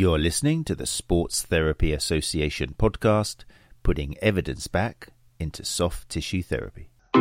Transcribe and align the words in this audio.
You're 0.00 0.18
listening 0.18 0.64
to 0.64 0.74
the 0.74 0.86
Sports 0.86 1.42
Therapy 1.42 1.92
Association 1.92 2.74
podcast, 2.78 3.44
putting 3.82 4.16
evidence 4.22 4.66
back 4.66 5.08
into 5.38 5.62
soft 5.62 6.08
tissue 6.08 6.42
therapy. 6.42 6.88
Hey 7.12 7.20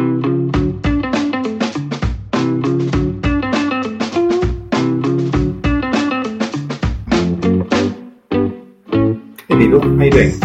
people, 9.57 9.81
how 9.81 10.03
you 10.05 10.11
doing? 10.11 10.39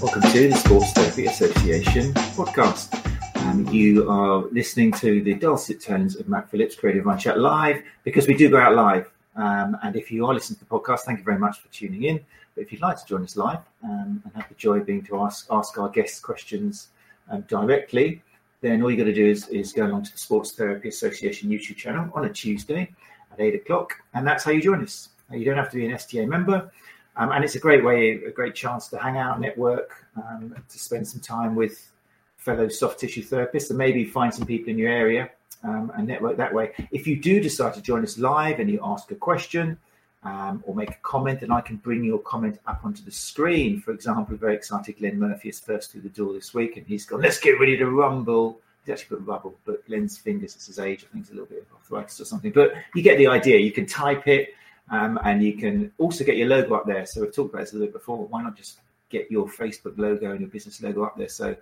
Welcome 0.00 0.22
to 0.22 0.48
the 0.48 0.56
Sports 0.64 0.92
Therapy 0.92 1.26
Association 1.26 2.14
podcast. 2.14 2.98
Um, 3.44 3.68
you 3.70 4.10
are 4.10 4.46
listening 4.52 4.90
to 4.92 5.22
the 5.22 5.34
dulcet 5.34 5.82
tones 5.82 6.16
of 6.16 6.30
Matt 6.30 6.50
Phillips, 6.50 6.76
Creative 6.76 7.04
Mind 7.04 7.20
Chat 7.20 7.38
live, 7.38 7.82
because 8.04 8.26
we 8.26 8.32
do 8.32 8.48
go 8.48 8.58
out 8.58 8.74
live. 8.74 9.13
Um, 9.36 9.76
and 9.82 9.96
if 9.96 10.10
you 10.10 10.26
are 10.26 10.34
listening 10.34 10.58
to 10.58 10.64
the 10.64 10.70
podcast, 10.70 11.00
thank 11.00 11.18
you 11.18 11.24
very 11.24 11.38
much 11.38 11.60
for 11.60 11.68
tuning 11.68 12.04
in. 12.04 12.20
But 12.54 12.62
if 12.62 12.72
you'd 12.72 12.82
like 12.82 12.98
to 12.98 13.06
join 13.06 13.24
us 13.24 13.36
live 13.36 13.60
um, 13.82 14.22
and 14.24 14.32
have 14.34 14.48
the 14.48 14.54
joy 14.54 14.78
of 14.78 14.86
being 14.86 15.02
to 15.06 15.20
ask 15.20 15.46
ask 15.50 15.76
our 15.78 15.88
guests 15.88 16.20
questions 16.20 16.88
um, 17.30 17.42
directly, 17.42 18.22
then 18.60 18.82
all 18.82 18.90
you 18.90 18.96
got 18.96 19.04
to 19.04 19.14
do 19.14 19.26
is, 19.26 19.48
is 19.48 19.72
go 19.72 19.86
along 19.86 20.04
to 20.04 20.12
the 20.12 20.18
Sports 20.18 20.52
Therapy 20.52 20.88
Association 20.88 21.50
YouTube 21.50 21.76
channel 21.76 22.10
on 22.14 22.24
a 22.24 22.32
Tuesday 22.32 22.92
at 23.32 23.40
eight 23.40 23.54
o'clock, 23.54 23.94
and 24.14 24.26
that's 24.26 24.44
how 24.44 24.52
you 24.52 24.62
join 24.62 24.82
us. 24.82 25.10
You 25.30 25.44
don't 25.44 25.56
have 25.56 25.70
to 25.70 25.76
be 25.76 25.86
an 25.86 25.92
STA 25.92 26.26
member. 26.26 26.70
Um, 27.16 27.30
and 27.30 27.44
it's 27.44 27.54
a 27.54 27.60
great 27.60 27.84
way, 27.84 28.12
a 28.26 28.30
great 28.30 28.54
chance 28.54 28.88
to 28.88 28.98
hang 28.98 29.18
out, 29.18 29.40
network, 29.40 30.06
um, 30.16 30.54
to 30.68 30.78
spend 30.78 31.06
some 31.06 31.20
time 31.20 31.54
with 31.54 31.92
fellow 32.38 32.68
soft 32.68 32.98
tissue 32.98 33.22
therapists, 33.22 33.70
and 33.70 33.78
maybe 33.78 34.04
find 34.04 34.34
some 34.34 34.46
people 34.46 34.70
in 34.70 34.78
your 34.78 34.90
area 34.90 35.30
um, 35.64 35.92
and 35.96 36.06
network 36.06 36.36
that 36.36 36.52
way. 36.52 36.72
If 36.90 37.06
you 37.06 37.16
do 37.20 37.40
decide 37.40 37.74
to 37.74 37.82
join 37.82 38.02
us 38.02 38.18
live 38.18 38.60
and 38.60 38.70
you 38.70 38.80
ask 38.82 39.10
a 39.10 39.14
question 39.14 39.76
um, 40.22 40.62
or 40.66 40.74
make 40.74 40.90
a 40.90 40.98
comment, 41.02 41.40
then 41.40 41.50
I 41.50 41.60
can 41.60 41.76
bring 41.76 42.04
your 42.04 42.18
comment 42.18 42.58
up 42.66 42.80
onto 42.84 43.02
the 43.02 43.10
screen. 43.10 43.80
For 43.80 43.92
example, 43.92 44.36
very 44.36 44.54
excited 44.54 44.98
Glenn 44.98 45.18
Murphy 45.18 45.48
is 45.48 45.60
first 45.60 45.92
through 45.92 46.02
the 46.02 46.08
door 46.10 46.32
this 46.32 46.54
week, 46.54 46.76
and 46.76 46.86
he's 46.86 47.04
gone, 47.04 47.20
"Let's 47.20 47.40
get 47.40 47.58
ready 47.58 47.76
to 47.78 47.86
rumble." 47.86 48.60
He's 48.84 48.92
actually 48.92 49.16
put 49.16 49.26
rubble, 49.26 49.54
but 49.64 49.86
Glenn's 49.86 50.18
fingers, 50.18 50.54
it's 50.54 50.66
his 50.66 50.78
age. 50.78 51.06
I 51.08 51.12
think 51.12 51.24
it's 51.24 51.30
a 51.30 51.34
little 51.34 51.48
bit 51.48 51.62
of 51.62 51.76
arthritis 51.76 52.20
or 52.20 52.26
something. 52.26 52.52
But 52.52 52.74
you 52.94 53.02
get 53.02 53.16
the 53.16 53.26
idea. 53.26 53.58
You 53.58 53.72
can 53.72 53.86
type 53.86 54.28
it 54.28 54.50
um, 54.90 55.18
and 55.24 55.42
you 55.42 55.54
can 55.54 55.90
also 55.98 56.22
get 56.22 56.36
your 56.36 56.48
logo 56.48 56.74
up 56.74 56.86
there. 56.86 57.06
So 57.06 57.22
we've 57.22 57.34
talked 57.34 57.54
about 57.54 57.62
this 57.62 57.72
a 57.72 57.76
little 57.76 57.86
bit 57.86 57.94
before. 57.94 58.26
Why 58.26 58.42
not 58.42 58.56
just 58.56 58.80
get 59.08 59.30
your 59.30 59.46
Facebook 59.46 59.96
logo 59.96 60.32
and 60.32 60.40
your 60.40 60.50
business 60.50 60.82
logo 60.82 61.04
up 61.04 61.16
there 61.16 61.28
so 61.28 61.56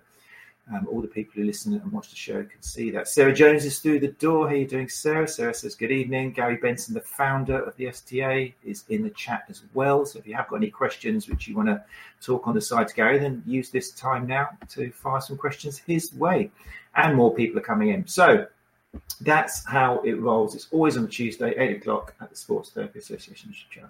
um, 0.71 0.87
all 0.89 1.01
the 1.01 1.07
people 1.07 1.33
who 1.35 1.43
listen 1.43 1.73
and 1.73 1.91
watch 1.91 2.09
the 2.09 2.15
show 2.15 2.41
can 2.43 2.61
see 2.61 2.89
that. 2.91 3.07
Sarah 3.07 3.33
Jones 3.33 3.65
is 3.65 3.79
through 3.79 3.99
the 3.99 4.07
door. 4.07 4.47
How 4.47 4.53
are 4.53 4.57
you 4.57 4.67
doing, 4.67 4.87
Sarah? 4.87 5.27
Sarah 5.27 5.53
says, 5.53 5.75
Good 5.75 5.91
evening. 5.91 6.31
Gary 6.31 6.55
Benson, 6.55 6.93
the 6.93 7.01
founder 7.01 7.61
of 7.61 7.75
the 7.75 7.87
STA, 7.87 8.55
is 8.63 8.85
in 8.87 9.03
the 9.03 9.09
chat 9.09 9.43
as 9.49 9.63
well. 9.73 10.05
So 10.05 10.19
if 10.19 10.27
you 10.27 10.35
have 10.35 10.47
got 10.47 10.57
any 10.57 10.69
questions 10.69 11.27
which 11.27 11.47
you 11.47 11.55
want 11.55 11.67
to 11.67 11.83
talk 12.21 12.47
on 12.47 12.55
the 12.55 12.61
side 12.61 12.87
to 12.87 12.95
Gary, 12.95 13.19
then 13.19 13.43
use 13.45 13.71
this 13.71 13.91
time 13.91 14.25
now 14.25 14.49
to 14.69 14.91
fire 14.91 15.19
some 15.19 15.37
questions 15.37 15.79
his 15.79 16.13
way. 16.13 16.49
And 16.95 17.15
more 17.15 17.33
people 17.33 17.59
are 17.59 17.63
coming 17.63 17.89
in. 17.89 18.07
So 18.07 18.47
that's 19.19 19.65
how 19.65 19.99
it 20.05 20.13
rolls. 20.13 20.55
It's 20.55 20.67
always 20.71 20.95
on 20.95 21.07
Tuesday, 21.07 21.53
8 21.57 21.77
o'clock 21.77 22.15
at 22.21 22.29
the 22.29 22.35
Sports 22.35 22.69
Therapy 22.69 22.99
Association 22.99 23.53
channel. 23.69 23.89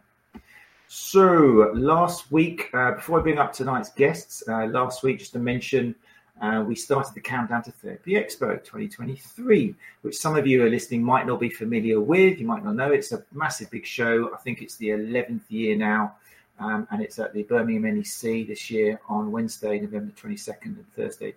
So 0.87 1.71
last 1.73 2.31
week, 2.31 2.69
uh, 2.73 2.91
before 2.91 3.19
I 3.19 3.23
bring 3.23 3.39
up 3.39 3.53
tonight's 3.53 3.89
guests, 3.91 4.43
uh, 4.47 4.65
last 4.67 5.01
week, 5.03 5.19
just 5.19 5.33
to 5.33 5.39
mention, 5.39 5.95
uh, 6.41 6.63
we 6.67 6.75
started 6.75 7.13
the 7.13 7.21
Countdown 7.21 7.63
to 7.63 7.71
Therapy 7.71 8.13
Expo 8.13 8.57
2023, 8.63 9.75
which 10.01 10.17
some 10.17 10.35
of 10.35 10.47
you 10.47 10.65
are 10.65 10.69
listening 10.69 11.03
might 11.03 11.27
not 11.27 11.39
be 11.39 11.49
familiar 11.49 12.01
with. 12.01 12.39
You 12.39 12.47
might 12.47 12.63
not 12.63 12.75
know. 12.75 12.91
It's 12.91 13.11
a 13.11 13.23
massive 13.31 13.69
big 13.69 13.85
show. 13.85 14.33
I 14.33 14.37
think 14.37 14.61
it's 14.61 14.75
the 14.77 14.89
11th 14.89 15.43
year 15.49 15.75
now, 15.75 16.15
um, 16.59 16.87
and 16.91 17.01
it's 17.01 17.19
at 17.19 17.33
the 17.33 17.43
Birmingham 17.43 17.95
NEC 17.95 18.47
this 18.47 18.69
year 18.69 18.99
on 19.07 19.31
Wednesday, 19.31 19.79
November 19.79 20.11
22nd 20.13 20.65
and 20.65 20.93
Thursday, 20.95 21.33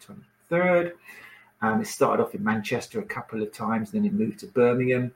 23rd. 0.50 0.92
Um, 1.62 1.80
it 1.80 1.86
started 1.86 2.22
off 2.22 2.34
in 2.34 2.42
Manchester 2.42 3.00
a 3.00 3.04
couple 3.04 3.42
of 3.42 3.52
times, 3.52 3.90
then 3.90 4.04
it 4.04 4.12
moved 4.12 4.40
to 4.40 4.46
Birmingham. 4.46 5.12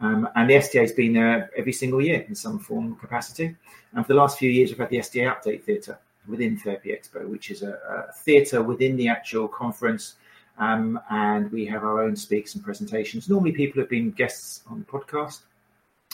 Um, 0.00 0.28
and 0.34 0.50
the 0.50 0.56
STA 0.56 0.80
has 0.80 0.92
been 0.92 1.12
there 1.12 1.48
every 1.56 1.72
single 1.72 2.02
year 2.02 2.24
in 2.28 2.34
some 2.34 2.58
form 2.58 2.92
or 2.92 2.96
capacity. 2.96 3.56
And 3.94 4.04
for 4.04 4.12
the 4.12 4.18
last 4.18 4.38
few 4.38 4.50
years, 4.50 4.70
we've 4.70 4.78
had 4.78 4.90
the 4.90 4.98
STA 4.98 5.26
Update 5.26 5.62
Theatre 5.62 5.98
within 6.28 6.56
Therapy 6.56 6.90
Expo, 6.90 7.26
which 7.26 7.50
is 7.50 7.62
a, 7.62 7.72
a 8.08 8.12
theatre 8.12 8.62
within 8.62 8.96
the 8.96 9.08
actual 9.08 9.48
conference. 9.48 10.14
Um, 10.58 11.00
and 11.10 11.50
we 11.50 11.64
have 11.66 11.82
our 11.82 12.02
own 12.02 12.14
speaks 12.14 12.54
and 12.54 12.62
presentations. 12.62 13.28
Normally, 13.28 13.52
people 13.52 13.80
have 13.80 13.88
been 13.88 14.10
guests 14.10 14.62
on 14.68 14.78
the 14.80 14.84
podcast. 14.84 15.40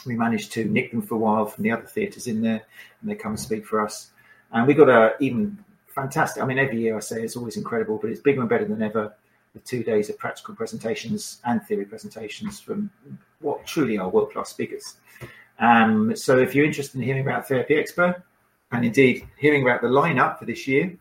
We 0.06 0.14
managed 0.14 0.52
to 0.52 0.64
nick 0.64 0.92
them 0.92 1.02
for 1.02 1.16
a 1.16 1.18
while 1.18 1.46
from 1.46 1.64
the 1.64 1.72
other 1.72 1.86
theatres 1.86 2.28
in 2.28 2.40
there, 2.40 2.62
and 3.00 3.10
they 3.10 3.16
come 3.16 3.32
and 3.32 3.40
speak 3.40 3.66
for 3.66 3.80
us. 3.80 4.10
And 4.52 4.66
we 4.66 4.74
got 4.74 4.88
a 4.88 5.14
even 5.20 5.58
fantastic. 5.88 6.42
I 6.42 6.46
mean, 6.46 6.58
every 6.58 6.80
year 6.80 6.96
I 6.96 7.00
say 7.00 7.22
it's 7.22 7.36
always 7.36 7.56
incredible, 7.56 7.98
but 8.00 8.10
it's 8.10 8.20
bigger 8.20 8.40
and 8.40 8.48
better 8.48 8.64
than 8.64 8.80
ever 8.80 9.12
with 9.54 9.64
two 9.64 9.82
days 9.82 10.08
of 10.08 10.18
practical 10.18 10.54
presentations 10.54 11.40
and 11.44 11.62
theory 11.62 11.84
presentations 11.84 12.60
from 12.60 12.90
what 13.40 13.66
truly 13.66 13.98
are 13.98 14.08
world 14.08 14.32
class 14.32 14.50
speakers. 14.50 14.96
Um, 15.58 16.14
so, 16.16 16.38
if 16.38 16.54
you're 16.54 16.64
interested 16.64 16.96
in 16.98 17.02
hearing 17.02 17.22
about 17.22 17.48
Therapy 17.48 17.74
Expo 17.74 18.22
and 18.72 18.84
indeed 18.84 19.26
hearing 19.38 19.62
about 19.62 19.82
the 19.82 19.88
lineup 19.88 20.38
for 20.38 20.44
this 20.44 20.66
year 20.66 20.96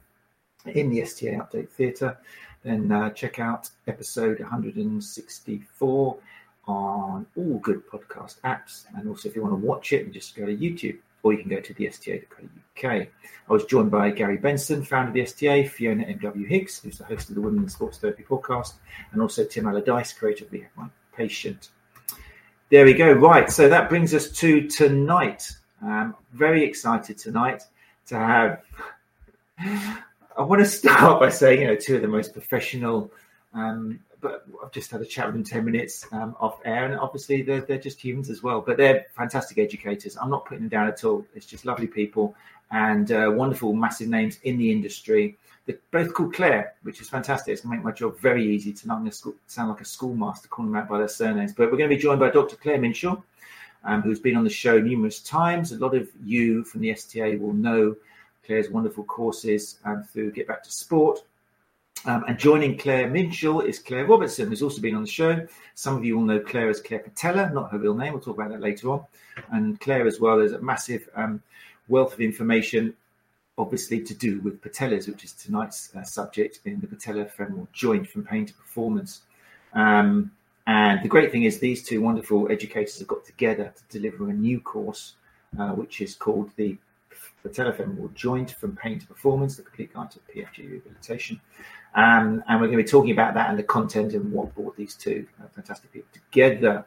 in 0.66 0.90
the 0.90 1.02
STA 1.02 1.34
Update 1.34 1.70
Theatre, 1.70 2.18
then 2.64 2.92
uh, 2.92 3.10
check 3.12 3.40
out 3.40 3.70
episode 3.88 4.40
164 4.40 6.18
on 6.68 7.26
all 7.36 7.60
good 7.60 7.88
podcast 7.88 8.40
apps. 8.42 8.86
And 8.96 9.08
also, 9.08 9.30
if 9.30 9.36
you 9.36 9.42
want 9.42 9.54
to 9.54 9.66
watch 9.66 9.94
it, 9.94 10.12
just 10.12 10.36
go 10.36 10.46
to 10.46 10.56
YouTube 10.56 10.98
or 11.24 11.34
you 11.34 11.40
can 11.40 11.50
go 11.50 11.60
to 11.60 11.74
the 11.74 11.88
STA.co.uk. 11.88 12.86
I 12.86 13.10
was 13.50 13.66
joined 13.66 13.92
by 13.92 14.12
Gary 14.12 14.38
Benson, 14.38 14.84
founder 14.84 15.10
of 15.10 15.14
the 15.14 15.22
STA, 15.22 15.68
Fiona 15.68 16.04
M.W. 16.04 16.48
Higgs, 16.48 16.80
who's 16.80 16.98
the 17.00 17.06
host 17.06 17.30
of 17.30 17.36
the 17.36 17.42
Women 17.42 17.64
in 17.64 17.70
Sports 17.70 17.98
Therapy 17.98 18.24
podcast, 18.24 18.74
and 19.12 19.22
also 19.22 19.44
Tim 19.44 19.68
Allardyce, 19.68 20.14
creator 20.14 20.46
of 20.46 20.52
the 20.52 20.64
My 20.76 20.88
Patient. 21.16 21.70
There 22.70 22.86
we 22.86 22.94
go. 22.94 23.12
Right. 23.14 23.50
So 23.50 23.70
that 23.70 23.90
brings 23.90 24.14
us 24.14 24.30
to 24.32 24.68
tonight. 24.68 25.57
I'm 25.82 26.16
very 26.34 26.64
excited 26.64 27.18
tonight 27.18 27.64
to 28.08 28.16
have. 28.18 28.62
I 29.60 30.42
want 30.42 30.62
to 30.62 30.66
start 30.66 31.20
by 31.20 31.30
saying, 31.30 31.62
you 31.62 31.68
know, 31.68 31.76
two 31.76 31.96
of 31.96 32.02
the 32.02 32.08
most 32.08 32.34
professional 32.34 33.12
um, 33.54 34.00
but 34.22 34.46
I've 34.64 34.72
just 34.72 34.92
had 34.92 35.02
a 35.02 35.06
chat 35.06 35.28
with 35.28 35.36
them 35.36 35.44
10 35.44 35.66
minutes 35.66 36.06
um, 36.12 36.36
off 36.40 36.60
air, 36.66 36.86
and 36.86 37.00
obviously 37.00 37.42
they're, 37.42 37.62
they're 37.62 37.78
just 37.78 38.02
humans 38.02 38.30
as 38.30 38.42
well, 38.42 38.62
but 38.62 38.78
they're 38.78 39.06
fantastic 39.16 39.58
educators. 39.58 40.18
I'm 40.18 40.30
not 40.30 40.46
putting 40.46 40.64
them 40.64 40.70
down 40.70 40.88
at 40.88 41.04
all. 41.04 41.26
It's 41.36 41.46
just 41.46 41.66
lovely 41.66 41.88
people 41.88 42.36
and 42.72 43.12
uh, 43.12 43.32
wonderful, 43.34 43.74
massive 43.74 44.10
names 44.10 44.40
in 44.44 44.58
the 44.58 44.72
industry. 44.72 45.38
They're 45.66 45.78
both 45.92 46.14
called 46.14 46.34
Claire, 46.34 46.74
which 46.84 47.02
is 47.02 47.10
fantastic. 47.10 47.54
It's 47.54 47.62
going 47.62 47.74
to 47.74 47.78
make 47.78 47.86
my 47.86 47.92
job 47.92 48.18
very 48.20 48.46
easy 48.46 48.74
to 48.74 48.88
not 48.88 49.02
sound 49.48 49.70
like 49.70 49.82
a 49.82 49.86
schoolmaster 49.86 50.48
calling 50.48 50.72
them 50.72 50.82
out 50.82 50.90
by 50.90 50.98
their 50.98 51.08
surnames. 51.08 51.54
But 51.54 51.72
we're 51.72 51.78
going 51.78 51.90
to 51.90 51.96
be 51.96 52.02
joined 52.02 52.20
by 52.20 52.30
Dr. 52.30 52.56
Claire 52.56 52.80
Minshull, 52.80 53.22
um, 53.84 54.02
who's 54.02 54.20
been 54.20 54.36
on 54.36 54.44
the 54.44 54.50
show 54.50 54.80
numerous 54.80 55.22
times. 55.22 55.72
A 55.72 55.78
lot 55.78 55.96
of 55.96 56.10
you 56.24 56.64
from 56.64 56.82
the 56.82 56.92
STA 56.92 57.38
will 57.38 57.54
know 57.54 57.96
Claire's 58.46 58.70
wonderful 58.70 59.04
courses 59.04 59.80
um, 59.86 60.04
through 60.04 60.32
Get 60.32 60.48
Back 60.48 60.64
to 60.64 60.72
Sport 60.72 61.22
um, 62.06 62.24
and 62.28 62.38
joining 62.38 62.78
Claire 62.78 63.10
Minshull 63.10 63.66
is 63.66 63.80
Claire 63.80 64.06
Robertson, 64.06 64.48
who's 64.48 64.62
also 64.62 64.82
been 64.82 64.96
on 64.96 65.02
the 65.02 65.10
show. 65.10 65.46
Some 65.76 65.98
of 65.98 66.06
you 66.06 66.16
will 66.16 66.24
know 66.24 66.40
Claire 66.40 66.70
as 66.70 66.80
Claire 66.80 67.00
Patella, 67.00 67.50
not 67.54 67.72
her 67.72 67.80
real 67.80 67.96
name. 67.96 68.14
We'll 68.14 68.22
talk 68.22 68.36
about 68.36 68.52
that 68.52 68.62
later 68.62 68.92
on. 68.92 69.04
And 69.52 69.80
Claire, 69.80 70.08
as 70.08 70.20
well, 70.20 70.40
is 70.40 70.54
a 70.54 70.62
massive 70.62 71.10
um, 71.16 71.42
wealth 71.88 72.14
of 72.14 72.22
information, 72.22 72.94
obviously 73.58 74.02
to 74.02 74.14
do 74.14 74.40
with 74.42 74.62
patellas, 74.62 75.08
which 75.08 75.24
is 75.24 75.34
tonight's 75.34 75.94
uh, 75.96 76.04
subject 76.04 76.60
in 76.66 76.80
the 76.80 76.88
patellofemoral 76.88 77.68
joint 77.74 78.08
from 78.08 78.24
pain 78.24 78.46
to 78.46 78.54
performance. 78.54 79.22
Um, 79.74 80.32
and 80.68 81.02
the 81.02 81.08
great 81.08 81.32
thing 81.32 81.44
is, 81.44 81.60
these 81.60 81.82
two 81.82 82.02
wonderful 82.02 82.52
educators 82.52 83.00
have 83.00 83.08
got 83.08 83.26
together 83.26 83.74
to 83.76 84.00
deliver 84.00 84.30
a 84.30 84.34
new 84.34 84.60
course, 84.60 85.16
uh, 85.58 85.70
which 85.70 86.02
is 86.02 86.14
called 86.14 86.52
the 86.58 86.78
patellofemoral 87.46 88.14
joint 88.14 88.52
from 88.52 88.76
pain 88.76 89.00
to 89.00 89.08
performance, 89.08 89.56
the 89.56 89.64
complete 89.64 89.94
guide 89.94 90.12
to 90.12 90.20
PFJ 90.20 90.70
rehabilitation. 90.70 91.40
Um, 91.96 92.44
and 92.48 92.60
we're 92.60 92.68
going 92.68 92.78
to 92.78 92.84
be 92.84 92.90
talking 92.90 93.12
about 93.12 93.34
that 93.36 93.50
and 93.50 93.58
the 93.58 93.64
content 93.64 94.14
and 94.14 94.30
what 94.32 94.54
brought 94.56 94.76
these 94.76 94.94
two 94.94 95.26
uh, 95.42 95.48
fantastic 95.56 95.92
people 95.94 96.10
together. 96.14 96.86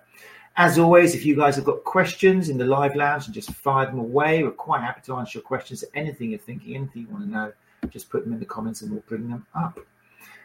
As 0.57 0.79
always, 0.79 1.15
if 1.15 1.25
you 1.25 1.35
guys 1.35 1.57
have 1.57 1.65
got 1.65 1.83
questions 1.85 2.51
in 2.51 2.59
the 2.59 2.67
live 2.67 2.95
lounge 2.95 3.27
and 3.27 3.35
just 3.35 3.51
fire 3.53 3.87
them 3.87 3.99
away, 3.99 4.43
we're 4.43 4.51
quite 4.51 4.83
happy 4.83 5.01
to 5.07 5.17
answer 5.17 5.39
your 5.39 5.43
questions. 5.43 5.85
Anything 5.95 6.31
you're 6.31 6.39
thinking, 6.39 6.77
anything 6.77 7.03
you 7.03 7.09
want 7.09 7.25
to 7.25 7.31
know, 7.31 7.53
just 7.89 8.11
put 8.11 8.25
them 8.25 8.35
in 8.35 8.41
the 8.41 8.45
comments 8.45 8.83
and 8.83 8.91
we'll 8.91 9.03
bring 9.09 9.29
them 9.31 9.47
up. 9.55 9.81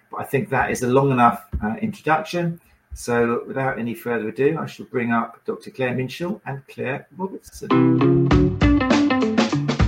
But 0.10 0.22
I 0.22 0.24
think 0.24 0.50
that 0.52 0.72
is 0.72 0.84
a 0.84 0.88
long 0.88 1.12
enough 1.12 1.46
uh, 1.62 1.76
introduction. 1.82 2.62
So 2.98 3.44
without 3.46 3.78
any 3.78 3.94
further 3.94 4.30
ado, 4.30 4.58
I 4.60 4.66
shall 4.68 4.86
bring 4.86 5.12
up 5.12 5.44
Dr. 5.46 5.70
Claire 5.70 5.94
Minshull 5.96 6.40
and 6.46 6.66
Claire 6.68 7.08
Robertson. 7.18 7.70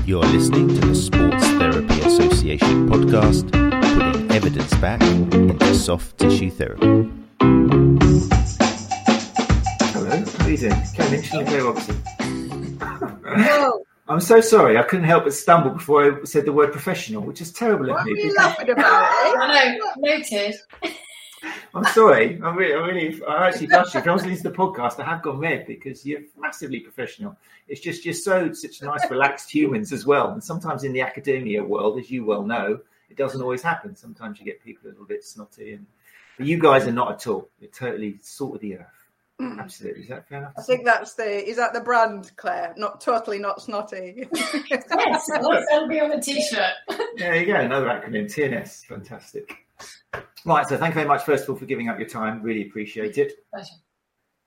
You're 0.05 0.23
listening 0.25 0.67
to 0.67 0.87
the 0.87 0.93
Sports 0.95 1.47
Therapy 1.51 2.01
Association 2.01 2.89
podcast, 2.89 3.49
putting 3.51 4.31
evidence 4.31 4.73
back 4.75 5.01
into 5.01 5.73
soft 5.73 6.17
tissue 6.17 6.49
therapy. 6.51 7.09
Hello, 9.93 10.23
how 10.37 10.45
are 10.45 10.49
you 10.49 10.57
doing? 10.57 10.81
Claire 10.95 11.09
Minshull 11.09 11.39
and 11.39 11.47
Claire 11.47 11.63
Robertson. 11.63 12.03
Hello. 13.25 13.83
I'm 14.09 14.15
I'm 14.15 14.19
so 14.21 14.41
sorry. 14.41 14.77
I 14.77 14.83
couldn't 14.83 15.05
help 15.05 15.23
but 15.23 15.33
stumble 15.33 15.71
before 15.71 16.03
I 16.21 16.23
said 16.25 16.45
the 16.45 16.53
word 16.53 16.71
professional, 16.73 17.21
which 17.23 17.39
is 17.41 17.51
terrible 17.53 17.87
What 17.87 18.01
of 18.01 18.05
are 18.05 18.09
you 18.09 18.15
because- 18.15 18.35
laughing 18.35 18.69
about? 18.69 19.03
eh? 19.03 19.33
I 19.39 19.77
know, 19.77 19.91
noted. 19.97 20.55
I'm 21.77 21.93
sorry. 21.93 22.39
I'm 22.43 22.55
really, 22.55 22.73
I'm 22.73 22.83
really, 22.85 23.23
I 23.25 23.47
actually 23.47 23.67
blushed. 23.67 23.95
If 23.95 24.07
I 24.07 24.11
was 24.11 24.25
listening 24.25 24.43
to 24.43 24.49
the 24.49 24.55
podcast, 24.55 24.99
I 24.99 25.05
have 25.05 25.21
gone 25.21 25.39
red 25.39 25.67
because 25.67 26.05
you're 26.05 26.21
massively 26.37 26.79
professional. 26.79 27.37
It's 27.67 27.81
just 27.81 28.03
you're 28.03 28.13
so 28.13 28.51
such 28.53 28.81
nice, 28.81 29.09
relaxed 29.09 29.49
humans 29.49 29.93
as 29.93 30.05
well. 30.05 30.31
And 30.31 30.43
sometimes 30.43 30.83
in 30.83 30.93
the 30.93 31.01
academia 31.01 31.63
world, 31.63 31.99
as 31.99 32.09
you 32.09 32.25
well 32.25 32.43
know, 32.43 32.79
it 33.09 33.17
doesn't 33.17 33.41
always 33.41 33.61
happen. 33.61 33.95
Sometimes 33.95 34.39
you 34.39 34.45
get 34.45 34.63
people 34.63 34.87
a 34.87 34.91
little 34.91 35.05
bit 35.05 35.23
snotty, 35.23 35.73
and 35.73 35.85
but 36.37 36.47
you 36.47 36.59
guys 36.59 36.87
are 36.87 36.91
not 36.91 37.11
at 37.11 37.27
all. 37.27 37.47
You're 37.59 37.71
totally 37.71 38.17
salt 38.21 38.55
of 38.55 38.61
the 38.61 38.77
earth. 38.77 38.85
Mm. 39.39 39.59
Absolutely. 39.59 40.01
Is 40.01 40.09
that 40.09 40.27
fair 40.27 40.39
enough? 40.39 40.53
I 40.57 40.61
think 40.63 40.83
that's 40.83 41.13
the 41.13 41.47
is 41.47 41.57
that 41.57 41.73
the 41.73 41.81
brand, 41.81 42.31
Claire? 42.37 42.73
Not 42.75 43.01
totally 43.01 43.37
not 43.37 43.61
snotty. 43.61 44.27
Yes, 44.33 45.27
that'll 45.29 45.87
be 45.87 45.99
on 45.99 46.09
the 46.09 46.19
t-shirt. 46.19 46.73
There 47.17 47.35
you 47.35 47.45
go, 47.45 47.55
another 47.55 47.85
acronym, 47.85 48.25
TNS. 48.25 48.85
Fantastic. 48.85 49.66
Right, 50.45 50.65
so 50.67 50.77
thank 50.77 50.91
you 50.91 50.95
very 51.01 51.07
much, 51.07 51.23
first 51.23 51.43
of 51.43 51.49
all, 51.49 51.55
for 51.55 51.65
giving 51.65 51.89
up 51.89 51.99
your 51.99 52.07
time. 52.07 52.41
Really 52.41 52.67
appreciate 52.67 53.17
it. 53.17 53.33
Pleasure. 53.53 53.73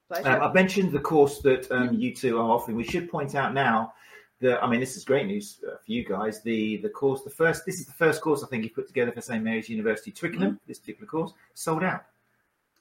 Pleasure. 0.08 0.28
Um, 0.28 0.42
I've 0.42 0.54
mentioned 0.54 0.92
the 0.92 0.98
course 1.00 1.40
that 1.42 1.70
um, 1.70 1.94
you 1.94 2.14
two 2.14 2.38
are 2.38 2.50
offering. 2.50 2.76
We 2.76 2.84
should 2.84 3.10
point 3.10 3.34
out 3.34 3.52
now 3.54 3.92
that 4.40 4.62
I 4.64 4.66
mean 4.68 4.80
this 4.80 4.96
is 4.96 5.04
great 5.04 5.26
news 5.26 5.60
uh, 5.66 5.72
for 5.76 5.92
you 5.92 6.04
guys. 6.04 6.42
The 6.42 6.78
the 6.78 6.88
course, 6.88 7.22
the 7.22 7.30
first 7.30 7.64
this 7.66 7.78
is 7.78 7.86
the 7.86 7.92
first 7.92 8.22
course 8.22 8.42
I 8.42 8.46
think 8.48 8.64
you 8.64 8.70
put 8.70 8.86
together 8.88 9.12
for 9.12 9.20
St 9.20 9.44
Mary's 9.44 9.68
University 9.68 10.10
Twickenham. 10.10 10.58
This 10.66 10.78
particular 10.78 11.06
course 11.06 11.32
sold 11.54 11.84
out. 11.84 12.04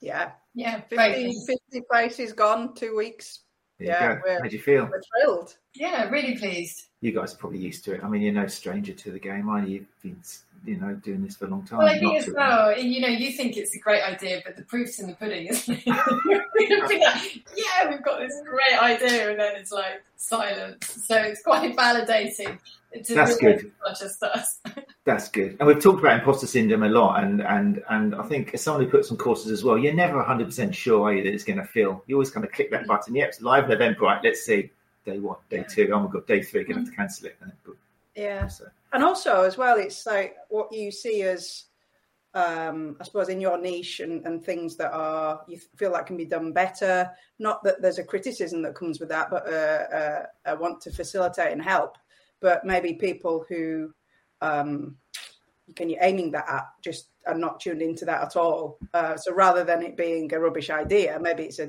yeah, 0.00 0.32
Yeah, 0.54 0.80
50, 0.88 1.34
50 1.46 1.80
places 1.90 2.32
gone, 2.32 2.74
two 2.74 2.96
weeks. 2.96 3.40
There 3.78 3.88
Yeah, 3.88 4.08
you 4.10 4.16
go. 4.16 4.22
we're- 4.26 4.38
How'd 4.42 4.52
you 4.52 4.58
feel? 4.58 4.86
We're 4.86 5.02
thrilled. 5.22 5.56
Yeah, 5.74 6.08
really 6.08 6.36
pleased. 6.36 6.86
You 7.02 7.12
guys 7.12 7.34
are 7.34 7.36
probably 7.36 7.58
used 7.60 7.84
to 7.84 7.94
it. 7.94 8.02
I 8.02 8.08
mean, 8.08 8.22
you're 8.22 8.32
no 8.32 8.46
stranger 8.46 8.92
to 8.94 9.12
the 9.12 9.18
game, 9.20 9.48
are 9.48 9.60
you? 9.62 9.68
You've 10.02 10.02
been 10.02 10.22
you 10.64 10.76
know 10.76 10.94
doing 10.94 11.22
this 11.22 11.36
for 11.36 11.46
a 11.46 11.48
long 11.48 11.64
time. 11.64 11.78
Well, 11.78 11.88
I 11.88 11.98
think 11.98 12.16
as 12.16 12.30
well, 12.34 12.78
you 12.78 13.00
know, 13.00 13.08
you 13.08 13.32
think 13.32 13.56
it's 13.56 13.74
a 13.74 13.78
great 13.78 14.02
idea, 14.02 14.42
but 14.44 14.56
the 14.56 14.62
proof's 14.62 14.98
in 14.98 15.06
the 15.06 15.14
pudding, 15.14 15.46
isn't 15.46 15.82
it? 15.86 15.86
Like, 16.70 17.42
yeah, 17.56 17.88
we've 17.88 18.02
got 18.02 18.20
this 18.20 18.34
great 18.44 18.80
idea, 18.80 19.30
and 19.30 19.40
then 19.40 19.56
it's 19.56 19.72
like 19.72 20.02
silence. 20.16 21.04
So 21.06 21.16
it's 21.16 21.42
quite 21.42 21.74
validating 21.76 22.58
That's 22.92 23.36
good. 23.36 23.54
it's 23.56 23.64
not 23.84 23.98
just 23.98 24.22
us. 24.22 24.60
That's 25.04 25.28
good. 25.30 25.56
And 25.58 25.66
we've 25.66 25.82
talked 25.82 26.00
about 26.00 26.18
imposter 26.18 26.46
syndrome 26.46 26.82
a 26.82 26.88
lot, 26.88 27.22
and 27.24 27.40
and 27.42 27.82
and 27.88 28.14
I 28.14 28.22
think 28.24 28.52
as 28.54 28.62
someone 28.62 28.84
who 28.84 28.90
puts 28.90 29.10
on 29.10 29.16
courses 29.16 29.50
as 29.50 29.64
well, 29.64 29.78
you're 29.78 29.94
never 29.94 30.16
100 30.16 30.44
percent 30.44 30.74
sure 30.74 31.08
are 31.08 31.14
you 31.14 31.22
that 31.22 31.32
it's 31.32 31.44
going 31.44 31.58
to 31.58 31.64
feel. 31.64 32.02
You 32.06 32.16
always 32.16 32.30
kind 32.30 32.44
of 32.44 32.52
click 32.52 32.70
that 32.70 32.86
button. 32.86 33.14
Yep, 33.14 33.28
it's 33.28 33.40
live 33.40 33.70
at 33.70 33.78
Eventbrite. 33.78 34.22
Let's 34.22 34.42
see. 34.42 34.70
Day 35.06 35.18
one, 35.18 35.38
day 35.48 35.64
two. 35.68 35.90
Oh 35.92 36.00
my 36.00 36.10
god, 36.10 36.26
day 36.26 36.42
three. 36.42 36.64
Going 36.64 36.74
to 36.74 36.80
have 36.80 36.90
to 36.90 36.96
cancel 36.96 37.26
it. 37.28 37.36
Yeah. 38.14 38.48
So, 38.48 38.66
and 38.92 39.04
also 39.04 39.42
as 39.42 39.56
well 39.56 39.78
it's 39.78 40.06
like 40.06 40.36
what 40.48 40.72
you 40.72 40.90
see 40.90 41.22
as 41.22 41.64
um 42.34 42.96
i 43.00 43.04
suppose 43.04 43.28
in 43.28 43.40
your 43.40 43.58
niche 43.58 44.00
and, 44.00 44.24
and 44.24 44.44
things 44.44 44.76
that 44.76 44.92
are 44.92 45.40
you 45.48 45.58
feel 45.76 45.92
that 45.92 46.06
can 46.06 46.16
be 46.16 46.24
done 46.24 46.52
better. 46.52 47.10
Not 47.40 47.64
that 47.64 47.82
there's 47.82 47.98
a 47.98 48.04
criticism 48.04 48.62
that 48.62 48.76
comes 48.76 49.00
with 49.00 49.08
that 49.08 49.30
but 49.30 49.48
uh, 49.48 49.96
uh, 49.96 50.26
i 50.46 50.54
want 50.54 50.80
to 50.82 50.92
facilitate 50.92 51.52
and 51.52 51.62
help. 51.62 51.98
But 52.40 52.64
maybe 52.64 52.94
people 52.94 53.44
who 53.48 53.92
um 54.40 54.96
can 55.74 55.90
you 55.90 55.96
aiming 56.00 56.30
that 56.32 56.48
at 56.48 56.66
just 56.82 57.08
are 57.26 57.34
not 57.34 57.60
tuned 57.60 57.82
into 57.82 58.04
that 58.04 58.22
at 58.22 58.36
all. 58.36 58.78
Uh, 58.94 59.16
so 59.16 59.32
rather 59.32 59.64
than 59.64 59.82
it 59.82 59.96
being 59.96 60.32
a 60.32 60.38
rubbish 60.38 60.70
idea 60.70 61.18
maybe 61.20 61.44
it's 61.44 61.58
a, 61.58 61.68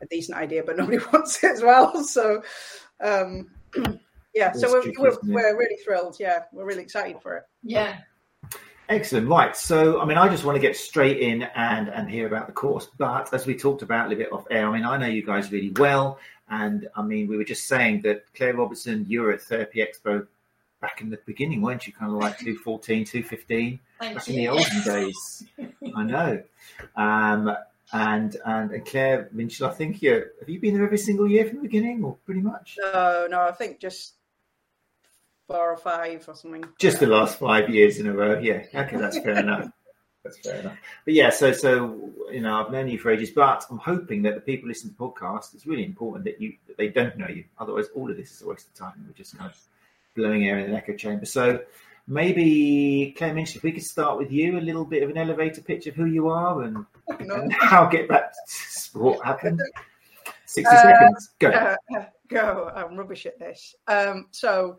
a 0.00 0.06
decent 0.10 0.38
idea 0.38 0.62
but 0.64 0.76
nobody 0.78 0.98
wants 1.12 1.44
it 1.44 1.50
as 1.50 1.62
well. 1.62 2.02
So 2.02 2.42
um 3.00 3.50
yeah 4.38 4.52
so 4.52 4.70
we're, 4.70 4.82
tricky, 4.82 4.96
we're, 5.00 5.18
we're 5.24 5.58
really 5.58 5.76
thrilled 5.84 6.16
yeah 6.20 6.44
we're 6.52 6.64
really 6.64 6.82
excited 6.82 7.20
for 7.20 7.36
it 7.36 7.44
Yeah, 7.62 7.98
excellent. 8.88 9.28
Right. 9.28 9.56
So, 9.56 10.00
I 10.00 10.04
mean, 10.04 10.16
I 10.18 10.28
just 10.28 10.44
want 10.44 10.56
to 10.56 10.60
get 10.60 10.76
straight 10.76 11.18
in 11.18 11.42
and 11.42 11.88
and 11.88 12.08
hear 12.08 12.26
about 12.26 12.46
the 12.46 12.52
course. 12.52 12.88
But 12.96 13.32
as 13.34 13.46
we 13.46 13.56
talked 13.56 13.82
about 13.82 14.06
a 14.06 14.08
little 14.08 14.24
bit 14.24 14.32
off 14.32 14.46
air, 14.50 14.68
I 14.68 14.72
mean, 14.72 14.84
I 14.84 14.96
know 14.96 15.06
you 15.06 15.24
guys 15.24 15.50
really 15.52 15.72
well, 15.76 16.18
and 16.48 16.88
I 16.94 17.02
mean, 17.02 17.26
we 17.26 17.36
were 17.36 17.44
just 17.44 17.66
saying 17.66 18.02
that 18.02 18.24
Claire 18.34 18.54
Robertson, 18.54 19.06
you 19.08 19.22
were 19.22 19.32
at 19.32 19.42
Therapy 19.42 19.84
Expo 19.84 20.26
back 20.80 21.00
in 21.00 21.10
the 21.10 21.18
beginning, 21.26 21.60
weren't 21.60 21.86
you? 21.86 21.92
Kind 21.92 22.12
of 22.12 22.18
like 22.18 22.38
214, 22.38 23.04
215. 23.04 23.80
thank 24.00 24.14
back 24.14 24.28
you. 24.28 24.34
in 24.34 24.40
the 24.40 24.48
olden 24.48 24.82
days. 24.84 25.44
I 25.96 26.02
know. 26.04 26.42
Um, 26.96 27.56
and 27.92 28.36
and 28.44 28.70
and 28.70 28.86
Claire 28.86 29.30
Minshull, 29.34 29.70
I 29.70 29.72
think 29.72 30.02
you 30.02 30.26
have 30.40 30.48
you 30.48 30.60
been 30.60 30.74
there 30.74 30.84
every 30.84 30.98
single 30.98 31.28
year 31.28 31.46
from 31.46 31.56
the 31.56 31.62
beginning, 31.62 32.04
or 32.04 32.16
pretty 32.24 32.40
much 32.40 32.76
No, 32.78 33.26
no, 33.30 33.40
I 33.40 33.52
think 33.52 33.80
just 33.80 34.14
four 35.48 35.72
or 35.72 35.76
five 35.76 36.24
or 36.28 36.34
something. 36.34 36.64
just 36.78 37.00
the 37.00 37.06
last 37.06 37.38
five 37.40 37.68
years 37.68 37.98
in 37.98 38.06
a 38.06 38.12
row. 38.12 38.38
Yeah, 38.38 38.62
okay, 38.74 38.96
that's 38.96 39.18
fair 39.18 39.38
enough. 39.46 39.68
That's 40.24 40.38
fair 40.38 40.60
enough. 40.60 40.76
But 41.04 41.14
yeah, 41.14 41.30
so 41.30 41.52
so 41.52 42.10
you 42.30 42.40
know, 42.40 42.54
I've 42.64 42.70
known 42.70 42.88
you 42.88 42.98
for 42.98 43.10
ages, 43.10 43.30
but 43.30 43.64
I'm 43.70 43.78
hoping 43.78 44.22
that 44.22 44.34
the 44.34 44.40
people 44.40 44.68
listening 44.68 44.92
to 44.94 44.98
the 44.98 45.04
podcast, 45.04 45.54
it's 45.54 45.66
really 45.66 45.84
important 45.84 46.24
that 46.26 46.40
you 46.40 46.54
that 46.68 46.76
they 46.76 46.88
don't 46.88 47.16
know 47.16 47.28
you. 47.28 47.44
Otherwise, 47.58 47.86
all 47.94 48.10
of 48.10 48.16
this 48.16 48.30
is 48.30 48.42
a 48.42 48.46
waste 48.48 48.68
of 48.68 48.74
time. 48.74 49.04
We're 49.06 49.14
just 49.14 49.36
kind 49.36 49.50
of 49.50 49.56
blowing 50.14 50.46
air 50.46 50.58
in 50.58 50.66
an 50.70 50.74
echo 50.76 50.94
chamber. 50.94 51.24
So 51.24 51.60
maybe 52.08 53.14
Claire 53.16 53.36
if 53.38 53.62
we 53.62 53.72
could 53.72 53.82
start 53.84 54.18
with 54.18 54.30
you, 54.32 54.58
a 54.58 54.60
little 54.60 54.84
bit 54.84 55.02
of 55.02 55.10
an 55.10 55.18
elevator 55.18 55.60
pitch 55.60 55.86
of 55.86 55.94
who 55.94 56.06
you 56.06 56.28
are 56.28 56.62
and, 56.62 56.84
No. 57.20 57.34
and 57.36 57.52
how 57.60 57.86
get 57.86 58.08
back 58.08 58.32
to 58.32 58.38
sport 58.46 59.24
happened. 59.24 59.60
Sixty 60.46 60.74
Uh, 60.74 60.82
seconds, 60.82 61.30
go. 61.38 61.48
Uh, 61.50 61.76
go. 62.28 62.72
I'm 62.74 62.96
rubbish 62.96 63.26
at 63.26 63.38
this. 63.38 63.74
Um, 63.86 64.26
so 64.30 64.78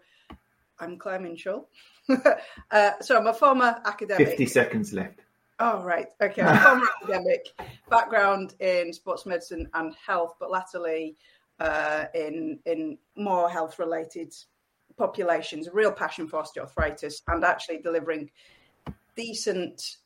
I'm 0.79 0.97
Claire 0.97 1.19
Minshull. 1.19 1.65
uh, 2.71 2.91
so 3.01 3.17
I'm 3.17 3.27
a 3.27 3.33
former 3.33 3.79
academic. 3.85 4.27
Fifty 4.27 4.45
seconds 4.45 4.93
left. 4.93 5.19
Oh, 5.59 5.83
right. 5.83 6.07
Okay. 6.21 6.41
I'm 6.41 6.55
a 6.55 6.59
former 6.59 6.87
academic, 7.03 7.47
background 7.89 8.55
in 8.59 8.93
sports 8.93 9.25
medicine 9.25 9.67
and 9.73 9.93
health, 10.05 10.35
but 10.39 10.49
latterly 10.51 11.15
uh, 11.59 12.05
in 12.13 12.59
in 12.65 12.97
more 13.15 13.49
health 13.49 13.79
related 13.79 14.33
populations. 14.97 15.67
A 15.67 15.71
real 15.71 15.91
passion 15.91 16.27
for 16.27 16.41
osteoarthritis 16.41 17.21
and 17.27 17.43
actually 17.43 17.79
delivering 17.79 18.31
decent 19.15 19.97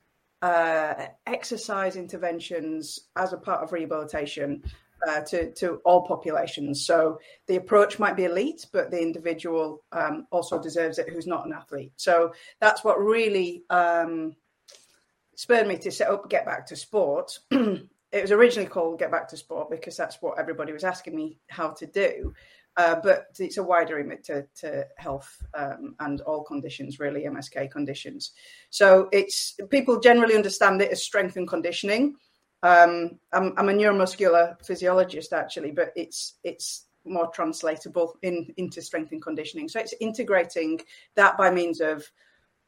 uh, 0.41 1.07
exercise 1.25 1.95
interventions 1.95 3.07
as 3.15 3.31
a 3.31 3.37
part 3.37 3.63
of 3.63 3.71
rehabilitation 3.71 4.61
uh, 5.07 5.21
to 5.21 5.51
to 5.53 5.81
all 5.85 6.05
populations. 6.05 6.85
So 6.85 7.19
the 7.47 7.57
approach 7.57 7.99
might 7.99 8.15
be 8.15 8.25
elite, 8.25 8.65
but 8.71 8.91
the 8.91 9.01
individual 9.01 9.83
um, 9.91 10.27
also 10.31 10.61
deserves 10.61 10.99
it 10.99 11.09
who's 11.09 11.27
not 11.27 11.45
an 11.45 11.53
athlete. 11.53 11.93
So 11.95 12.33
that's 12.59 12.83
what 12.83 12.99
really 12.99 13.63
um, 13.69 14.35
spurred 15.35 15.67
me 15.67 15.77
to 15.77 15.91
set 15.91 16.09
up 16.09 16.29
Get 16.29 16.45
Back 16.45 16.65
to 16.67 16.75
Sport. 16.75 17.37
it 17.51 17.87
was 18.13 18.31
originally 18.31 18.69
called 18.69 18.99
Get 18.99 19.11
Back 19.11 19.27
to 19.29 19.37
Sport 19.37 19.69
because 19.69 19.97
that's 19.97 20.21
what 20.21 20.39
everybody 20.39 20.71
was 20.71 20.83
asking 20.83 21.15
me 21.15 21.37
how 21.49 21.69
to 21.71 21.85
do. 21.85 22.33
Uh, 22.75 22.95
but 23.03 23.27
it's 23.37 23.57
a 23.57 23.63
wider 23.63 23.97
remit 23.97 24.23
to, 24.23 24.47
to 24.55 24.85
health 24.97 25.43
um, 25.53 25.95
and 25.99 26.21
all 26.21 26.43
conditions, 26.43 26.99
really 26.99 27.23
MSK 27.23 27.69
conditions. 27.69 28.31
So 28.71 29.09
it's 29.11 29.55
people 29.69 29.99
generally 29.99 30.35
understand 30.35 30.81
it 30.81 30.91
as 30.91 31.03
strength 31.03 31.35
and 31.35 31.47
conditioning. 31.47 32.15
Um, 32.63 33.19
I'm, 33.33 33.53
I'm 33.57 33.69
a 33.69 33.73
neuromuscular 33.73 34.55
physiologist 34.65 35.33
actually, 35.33 35.71
but 35.71 35.91
it's 35.95 36.35
it's 36.43 36.85
more 37.05 37.27
translatable 37.27 38.17
in 38.21 38.53
into 38.55 38.81
strength 38.81 39.11
and 39.11 39.21
conditioning. 39.21 39.67
So 39.67 39.81
it's 39.81 39.93
integrating 39.99 40.79
that 41.15 41.37
by 41.37 41.51
means 41.51 41.81
of 41.81 42.09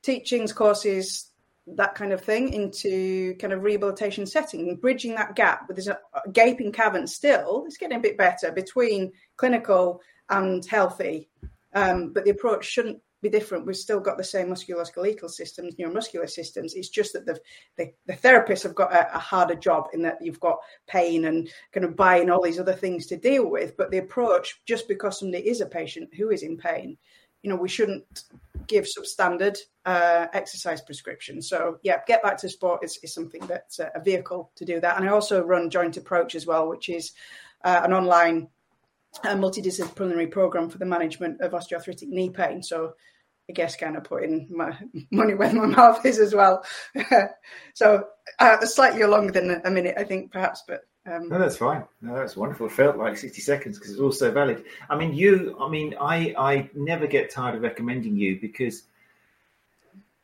teachings, 0.03 0.51
courses, 0.51 1.31
that 1.65 1.95
kind 1.95 2.11
of 2.11 2.21
thing 2.21 2.53
into 2.53 3.35
kind 3.37 3.53
of 3.53 3.63
rehabilitation 3.63 4.25
setting 4.25 4.67
and 4.67 4.81
bridging 4.81 5.15
that 5.15 5.35
gap. 5.35 5.65
But 5.65 5.77
there's 5.77 5.87
a, 5.87 5.97
gaping 6.33 6.73
cavern 6.73 7.07
still. 7.07 7.63
It's 7.65 7.77
getting 7.77 7.97
a 7.97 8.01
bit 8.01 8.17
better 8.17 8.51
between 8.51 9.13
clinical 9.37 10.01
and 10.29 10.63
healthy, 10.65 11.29
um, 11.73 12.11
but 12.11 12.25
the 12.25 12.31
approach 12.31 12.65
shouldn't 12.65 13.01
be 13.21 13.29
different. 13.29 13.65
We've 13.65 13.75
still 13.75 13.99
got 13.99 14.17
the 14.17 14.23
same 14.23 14.47
musculoskeletal 14.47 15.29
systems, 15.29 15.75
neuromuscular 15.75 16.29
systems. 16.29 16.73
It's 16.73 16.89
just 16.89 17.13
that 17.13 17.25
the 17.25 17.39
the, 17.77 17.91
the 18.05 18.13
therapists 18.13 18.63
have 18.63 18.75
got 18.75 18.93
a, 18.93 19.15
a 19.15 19.19
harder 19.19 19.55
job 19.55 19.87
in 19.93 20.01
that 20.03 20.17
you've 20.21 20.39
got 20.39 20.57
pain 20.87 21.25
and 21.25 21.49
kind 21.71 21.85
of 21.85 21.95
buying 21.95 22.29
all 22.29 22.41
these 22.41 22.59
other 22.59 22.73
things 22.73 23.07
to 23.07 23.17
deal 23.17 23.49
with. 23.49 23.75
But 23.77 23.91
the 23.91 23.99
approach, 23.99 24.61
just 24.65 24.87
because 24.87 25.19
somebody 25.19 25.47
is 25.47 25.61
a 25.61 25.65
patient 25.65 26.13
who 26.13 26.29
is 26.29 26.43
in 26.43 26.57
pain, 26.57 26.97
you 27.41 27.49
know, 27.49 27.55
we 27.55 27.69
shouldn't 27.69 28.23
give 28.67 28.85
substandard 28.85 29.57
uh, 29.85 30.25
exercise 30.33 30.81
prescriptions. 30.81 31.47
So 31.47 31.77
yeah, 31.83 31.99
get 32.07 32.23
back 32.23 32.37
to 32.39 32.49
sport 32.49 32.83
is, 32.83 32.97
is 33.03 33.13
something 33.13 33.45
that's 33.45 33.79
a 33.79 34.01
vehicle 34.03 34.51
to 34.55 34.65
do 34.65 34.79
that. 34.79 34.97
And 34.97 35.07
I 35.07 35.11
also 35.11 35.43
run 35.43 35.69
Joint 35.69 35.97
Approach 35.97 36.33
as 36.33 36.47
well, 36.47 36.67
which 36.67 36.89
is 36.89 37.11
uh, 37.63 37.81
an 37.83 37.93
online 37.93 38.47
uh, 39.23 39.35
multidisciplinary 39.35 40.29
program 40.29 40.69
for 40.69 40.77
the 40.77 40.85
management 40.85 41.41
of 41.41 41.51
osteoarthritic 41.53 42.07
knee 42.07 42.29
pain. 42.29 42.61
So 42.63 42.93
I 43.49 43.53
guess 43.53 43.75
kind 43.75 43.95
of 43.95 44.03
putting 44.03 44.47
my 44.49 44.77
money 45.11 45.33
where 45.35 45.53
my 45.53 45.67
mouth 45.67 46.05
is 46.05 46.19
as 46.19 46.33
well. 46.33 46.63
so 47.73 48.03
uh, 48.39 48.65
slightly 48.65 49.03
longer 49.03 49.31
than 49.31 49.61
a 49.63 49.71
minute, 49.71 49.95
I 49.97 50.03
think, 50.03 50.31
perhaps, 50.31 50.63
but 50.67 50.81
Um, 51.07 51.29
No, 51.29 51.37
that's 51.37 51.57
fine. 51.57 51.83
No, 52.01 52.15
that's 52.15 52.35
wonderful. 52.35 52.65
It 52.65 52.71
felt 52.71 52.97
like 52.97 53.15
60 53.17 53.39
seconds 53.41 53.77
because 53.77 53.91
it's 53.91 53.99
all 54.01 54.11
so 54.11 54.31
valid. 54.31 54.63
I 54.89 54.95
mean, 54.97 55.13
you, 55.13 55.55
I 55.61 55.69
mean, 55.69 55.93
I, 56.01 56.33
I 56.35 56.69
never 56.73 57.05
get 57.05 57.29
tired 57.29 57.53
of 57.55 57.61
recommending 57.61 58.15
you 58.17 58.39
because, 58.41 58.83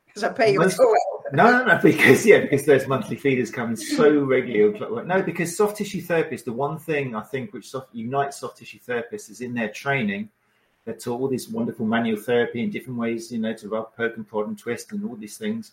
because 0.07 0.23
I 0.23 0.29
pay 0.33 0.53
you 0.53 0.59
Most- 0.59 0.79
well. 0.79 0.95
No, 1.33 1.51
no, 1.51 1.65
no, 1.65 1.77
because, 1.83 2.25
yeah, 2.25 2.39
because 2.39 2.65
those 2.65 2.87
monthly 2.87 3.15
feeders 3.15 3.51
come 3.51 3.75
so 3.75 4.23
regularly. 4.23 5.05
No, 5.05 5.21
because 5.21 5.55
soft 5.55 5.77
tissue 5.77 6.01
therapists, 6.01 6.43
the 6.43 6.53
one 6.53 6.79
thing 6.79 7.15
I 7.15 7.21
think 7.21 7.53
which 7.53 7.69
soft, 7.69 7.93
unites 7.93 8.39
soft 8.39 8.57
tissue 8.57 8.79
therapists 8.79 9.29
is 9.29 9.41
in 9.41 9.53
their 9.53 9.69
training, 9.69 10.29
they're 10.85 10.95
taught 10.95 11.21
all 11.21 11.27
this 11.27 11.47
wonderful 11.47 11.85
manual 11.85 12.19
therapy 12.19 12.63
in 12.63 12.71
different 12.71 12.97
ways, 12.97 13.31
you 13.31 13.39
know, 13.39 13.53
to 13.53 13.69
rub, 13.69 13.95
poke, 13.95 14.17
and 14.17 14.27
prod 14.27 14.47
and 14.47 14.57
twist 14.57 14.91
and 14.91 15.03
all 15.07 15.15
these 15.15 15.37
things. 15.37 15.71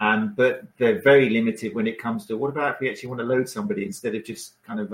Um, 0.00 0.34
but 0.36 0.62
they're 0.78 1.00
very 1.00 1.28
limited 1.28 1.74
when 1.74 1.86
it 1.86 1.98
comes 1.98 2.26
to 2.26 2.36
what 2.36 2.48
about 2.48 2.74
if 2.74 2.80
we 2.80 2.90
actually 2.90 3.10
want 3.10 3.20
to 3.20 3.26
load 3.26 3.48
somebody 3.48 3.84
instead 3.84 4.14
of 4.14 4.24
just 4.24 4.62
kind 4.64 4.80
of 4.80 4.92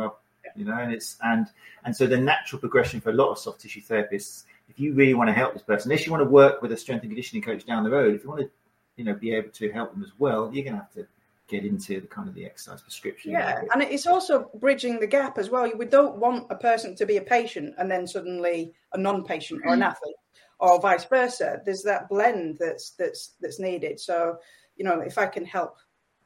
you 0.56 0.64
know, 0.64 0.76
and 0.76 0.92
it's 0.92 1.16
and 1.22 1.46
and 1.84 1.94
so 1.94 2.06
the 2.06 2.16
natural 2.16 2.58
progression 2.60 3.00
for 3.00 3.10
a 3.10 3.12
lot 3.12 3.30
of 3.30 3.38
soft 3.38 3.60
tissue 3.60 3.82
therapists, 3.82 4.44
if 4.68 4.80
you 4.80 4.94
really 4.94 5.14
want 5.14 5.28
to 5.28 5.34
help 5.34 5.52
this 5.52 5.62
person, 5.62 5.90
unless 5.90 6.06
you 6.06 6.12
want 6.12 6.24
to 6.24 6.30
work 6.30 6.62
with 6.62 6.72
a 6.72 6.76
strength 6.76 7.02
and 7.02 7.10
conditioning 7.10 7.42
coach 7.42 7.64
down 7.64 7.84
the 7.84 7.90
road, 7.90 8.14
if 8.14 8.24
you 8.24 8.30
want 8.30 8.42
to, 8.42 8.50
you 8.96 9.04
know, 9.04 9.14
be 9.14 9.32
able 9.34 9.50
to 9.50 9.70
help 9.72 9.92
them 9.92 10.02
as 10.02 10.12
well, 10.18 10.50
you're 10.52 10.64
going 10.64 10.76
to 10.76 10.80
have 10.80 10.92
to 10.92 11.06
get 11.48 11.64
into 11.64 12.00
the 12.00 12.06
kind 12.06 12.28
of 12.28 12.34
the 12.34 12.44
exercise 12.44 12.82
prescription. 12.82 13.30
Yeah, 13.30 13.62
and 13.72 13.82
it's 13.82 14.06
also 14.06 14.50
bridging 14.54 14.98
the 14.98 15.06
gap 15.06 15.38
as 15.38 15.50
well. 15.50 15.70
We 15.76 15.86
don't 15.86 16.16
want 16.16 16.46
a 16.50 16.56
person 16.56 16.96
to 16.96 17.06
be 17.06 17.18
a 17.18 17.22
patient 17.22 17.74
and 17.78 17.90
then 17.90 18.06
suddenly 18.06 18.72
a 18.92 18.98
non-patient 18.98 19.62
or 19.64 19.74
an 19.74 19.82
athlete, 19.82 20.16
or 20.58 20.80
vice 20.80 21.04
versa. 21.04 21.60
There's 21.64 21.82
that 21.82 22.08
blend 22.08 22.58
that's 22.58 22.90
that's 22.90 23.34
that's 23.40 23.60
needed. 23.60 24.00
So, 24.00 24.38
you 24.76 24.84
know, 24.84 25.00
if 25.00 25.18
I 25.18 25.26
can 25.26 25.44
help 25.44 25.76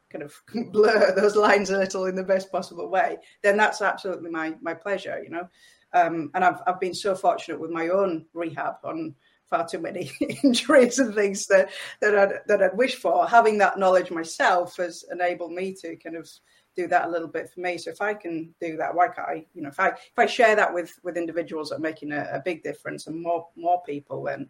kind 0.09 0.25
of 0.25 0.35
blur 0.73 1.15
those 1.15 1.37
lines 1.37 1.71
a 1.71 1.79
little 1.79 2.07
in 2.07 2.15
the 2.15 2.25
best 2.25 2.51
possible 2.51 2.89
way, 2.89 3.19
then 3.43 3.57
that's 3.57 3.83
absolutely 3.83 4.31
my 4.31 4.55
my 4.63 4.75
pleasure. 4.75 5.21
You 5.23 5.31
know, 5.31 5.49
um, 5.93 6.31
and 6.35 6.45
I've 6.45 6.63
I've 6.67 6.81
been 6.81 6.95
so 6.95 7.15
fortunate 7.15 7.61
with 7.61 7.71
my 7.71 7.89
own 7.89 8.25
rehab 8.33 8.77
on 8.85 9.15
far 9.51 9.67
too 9.67 9.81
many 9.81 10.11
injuries 10.45 10.99
and 10.99 11.15
things 11.15 11.47
that 11.49 11.71
that 12.01 12.17
I'd 12.17 12.39
that 12.47 12.63
I'd 12.63 12.77
wish 12.77 12.95
for. 12.95 13.27
Having 13.29 13.59
that 13.59 13.79
knowledge 13.79 14.11
myself 14.11 14.77
has 14.77 15.05
enabled 15.11 15.53
me 15.53 15.75
to 15.83 15.97
kind 15.97 16.17
of 16.17 16.31
do 16.77 16.87
that 16.87 17.07
a 17.07 17.11
little 17.11 17.29
bit 17.29 17.51
for 17.51 17.61
me. 17.61 17.77
So 17.77 17.91
if 17.91 18.01
I 18.01 18.15
can 18.15 18.55
do 18.61 18.77
that, 18.77 18.95
why 18.95 19.09
can't 19.09 19.29
I? 19.29 19.47
You 19.55 19.63
know, 19.63 19.69
if 19.69 19.81
I 19.81 19.89
if 19.89 20.19
I 20.19 20.27
share 20.27 20.57
that 20.57 20.73
with 20.73 20.93
with 21.03 21.17
individuals 21.17 21.71
that 21.71 21.77
are 21.77 21.81
making 21.81 22.13
a, 22.13 22.29
a 22.33 22.43
big 22.45 22.63
difference 22.63 23.07
and 23.07 23.21
more 23.21 23.49
more 23.57 23.83
people, 23.83 24.23
then 24.25 24.49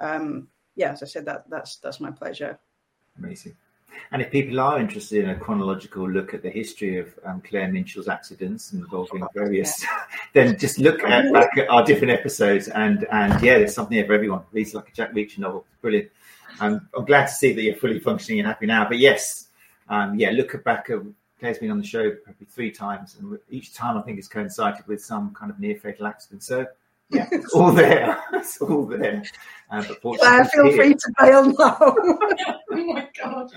um, 0.00 0.48
yeah, 0.74 0.92
as 0.92 1.02
I 1.02 1.06
said, 1.06 1.26
that 1.26 1.48
that's 1.50 1.76
that's 1.76 2.00
my 2.00 2.10
pleasure. 2.10 2.58
Amazing. 3.18 3.56
And 4.12 4.20
if 4.20 4.30
people 4.30 4.58
are 4.60 4.78
interested 4.78 5.24
in 5.24 5.30
a 5.30 5.38
chronological 5.38 6.08
look 6.08 6.34
at 6.34 6.42
the 6.42 6.50
history 6.50 6.98
of 6.98 7.12
um, 7.24 7.40
Claire 7.42 7.68
Minshull's 7.68 8.08
accidents 8.08 8.72
and 8.72 8.82
involving 8.82 9.24
various, 9.34 9.84
then 10.32 10.58
just 10.58 10.78
look 10.78 11.02
at, 11.04 11.32
back 11.32 11.56
at 11.56 11.68
our 11.68 11.84
different 11.84 12.12
episodes. 12.12 12.68
And 12.68 13.06
and 13.12 13.40
yeah, 13.42 13.58
there's 13.58 13.74
something 13.74 13.96
there 13.96 14.06
for 14.06 14.14
everyone. 14.14 14.42
Reads 14.52 14.74
like 14.74 14.88
a 14.88 14.92
Jack 14.92 15.12
Reacher 15.12 15.38
novel. 15.38 15.64
Brilliant. 15.80 16.10
Um, 16.60 16.88
I'm 16.96 17.04
glad 17.04 17.26
to 17.26 17.32
see 17.32 17.52
that 17.52 17.62
you're 17.62 17.76
fully 17.76 18.00
functioning 18.00 18.40
and 18.40 18.48
happy 18.48 18.66
now. 18.66 18.86
But 18.88 18.98
yes, 18.98 19.48
um, 19.88 20.18
yeah, 20.18 20.30
look 20.30 20.62
back 20.64 20.90
at 20.90 21.00
Claire's 21.38 21.58
been 21.58 21.70
on 21.70 21.78
the 21.78 21.86
show 21.86 22.10
probably 22.24 22.46
three 22.46 22.70
times, 22.70 23.16
and 23.18 23.38
each 23.48 23.72
time 23.74 23.96
I 23.96 24.02
think 24.02 24.18
it's 24.18 24.28
coincided 24.28 24.86
with 24.86 25.02
some 25.02 25.32
kind 25.34 25.50
of 25.50 25.58
near 25.58 25.76
fatal 25.76 26.06
accident. 26.06 26.42
So 26.42 26.66
yeah, 27.10 27.28
it's 27.32 27.52
all 27.52 27.72
there. 27.72 28.22
It's 28.32 28.60
all 28.60 28.86
there. 28.86 29.22
Uh, 29.70 29.84
but 30.02 30.18
Claire, 30.18 30.44
feel 30.46 30.72
free 30.72 30.94
to 30.94 31.12
bail 31.18 31.44
now. 31.44 31.76
oh 31.80 32.56
my 32.70 33.08
god. 33.20 33.52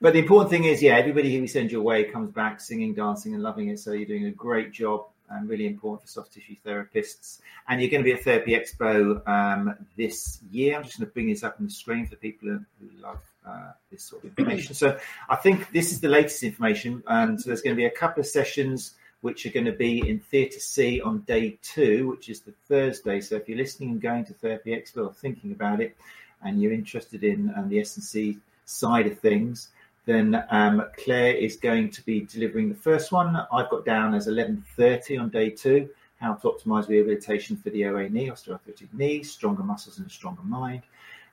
But 0.00 0.12
the 0.12 0.18
important 0.18 0.50
thing 0.50 0.64
is, 0.64 0.82
yeah, 0.82 0.96
everybody 0.96 1.34
who 1.34 1.42
we 1.42 1.46
send 1.46 1.70
your 1.70 1.82
way 1.82 2.04
comes 2.04 2.30
back 2.30 2.60
singing, 2.60 2.94
dancing, 2.94 3.34
and 3.34 3.42
loving 3.42 3.68
it. 3.68 3.78
So 3.78 3.92
you're 3.92 4.06
doing 4.06 4.26
a 4.26 4.30
great 4.30 4.72
job 4.72 5.06
and 5.30 5.48
really 5.48 5.66
important 5.66 6.02
for 6.02 6.08
soft 6.08 6.32
tissue 6.32 6.56
therapists. 6.64 7.40
And 7.68 7.80
you're 7.80 7.90
going 7.90 8.02
to 8.02 8.04
be 8.04 8.12
at 8.12 8.22
Therapy 8.22 8.52
Expo 8.52 9.26
um, 9.26 9.74
this 9.96 10.40
year. 10.50 10.76
I'm 10.76 10.84
just 10.84 10.98
going 10.98 11.08
to 11.08 11.14
bring 11.14 11.28
this 11.28 11.42
up 11.42 11.56
on 11.58 11.66
the 11.66 11.72
screen 11.72 12.06
for 12.06 12.16
people 12.16 12.48
who 12.48 12.60
who 12.80 13.02
love 13.02 13.20
uh, 13.46 13.72
this 13.90 14.04
sort 14.04 14.24
of 14.24 14.30
information. 14.30 14.74
So 14.74 14.98
I 15.28 15.36
think 15.36 15.70
this 15.72 15.92
is 15.92 16.00
the 16.00 16.08
latest 16.08 16.42
information. 16.42 17.02
Um, 17.06 17.38
so 17.38 17.48
there's 17.48 17.62
going 17.62 17.76
to 17.76 17.80
be 17.80 17.86
a 17.86 17.90
couple 17.90 18.20
of 18.20 18.26
sessions 18.26 18.94
which 19.24 19.46
are 19.46 19.50
going 19.50 19.64
to 19.64 19.72
be 19.72 20.06
in 20.06 20.20
Theatre 20.20 20.60
C 20.60 21.00
on 21.00 21.20
day 21.20 21.56
two, 21.62 22.08
which 22.10 22.28
is 22.28 22.40
the 22.40 22.52
Thursday. 22.68 23.22
So 23.22 23.36
if 23.36 23.48
you're 23.48 23.56
listening 23.56 23.92
and 23.92 24.02
going 24.02 24.26
to 24.26 24.34
Therapy 24.34 24.72
Expo 24.72 25.06
or 25.06 25.14
thinking 25.14 25.52
about 25.52 25.80
it, 25.80 25.96
and 26.42 26.60
you're 26.60 26.74
interested 26.74 27.24
in 27.24 27.50
um, 27.56 27.70
the 27.70 27.80
S&C 27.80 28.36
side 28.66 29.06
of 29.06 29.18
things, 29.18 29.68
then 30.04 30.44
um, 30.50 30.86
Claire 31.02 31.34
is 31.34 31.56
going 31.56 31.88
to 31.92 32.04
be 32.04 32.26
delivering 32.30 32.68
the 32.68 32.74
first 32.74 33.12
one. 33.12 33.34
I've 33.50 33.70
got 33.70 33.86
down 33.86 34.12
as 34.12 34.28
11.30 34.28 35.18
on 35.18 35.30
day 35.30 35.48
two, 35.48 35.88
how 36.20 36.34
to 36.34 36.48
optimize 36.48 36.88
rehabilitation 36.88 37.56
for 37.56 37.70
the 37.70 37.86
OA 37.86 38.10
knee, 38.10 38.28
osteoarthritic 38.28 38.92
knee, 38.92 39.22
stronger 39.22 39.62
muscles 39.62 39.96
and 39.96 40.06
a 40.06 40.10
stronger 40.10 40.42
mind. 40.42 40.82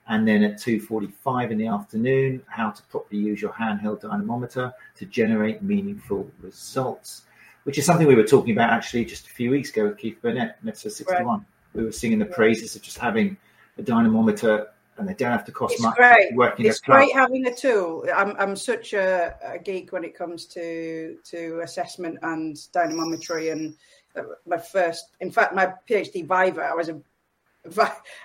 And 0.08 0.26
then 0.26 0.44
at 0.44 0.54
2.45 0.62 1.52
in 1.52 1.58
the 1.58 1.68
afternoon, 1.68 2.42
how 2.48 2.70
to 2.70 2.82
properly 2.84 3.22
use 3.22 3.42
your 3.42 3.52
handheld 3.52 4.00
dynamometer 4.00 4.72
to 4.96 5.06
generate 5.06 5.62
meaningful 5.62 6.32
results, 6.42 7.24
which 7.64 7.78
is 7.78 7.86
something 7.86 8.08
we 8.08 8.16
were 8.16 8.24
talking 8.24 8.54
about 8.54 8.70
actually 8.70 9.06
just 9.06 9.28
a 9.28 9.30
few 9.30 9.52
weeks 9.52 9.70
ago 9.70 9.86
with 9.86 9.98
Keith 9.98 10.18
Burnett, 10.22 10.58
Episode 10.68 10.92
61. 10.94 11.46
We 11.74 11.84
were 11.84 11.92
singing 11.92 12.20
the 12.20 12.26
praises 12.26 12.76
of 12.76 12.82
just 12.82 12.98
having 12.98 13.38
a 13.78 13.82
dynamometer 13.82 14.68
and 14.98 15.08
they 15.08 15.14
don't 15.14 15.32
have 15.32 15.46
to 15.46 15.52
cost 15.52 15.74
It's 15.74 15.82
much. 15.82 15.96
great. 15.96 16.36
Working 16.36 16.66
It's 16.66 16.80
great 16.80 17.14
having 17.14 17.48
a 17.48 17.56
tool. 17.56 18.06
I'm 18.14 18.36
I'm 18.38 18.56
such 18.56 18.94
a, 18.94 19.36
a 19.44 19.58
geek 19.58 19.92
when 19.92 20.04
it 20.04 20.16
comes 20.16 20.46
to 20.48 21.18
to 21.24 21.62
assessment 21.64 22.20
and 22.22 22.56
dynamometry. 22.74 23.52
And 23.52 23.76
uh, 24.16 24.24
my 24.46 24.58
first, 24.58 25.12
in 25.20 25.32
fact, 25.32 25.56
my 25.56 25.74
PhD 25.90 26.22
Viva, 26.22 26.62
I 26.62 26.74
was 26.74 26.90
a, 26.90 27.02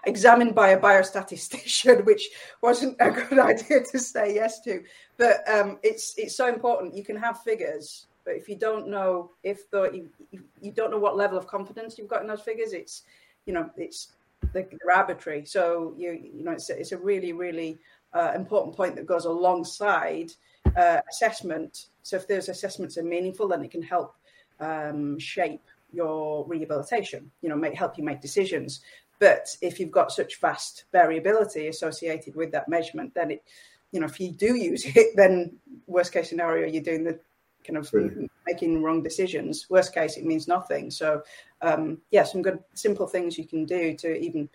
examined 0.05 0.55
by 0.55 0.71
a 0.71 0.81
biostatistician, 0.81 2.05
which 2.11 2.29
wasn't 2.63 2.97
a 3.01 3.11
good 3.11 3.39
idea 3.53 3.83
to 3.93 3.99
say 3.99 4.35
yes 4.35 4.61
to. 4.61 4.83
But 5.17 5.49
um, 5.49 5.79
it's 5.83 6.15
it's 6.19 6.37
so 6.37 6.49
important. 6.49 6.95
You 6.95 7.05
can 7.05 7.17
have 7.17 7.43
figures, 7.43 8.07
but 8.27 8.35
if 8.35 8.49
you 8.49 8.57
don't 8.57 8.89
know 8.89 9.31
if 9.45 9.71
the 9.71 9.85
you, 10.33 10.43
you- 10.61 10.73
don't 10.73 10.91
know 10.91 10.99
what 10.99 11.17
level 11.17 11.39
of 11.39 11.47
confidence 11.47 11.97
you've 11.97 12.09
got 12.09 12.21
in 12.21 12.27
those 12.27 12.43
figures, 12.43 12.73
it's 12.75 13.05
you 13.47 13.55
know 13.55 13.71
it's 13.77 14.09
they're, 14.53 14.69
arbitrary. 14.95 15.45
So 15.47 15.95
you 15.97 16.13
you 16.13 16.45
know 16.45 16.53
it's 16.53 16.69
a, 16.69 16.79
it's 16.79 16.93
a 16.93 16.99
really 16.99 17.33
really 17.33 17.79
uh, 18.13 18.33
important 18.35 18.77
point 18.77 18.97
that 18.97 19.07
goes 19.07 19.25
alongside 19.25 20.33
uh, 20.77 21.01
assessment. 21.11 21.87
So 22.03 22.17
if 22.17 22.29
those 22.29 22.49
assessments 22.49 22.99
are 22.99 23.03
meaningful, 23.05 23.49
then 23.49 23.65
it 23.65 23.71
can 23.71 23.83
help 23.83 24.15
um, 24.61 25.19
shape 25.19 25.63
your 25.93 26.45
rehabilitation. 26.47 27.31
You 27.43 27.49
know, 27.49 27.57
make 27.57 27.75
help 27.75 27.97
you 27.97 28.05
make 28.05 28.21
decisions. 28.21 28.81
But 29.19 29.57
if 29.63 29.81
you've 29.81 29.91
got 29.91 30.13
such 30.13 30.41
vast 30.41 30.85
variability 30.93 31.69
associated 31.69 32.37
with 32.37 32.53
that 32.53 32.69
measurement, 32.69 33.15
then 33.15 33.31
it, 33.31 33.45
you 33.93 34.01
know, 34.01 34.07
if 34.07 34.21
you 34.21 34.31
do 34.31 34.57
use 34.57 34.85
it, 34.97 35.17
then 35.17 35.57
worst 35.87 36.13
case 36.13 36.29
scenario, 36.29 36.67
you're 36.67 36.83
doing 36.83 37.05
the 37.05 37.19
kind 37.67 37.77
of 37.77 37.91
Brilliant. 37.91 38.31
making 38.47 38.83
wrong 38.83 39.03
decisions. 39.03 39.67
Worst 39.69 39.95
case, 39.95 40.17
it 40.17 40.25
means 40.25 40.47
nothing. 40.49 40.91
So, 40.91 41.23
um, 41.63 41.99
yeah, 42.11 42.25
some 42.25 42.43
good 42.43 42.61
simple 42.75 43.07
things 43.07 43.37
you 43.37 43.47
can 43.47 43.65
do 43.65 43.95
to 43.97 44.17
even 44.17 44.49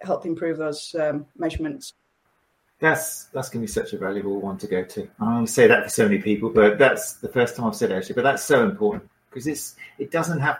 help 0.00 0.26
improve 0.26 0.58
those 0.58 0.94
um, 0.98 1.26
measurements. 1.36 1.94
That's 2.78 3.24
that's 3.26 3.48
going 3.48 3.64
to 3.64 3.66
be 3.66 3.72
such 3.72 3.94
a 3.94 3.98
valuable 3.98 4.38
one 4.40 4.58
to 4.58 4.66
go 4.66 4.84
to. 4.84 5.08
I 5.18 5.34
only 5.34 5.46
say 5.46 5.66
that 5.66 5.84
for 5.84 5.88
so 5.88 6.04
many 6.04 6.18
people, 6.18 6.50
but 6.50 6.78
that's 6.78 7.14
the 7.14 7.28
first 7.28 7.56
time 7.56 7.66
I've 7.66 7.74
said 7.74 7.90
it 7.90 7.94
actually. 7.94 8.16
But 8.16 8.24
that's 8.24 8.44
so 8.44 8.64
important 8.64 9.08
because 9.30 9.46
it's 9.46 9.76
it 9.98 10.10
doesn't 10.10 10.40
have 10.40 10.58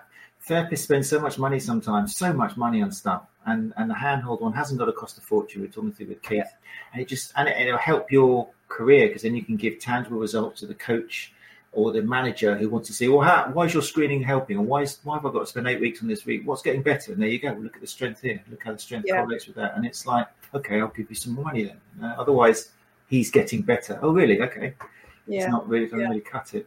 therapists 0.48 0.78
spend 0.78 1.04
so 1.04 1.20
much 1.20 1.38
money 1.38 1.58
sometimes, 1.58 2.16
so 2.16 2.32
much 2.32 2.56
money 2.56 2.80
on 2.80 2.90
stuff, 2.90 3.26
and 3.44 3.74
and 3.76 3.90
the 3.90 3.94
handhold 3.94 4.40
one 4.40 4.54
hasn't 4.54 4.78
got 4.78 4.86
to 4.86 4.92
cost 4.92 5.18
a 5.18 5.20
fortune. 5.20 5.60
We're 5.60 5.68
talking 5.68 5.92
through 5.92 6.06
with 6.06 6.22
Keith, 6.22 6.50
and 6.94 7.02
it 7.02 7.08
just 7.08 7.32
and 7.36 7.48
it, 7.48 7.56
it'll 7.58 7.76
help 7.76 8.10
your 8.10 8.48
career 8.68 9.08
because 9.08 9.22
then 9.22 9.36
you 9.36 9.44
can 9.44 9.56
give 9.56 9.78
tangible 9.78 10.18
results 10.18 10.60
to 10.60 10.66
the 10.66 10.74
coach 10.74 11.32
or 11.76 11.92
the 11.92 12.00
manager 12.00 12.56
who 12.56 12.70
wants 12.70 12.88
to 12.88 12.94
see, 12.94 13.06
well, 13.06 13.20
how, 13.20 13.50
why 13.52 13.66
is 13.66 13.74
your 13.74 13.82
screening 13.82 14.22
helping, 14.22 14.56
or 14.56 14.64
why 14.64 14.82
is 14.82 14.98
why 15.04 15.16
have 15.16 15.26
I 15.26 15.30
got 15.30 15.40
to 15.40 15.46
spend 15.46 15.68
eight 15.68 15.80
weeks 15.80 16.00
on 16.02 16.08
this 16.08 16.24
week? 16.24 16.42
What's 16.46 16.62
getting 16.62 16.82
better? 16.82 17.12
And 17.12 17.20
there 17.20 17.28
you 17.28 17.38
go. 17.38 17.52
Look 17.52 17.76
at 17.76 17.82
the 17.82 17.86
strength 17.86 18.22
here. 18.22 18.42
Look 18.50 18.64
how 18.64 18.72
the 18.72 18.78
strength 18.78 19.06
Yeah. 19.06 19.16
correlates 19.16 19.46
with 19.46 19.56
that, 19.56 19.76
and 19.76 19.84
it's 19.84 20.06
like, 20.06 20.26
okay, 20.54 20.80
I'll 20.80 20.88
give 20.88 21.10
you 21.10 21.14
some 21.14 21.34
more 21.34 21.44
money 21.44 21.64
then. 21.64 21.80
Uh, 22.02 22.14
otherwise, 22.18 22.70
he's 23.08 23.30
getting 23.30 23.60
better. 23.60 23.98
Oh, 24.00 24.10
really? 24.10 24.40
Okay. 24.40 24.74
Yeah. 25.26 25.42
It's 25.42 25.50
not 25.50 25.68
really 25.68 25.84
doesn't 25.84 26.00
Yeah. 26.00 26.08
really 26.08 26.20
cut 26.22 26.54
it. 26.54 26.66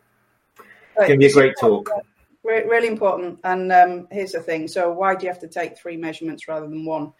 But 0.57 0.65
It's 0.99 1.07
going 1.07 1.23
a 1.23 1.33
great 1.33 1.55
talk. 1.59 1.89
Really 2.43 2.87
important. 2.87 3.39
And 3.43 3.71
um, 3.71 4.07
here's 4.11 4.33
the 4.33 4.41
thing: 4.41 4.67
so 4.67 4.91
why 4.91 5.15
do 5.15 5.25
you 5.25 5.31
have 5.31 5.41
to 5.41 5.47
take 5.47 5.77
three 5.77 5.97
measurements 5.97 6.47
rather 6.47 6.67
than 6.67 6.85
one? 6.85 7.13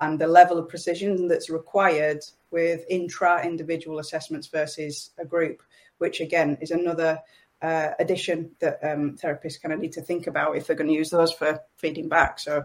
And 0.00 0.18
the 0.18 0.26
level 0.26 0.58
of 0.58 0.68
precision 0.68 1.26
that's 1.26 1.48
required 1.48 2.20
with 2.50 2.84
intra-individual 2.90 3.98
assessments 3.98 4.46
versus 4.48 5.10
a 5.18 5.24
group, 5.24 5.62
which 5.98 6.20
again 6.20 6.58
is 6.60 6.70
another 6.70 7.20
uh, 7.62 7.90
addition 7.98 8.50
that 8.60 8.78
um, 8.82 9.16
therapists 9.16 9.60
kind 9.60 9.72
of 9.72 9.80
need 9.80 9.92
to 9.92 10.02
think 10.02 10.26
about 10.26 10.56
if 10.56 10.66
they're 10.66 10.76
going 10.76 10.88
to 10.88 10.94
use 10.94 11.10
those 11.10 11.32
for 11.32 11.60
feeding 11.76 12.08
back. 12.08 12.38
So. 12.38 12.64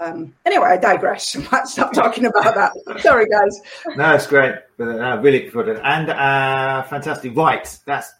Um, 0.00 0.34
anyway, 0.44 0.66
I 0.66 0.76
digress. 0.76 1.36
I 1.38 1.48
might 1.52 1.68
stop 1.68 1.92
talking 1.92 2.26
about 2.26 2.54
that. 2.56 3.00
Sorry, 3.00 3.26
guys. 3.26 3.60
No, 3.96 4.12
it's 4.12 4.26
great. 4.26 4.56
But 4.76 5.00
uh, 5.00 5.20
really 5.22 5.38
looking 5.38 5.50
forward 5.52 5.74
to 5.74 5.78
it. 5.78 5.82
And 5.84 6.10
uh, 6.10 6.82
fantastic. 6.82 7.36
Right, 7.36 7.78
that's 7.86 8.12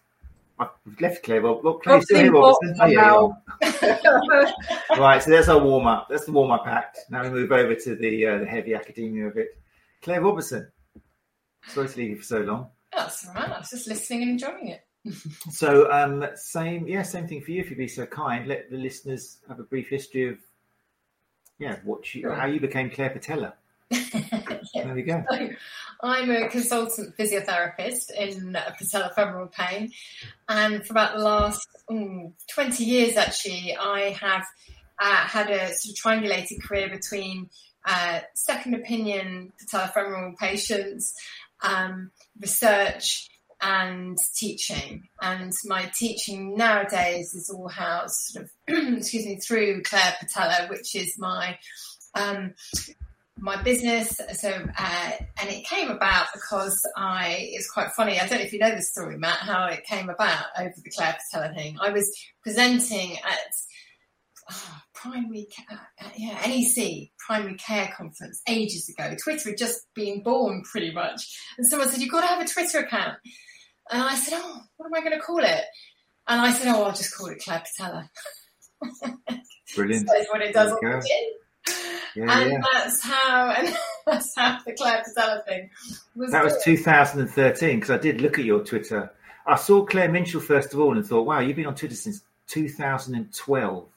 I've 0.59 0.69
left 1.01 1.25
Claire. 1.25 1.43
Well, 1.43 1.57
Claire 1.57 1.99
Hopefully 1.99 2.03
still 2.03 2.19
here, 2.19 2.33
Robertson. 2.33 2.77
Oh, 2.81 2.87
yeah, 2.87 3.93
you 4.03 4.91
are. 4.91 4.99
right, 5.01 5.23
so 5.23 5.31
that's 5.31 5.49
our 5.49 5.59
warm 5.59 5.87
up. 5.87 6.07
That's 6.09 6.27
the 6.27 6.33
warm 6.33 6.53
up 6.53 6.67
act. 6.67 7.01
Now 7.11 7.23
we 7.23 7.31
move 7.31 7.51
over 7.51 7.75
to 7.75 7.97
the 7.97 8.27
uh, 8.27 8.39
the 8.39 8.47
heavy 8.47 8.75
academia 8.75 9.27
of 9.27 9.37
it. 9.37 9.59
Claire 10.03 10.21
Robertson. 10.21 10.71
Sorry 11.67 11.89
to 11.89 11.99
leave 11.99 12.11
you 12.11 12.17
for 12.17 12.25
so 12.25 12.39
long. 12.41 12.69
That's 12.97 13.27
right. 13.35 13.51
I 13.51 13.59
was 13.59 13.71
just 13.71 13.87
listening 13.89 14.23
and 14.23 14.31
enjoying 14.33 14.69
it. 14.69 14.85
So, 15.51 15.91
um, 15.93 16.25
same, 16.35 16.89
yeah, 16.89 17.03
same 17.03 17.29
thing 17.29 17.43
for 17.43 17.51
you. 17.51 17.61
If 17.61 17.69
you'd 17.69 17.79
be 17.79 17.89
so 17.89 18.07
kind, 18.07 18.49
let 18.49 18.71
the 18.71 18.79
listeners 18.79 19.39
have 19.49 19.61
a 19.61 19.63
brief 19.63 19.89
history 19.89 20.31
of, 20.31 20.39
yeah, 21.59 21.77
what 21.85 22.15
you, 22.15 22.23
Sure. 22.23 22.35
how 22.35 22.47
you 22.47 22.59
became 22.59 22.91
Claire 22.91 23.11
Patella. 23.11 23.55
Yeah. 24.75 24.85
There 24.87 24.95
we 24.95 25.03
go. 25.03 25.23
So, 25.31 25.49
I'm 26.03 26.31
a 26.31 26.49
consultant 26.49 27.17
physiotherapist 27.17 28.11
in 28.11 28.57
uh, 28.57 28.73
patellofemoral 28.81 29.53
pain, 29.53 29.93
and 30.49 30.85
for 30.85 30.95
about 30.95 31.17
the 31.17 31.23
last 31.23 31.67
mm, 31.89 32.33
20 32.53 32.85
years, 32.85 33.17
actually, 33.17 33.77
I 33.77 34.17
have 34.21 34.45
uh, 34.99 35.17
had 35.27 35.51
a 35.51 35.73
sort 35.75 35.93
of 35.93 36.23
triangulated 36.23 36.63
career 36.63 36.89
between 36.89 37.51
uh, 37.87 38.21
second 38.35 38.75
opinion 38.75 39.53
patellofemoral 39.63 40.37
patients, 40.39 41.15
um, 41.65 42.11
research, 42.41 43.29
and 43.65 44.19
teaching. 44.35 45.09
And 45.21 45.53
my 45.65 45.91
teaching 45.97 46.57
nowadays 46.57 47.35
is 47.35 47.51
all 47.51 47.69
housed, 47.69 48.15
sort 48.15 48.45
of, 48.45 48.51
excuse 48.99 49.25
me, 49.27 49.37
through 49.37 49.83
Claire 49.83 50.15
Patella, 50.21 50.69
which 50.69 50.95
is 50.95 51.19
my 51.19 51.59
um, 52.15 52.55
my 53.39 53.61
business. 53.63 54.21
So, 54.35 54.49
uh, 54.51 55.11
and 55.41 55.51
it 55.51 55.65
came 55.65 55.91
about 55.91 56.27
because 56.33 56.87
I, 56.97 57.49
it's 57.53 57.71
quite 57.71 57.91
funny. 57.97 58.21
I 58.21 58.27
don't 58.27 58.39
know 58.39 58.45
if 58.45 58.53
you 58.53 58.61
know 58.61 58.75
the 58.75 58.83
story, 58.83 59.19
Matt, 59.19 59.39
how 59.39 59.67
it 59.67 59.85
came 59.85 60.09
about 60.09 60.47
over 60.59 60.75
the 60.77 60.91
Claire 60.91 61.17
Patella 61.33 61.55
thing. 61.55 61.77
I 61.81 61.91
was 61.91 62.11
presenting 62.43 63.17
at 63.17 63.55
oh, 64.51 64.79
primary, 64.95 65.47
ca- 65.55 65.77
uh, 66.01 66.09
yeah, 66.17 66.41
NEC 66.47 67.11
primary 67.19 67.57
care 67.57 67.93
conference 67.97 68.43
ages 68.49 68.89
ago. 68.89 69.15
Twitter 69.23 69.51
had 69.51 69.59
just 69.59 69.87
been 69.95 70.23
born 70.23 70.63
pretty 70.71 70.93
much. 70.93 71.39
And 71.59 71.67
someone 71.67 71.89
said, 71.89 72.01
you've 72.01 72.13
got 72.13 72.23
to 72.23 72.27
have 72.27 72.41
a 72.41 72.49
Twitter 72.49 72.79
account. 72.81 73.19
And 73.91 74.03
I 74.03 74.15
said, 74.15 74.39
oh, 74.43 74.61
what 74.77 74.87
am 74.87 74.95
I 74.95 75.01
going 75.01 75.19
to 75.19 75.25
call 75.25 75.45
it? 75.45 75.65
And 76.27 76.41
I 76.41 76.53
said, 76.53 76.75
oh, 76.75 76.85
I'll 76.85 76.93
just 76.93 77.17
call 77.17 77.29
it 77.29 77.43
Claire 77.45 77.63
Patella. 77.77 78.11
Brilliant. 79.77 80.07
That's 80.13 80.29
what 80.31 80.43
it 80.43 80.55
does 80.55 80.75
There 80.81 81.03
Yeah, 82.17 82.41
and 82.41 82.53
yeah. 82.53 82.61
that's 82.73 83.03
how 83.03 83.51
and 83.59 83.75
that's 84.07 84.35
how 84.37 84.59
the 84.65 84.73
Claire 84.73 85.03
Patella 85.05 85.43
thing 85.47 85.71
was. 86.15 86.31
That 86.31 86.45
was 86.45 86.53
born. 86.53 86.63
2013 86.65 87.81
because 87.81 87.91
I 87.91 87.99
did 87.99 88.21
look 88.21 88.39
at 88.39 88.45
your 88.45 88.63
Twitter. 88.65 89.11
I 89.47 89.57
saw 89.57 89.85
Claire 89.85 90.09
Minshull 90.09 90.43
first 90.43 90.73
of 90.73 90.81
all 90.81 90.97
and 90.97 91.07
thought, 91.07 91.27
wow, 91.27 91.41
you've 91.41 91.57
been 91.57 91.67
on 91.67 91.75
Twitter 91.75 91.95
since 91.97 92.23
2012. 92.49 93.89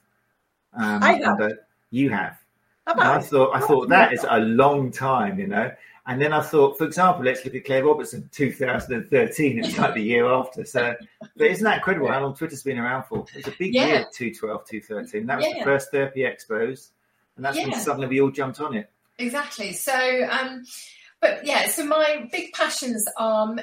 Um, 0.77 1.03
I 1.03 1.13
have. 1.13 1.39
and, 1.39 1.41
uh, 1.41 1.55
you 1.91 2.09
have. 2.11 2.37
And 2.85 3.01
I 3.01 3.19
thought, 3.19 3.53
I 3.55 3.59
thought 3.59 3.89
that 3.89 4.13
is 4.13 4.25
a 4.29 4.39
long 4.39 4.91
time, 4.91 5.39
you 5.39 5.47
know. 5.47 5.71
And 6.09 6.21
then 6.21 6.31
I 6.31 6.39
thought, 6.41 6.77
for 6.77 6.85
example, 6.85 7.25
let's 7.25 7.43
look 7.43 7.53
at 7.55 7.65
Claire 7.65 7.83
Robertson, 7.83 8.29
2013. 8.31 9.59
It's 9.59 9.77
like 9.77 9.93
the 9.93 10.01
year 10.01 10.25
after. 10.31 10.63
So, 10.63 10.95
but 11.35 11.47
isn't 11.47 11.63
that 11.65 11.77
incredible 11.79 12.07
how 12.07 12.21
long 12.21 12.33
Twitter's 12.33 12.63
been 12.63 12.77
around 12.79 13.03
for? 13.03 13.25
It 13.35 13.45
was 13.45 13.47
a 13.53 13.57
big 13.59 13.73
Yeah. 13.73 13.85
year, 13.87 14.05
212, 14.13 14.65
213. 14.65 15.25
That 15.25 15.37
was 15.39 15.45
the 15.45 15.63
first 15.65 15.91
therapy 15.91 16.21
expos, 16.21 16.91
and 17.35 17.43
that's 17.43 17.57
when 17.57 17.73
suddenly 17.73 18.07
we 18.07 18.21
all 18.21 18.31
jumped 18.31 18.61
on 18.61 18.73
it. 18.75 18.89
exactly. 19.17 19.73
So, 19.73 20.27
um, 20.29 20.63
but 21.19 21.45
yeah, 21.45 21.67
so 21.67 21.83
my 21.85 22.29
big 22.31 22.53
passions 22.53 23.05
are 23.17 23.55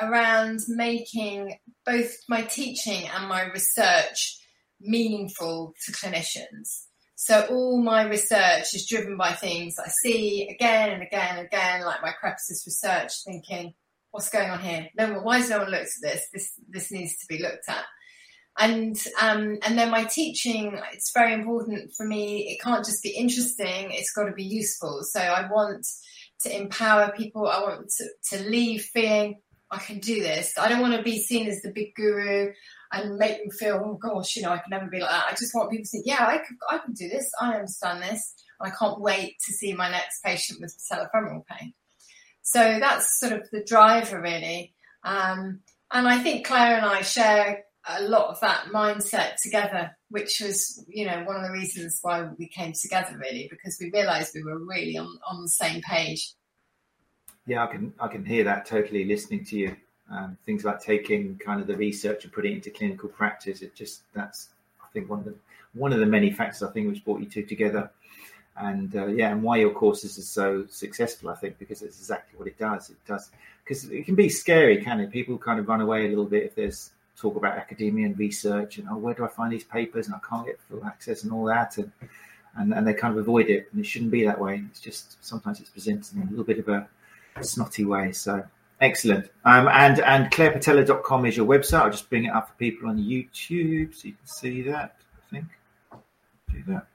around 0.00 0.58
making 0.68 1.58
both 1.86 2.16
my 2.28 2.42
teaching 2.42 3.06
and 3.14 3.28
my 3.28 3.44
research 3.44 4.38
meaningful 4.84 5.74
to 5.84 5.92
clinicians. 5.92 6.86
So 7.14 7.46
all 7.50 7.80
my 7.80 8.02
research 8.08 8.74
is 8.74 8.86
driven 8.88 9.16
by 9.16 9.32
things 9.32 9.76
I 9.78 9.88
see 9.88 10.48
again 10.48 10.90
and 10.90 11.02
again 11.02 11.38
and 11.38 11.46
again, 11.46 11.84
like 11.84 12.02
my 12.02 12.10
crepitus 12.10 12.66
research, 12.66 13.12
thinking, 13.24 13.74
what's 14.10 14.28
going 14.28 14.50
on 14.50 14.60
here? 14.60 14.88
No 14.96 15.12
one, 15.12 15.24
why 15.24 15.38
has 15.38 15.50
no 15.50 15.58
one 15.58 15.70
looked 15.70 15.84
at 15.84 16.02
this? 16.02 16.28
This 16.32 16.52
this 16.68 16.90
needs 16.90 17.16
to 17.18 17.26
be 17.28 17.42
looked 17.42 17.68
at. 17.68 17.84
And 18.58 18.96
um, 19.20 19.58
and 19.62 19.78
then 19.78 19.90
my 19.90 20.04
teaching, 20.04 20.78
it's 20.92 21.12
very 21.14 21.32
important 21.32 21.92
for 21.96 22.04
me. 22.04 22.50
It 22.50 22.60
can't 22.60 22.84
just 22.84 23.02
be 23.02 23.10
interesting; 23.10 23.92
it's 23.92 24.12
got 24.12 24.24
to 24.24 24.32
be 24.32 24.44
useful. 24.44 25.00
So 25.04 25.20
I 25.20 25.48
want 25.50 25.86
to 26.42 26.60
empower 26.60 27.12
people. 27.16 27.46
I 27.46 27.60
want 27.60 27.88
to, 27.98 28.36
to 28.36 28.44
leave 28.50 28.82
feeling 28.82 29.36
I 29.70 29.78
can 29.78 30.00
do 30.00 30.20
this. 30.20 30.52
I 30.58 30.68
don't 30.68 30.82
want 30.82 30.94
to 30.96 31.02
be 31.02 31.18
seen 31.18 31.48
as 31.48 31.62
the 31.62 31.72
big 31.72 31.94
guru 31.94 32.52
and 32.92 33.16
make 33.16 33.38
them 33.38 33.50
feel, 33.50 33.82
oh 33.84 33.94
gosh, 33.94 34.36
you 34.36 34.42
know, 34.42 34.50
I 34.50 34.58
can 34.58 34.70
never 34.70 34.86
be 34.86 35.00
like 35.00 35.10
that. 35.10 35.26
I 35.30 35.34
just 35.34 35.54
want 35.54 35.70
people 35.70 35.84
to 35.84 35.90
think, 35.90 36.06
yeah, 36.06 36.26
I 36.26 36.38
can, 36.38 36.58
I 36.70 36.78
can 36.78 36.92
do 36.92 37.08
this. 37.08 37.30
I 37.40 37.54
understand 37.54 38.02
this. 38.02 38.34
I 38.60 38.70
can't 38.70 39.00
wait 39.00 39.36
to 39.46 39.52
see 39.52 39.72
my 39.72 39.90
next 39.90 40.22
patient 40.22 40.60
with 40.60 40.76
patellofemoral 40.90 41.44
pain. 41.46 41.72
So 42.42 42.78
that's 42.78 43.18
sort 43.18 43.32
of 43.32 43.48
the 43.50 43.64
driver, 43.64 44.20
really. 44.20 44.74
Um, 45.04 45.60
and 45.90 46.06
I 46.06 46.18
think 46.18 46.46
Claire 46.46 46.76
and 46.76 46.86
I 46.86 47.02
share 47.02 47.64
a 47.88 48.02
lot 48.02 48.28
of 48.28 48.40
that 48.40 48.66
mindset 48.66 49.36
together, 49.42 49.96
which 50.08 50.40
was, 50.40 50.84
you 50.88 51.06
know, 51.06 51.24
one 51.24 51.36
of 51.36 51.42
the 51.42 51.52
reasons 51.52 51.98
why 52.02 52.28
we 52.38 52.46
came 52.46 52.72
together, 52.80 53.18
really, 53.18 53.48
because 53.50 53.78
we 53.80 53.90
realised 53.90 54.32
we 54.34 54.44
were 54.44 54.58
really 54.58 54.96
on, 54.96 55.18
on 55.28 55.42
the 55.42 55.48
same 55.48 55.82
page. 55.82 56.34
Yeah, 57.46 57.64
I 57.64 57.66
can 57.66 57.92
I 57.98 58.06
can 58.06 58.24
hear 58.24 58.44
that 58.44 58.66
totally 58.66 59.04
listening 59.04 59.44
to 59.46 59.56
you. 59.56 59.76
Um, 60.12 60.36
things 60.44 60.62
like 60.62 60.80
taking 60.80 61.38
kind 61.38 61.60
of 61.60 61.66
the 61.66 61.76
research 61.76 62.24
and 62.24 62.32
putting 62.32 62.52
it 62.52 62.56
into 62.56 62.70
clinical 62.70 63.08
practice. 63.08 63.62
It 63.62 63.74
just 63.74 64.02
that's 64.12 64.50
I 64.82 64.86
think 64.92 65.08
one 65.08 65.20
of 65.20 65.24
the 65.24 65.34
one 65.72 65.92
of 65.92 66.00
the 66.00 66.06
many 66.06 66.30
factors 66.30 66.62
I 66.62 66.70
think 66.70 66.88
which 66.88 67.04
brought 67.04 67.20
you 67.20 67.26
two 67.26 67.44
together. 67.44 67.90
And 68.54 68.94
uh, 68.94 69.06
yeah, 69.06 69.30
and 69.30 69.42
why 69.42 69.56
your 69.56 69.72
courses 69.72 70.18
are 70.18 70.22
so 70.22 70.66
successful, 70.68 71.30
I 71.30 71.34
think, 71.36 71.58
because 71.58 71.80
it's 71.80 71.98
exactly 71.98 72.38
what 72.38 72.46
it 72.46 72.58
does. 72.58 72.90
It 72.90 72.98
does 73.06 73.30
because 73.64 73.88
it 73.90 74.04
can 74.04 74.14
be 74.14 74.28
scary, 74.28 74.84
can 74.84 75.00
it? 75.00 75.10
People 75.10 75.38
kind 75.38 75.58
of 75.58 75.66
run 75.66 75.80
away 75.80 76.04
a 76.04 76.08
little 76.08 76.26
bit 76.26 76.44
if 76.44 76.54
there's 76.54 76.90
talk 77.16 77.36
about 77.36 77.56
academia 77.56 78.06
and 78.06 78.18
research 78.18 78.78
and 78.78 78.88
oh, 78.90 78.96
where 78.96 79.14
do 79.14 79.24
I 79.24 79.28
find 79.28 79.52
these 79.52 79.64
papers 79.64 80.06
and 80.06 80.14
I 80.14 80.18
can't 80.28 80.46
get 80.46 80.58
full 80.68 80.84
access 80.84 81.24
and 81.24 81.32
all 81.32 81.44
that 81.44 81.78
and 81.78 81.92
and, 82.56 82.74
and 82.74 82.86
they 82.86 82.92
kind 82.92 83.14
of 83.14 83.20
avoid 83.20 83.48
it 83.48 83.68
and 83.72 83.80
it 83.80 83.86
shouldn't 83.86 84.10
be 84.10 84.24
that 84.26 84.38
way. 84.38 84.62
It's 84.70 84.80
just 84.80 85.24
sometimes 85.24 85.60
it's 85.60 85.70
presented 85.70 86.14
in 86.14 86.22
a 86.22 86.30
little 86.30 86.44
bit 86.44 86.58
of 86.58 86.68
a 86.68 86.86
snotty 87.40 87.84
way. 87.84 88.12
So 88.12 88.44
excellent. 88.82 89.30
Um, 89.44 89.68
and 89.68 90.00
and 90.00 90.30
clairepatella.com 90.30 91.26
is 91.26 91.36
your 91.36 91.46
website. 91.46 91.80
I'll 91.80 91.90
just 91.90 92.10
bring 92.10 92.26
it 92.26 92.32
up 92.34 92.48
for 92.48 92.54
people 92.54 92.88
on 92.88 92.98
YouTube 92.98 93.94
so 93.94 94.08
you 94.08 94.14
can 94.14 94.26
see 94.26 94.62
that. 94.62 94.96
I 95.16 95.34
think 95.34 95.46
do 96.52 96.62
that. 96.72 96.86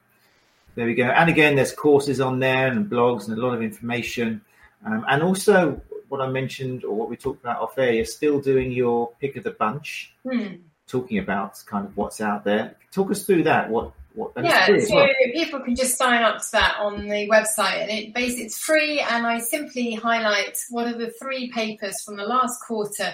There 0.76 0.86
we 0.86 0.94
go. 0.94 1.04
And 1.04 1.28
again, 1.28 1.56
there's 1.56 1.72
courses 1.72 2.20
on 2.20 2.38
there 2.38 2.68
and 2.68 2.88
blogs 2.88 3.28
and 3.28 3.36
a 3.36 3.40
lot 3.40 3.54
of 3.54 3.62
information. 3.62 4.40
Um, 4.86 5.04
and 5.08 5.22
also, 5.24 5.80
what 6.08 6.20
I 6.20 6.28
mentioned 6.28 6.84
or 6.84 6.94
what 6.94 7.10
we 7.10 7.16
talked 7.16 7.42
about 7.42 7.60
off 7.60 7.76
air, 7.78 7.92
you're 7.92 8.04
still 8.04 8.40
doing 8.40 8.70
your 8.70 9.10
pick 9.20 9.34
of 9.36 9.42
the 9.42 9.50
bunch, 9.50 10.14
Hmm. 10.24 10.54
talking 10.86 11.18
about 11.18 11.60
kind 11.66 11.84
of 11.84 11.96
what's 11.96 12.20
out 12.20 12.44
there. 12.44 12.76
Talk 12.92 13.10
us 13.10 13.24
through 13.24 13.42
that. 13.44 13.68
What 13.70 13.92
what? 14.18 14.32
Yeah, 14.44 14.66
so 14.66 14.96
well. 14.96 15.08
people 15.32 15.60
can 15.60 15.76
just 15.76 15.96
sign 15.96 16.22
up 16.22 16.38
to 16.38 16.52
that 16.52 16.76
on 16.80 17.06
the 17.08 17.28
website, 17.28 17.82
and 17.82 17.90
it 17.90 18.14
basically 18.14 18.46
it's 18.46 18.58
free. 18.58 19.00
And 19.00 19.24
I 19.26 19.38
simply 19.38 19.94
highlight 19.94 20.58
what 20.70 20.88
are 20.88 20.98
the 20.98 21.12
three 21.22 21.52
papers 21.52 22.02
from 22.02 22.16
the 22.16 22.24
last 22.24 22.60
quarter 22.66 23.12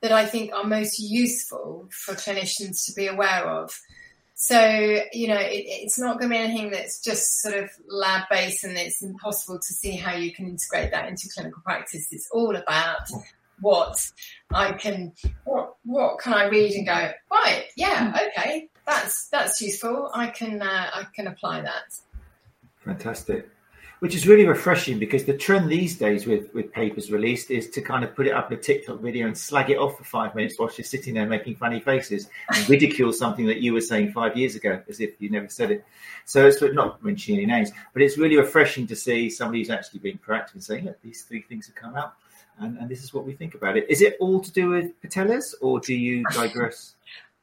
that 0.00 0.10
I 0.10 0.26
think 0.26 0.52
are 0.52 0.64
most 0.64 0.98
useful 0.98 1.88
for 1.92 2.14
clinicians 2.14 2.84
to 2.86 2.92
be 2.92 3.06
aware 3.06 3.46
of. 3.46 3.72
So 4.34 4.58
you 5.12 5.28
know, 5.28 5.38
it, 5.38 5.64
it's 5.66 5.98
not 5.98 6.18
going 6.18 6.30
to 6.30 6.36
be 6.36 6.42
anything 6.42 6.70
that's 6.72 7.00
just 7.00 7.40
sort 7.40 7.54
of 7.54 7.70
lab 7.88 8.22
based, 8.28 8.64
and 8.64 8.76
it's 8.76 9.00
impossible 9.00 9.60
to 9.60 9.72
see 9.72 9.94
how 9.94 10.16
you 10.16 10.32
can 10.32 10.46
integrate 10.46 10.90
that 10.90 11.08
into 11.08 11.28
clinical 11.32 11.62
practice. 11.62 12.08
It's 12.10 12.28
all 12.32 12.56
about 12.56 13.08
what 13.60 13.96
I 14.52 14.72
can, 14.72 15.12
what 15.44 15.76
what 15.84 16.18
can 16.18 16.34
I 16.34 16.48
read 16.48 16.72
and 16.72 16.84
go 16.84 17.12
right? 17.30 17.66
Yeah, 17.76 18.18
okay, 18.36 18.68
that's 18.92 19.28
that's 19.28 19.60
useful. 19.60 20.10
I 20.14 20.28
can 20.28 20.62
uh, 20.62 20.90
I 20.94 21.06
can 21.14 21.26
apply 21.26 21.62
that. 21.62 21.94
Fantastic. 22.84 23.48
Which 24.00 24.16
is 24.16 24.26
really 24.26 24.48
refreshing 24.48 24.98
because 24.98 25.24
the 25.26 25.36
trend 25.36 25.70
these 25.70 25.96
days 25.96 26.26
with, 26.26 26.52
with 26.54 26.72
papers 26.72 27.12
released 27.12 27.52
is 27.52 27.70
to 27.70 27.80
kind 27.80 28.02
of 28.02 28.16
put 28.16 28.26
it 28.26 28.32
up 28.32 28.50
in 28.50 28.58
a 28.58 28.60
TikTok 28.60 28.98
video 28.98 29.28
and 29.28 29.38
slag 29.38 29.70
it 29.70 29.78
off 29.78 29.96
for 29.96 30.02
five 30.02 30.34
minutes 30.34 30.56
whilst 30.58 30.76
you're 30.76 30.84
sitting 30.84 31.14
there 31.14 31.24
making 31.24 31.54
funny 31.54 31.78
faces 31.78 32.28
and 32.52 32.68
ridicule 32.68 33.12
something 33.12 33.46
that 33.46 33.60
you 33.60 33.72
were 33.72 33.80
saying 33.80 34.10
five 34.10 34.36
years 34.36 34.56
ago 34.56 34.82
as 34.88 34.98
if 34.98 35.10
you 35.20 35.30
never 35.30 35.48
said 35.48 35.70
it. 35.70 35.84
So 36.24 36.48
it's 36.48 36.60
not 36.60 37.00
mentioning 37.04 37.42
any 37.42 37.46
names, 37.46 37.70
but 37.92 38.02
it's 38.02 38.18
really 38.18 38.36
refreshing 38.36 38.88
to 38.88 38.96
see 38.96 39.30
somebody 39.30 39.60
who's 39.60 39.70
actually 39.70 40.00
being 40.00 40.18
proactive 40.18 40.54
and 40.54 40.64
saying, 40.64 40.86
look, 40.86 41.00
these 41.00 41.22
three 41.22 41.42
things 41.42 41.66
have 41.66 41.76
come 41.76 41.94
out 41.94 42.14
and, 42.58 42.78
and 42.78 42.88
this 42.88 43.04
is 43.04 43.14
what 43.14 43.24
we 43.24 43.34
think 43.34 43.54
about 43.54 43.76
it. 43.76 43.86
Is 43.88 44.02
it 44.02 44.16
all 44.18 44.40
to 44.40 44.50
do 44.50 44.70
with 44.70 45.00
patellas 45.00 45.54
or 45.60 45.78
do 45.78 45.94
you 45.94 46.24
digress? 46.32 46.94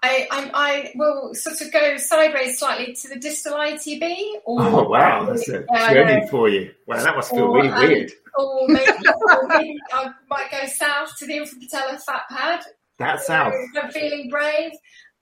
I, 0.01 0.27
I 0.31 0.51
I 0.53 0.91
will 0.95 1.33
sort 1.33 1.59
of 1.59 1.71
go 1.73 1.97
sideways 1.97 2.57
slightly 2.57 2.93
to 2.93 3.09
the 3.09 3.17
distal 3.17 3.53
ITB. 3.55 4.15
Or, 4.45 4.61
Oh, 4.61 4.89
wow. 4.89 5.25
That's 5.25 5.49
a 5.49 5.65
Yeah, 5.71 5.93
journey 5.93 6.27
for 6.29 6.47
you. 6.47 6.71
Wow, 6.87 7.03
that 7.03 7.15
must 7.17 7.31
feel 7.31 7.45
Or, 7.45 7.55
really 7.57 7.67
um, 7.69 7.87
weird. 7.87 8.11
or 8.37 8.67
maybe, 8.69 8.91
or 9.33 9.47
maybe 9.49 9.77
I 9.91 10.11
might 10.29 10.51
go 10.51 10.65
south 10.67 11.17
to 11.17 11.25
the 11.25 11.39
infrapatellar 11.39 11.99
fat 12.01 12.23
pad. 12.29 12.61
That's 12.97 13.27
south. 13.27 13.53
I'm 13.81 13.91
feeling 13.91 14.29
brave. 14.29 14.71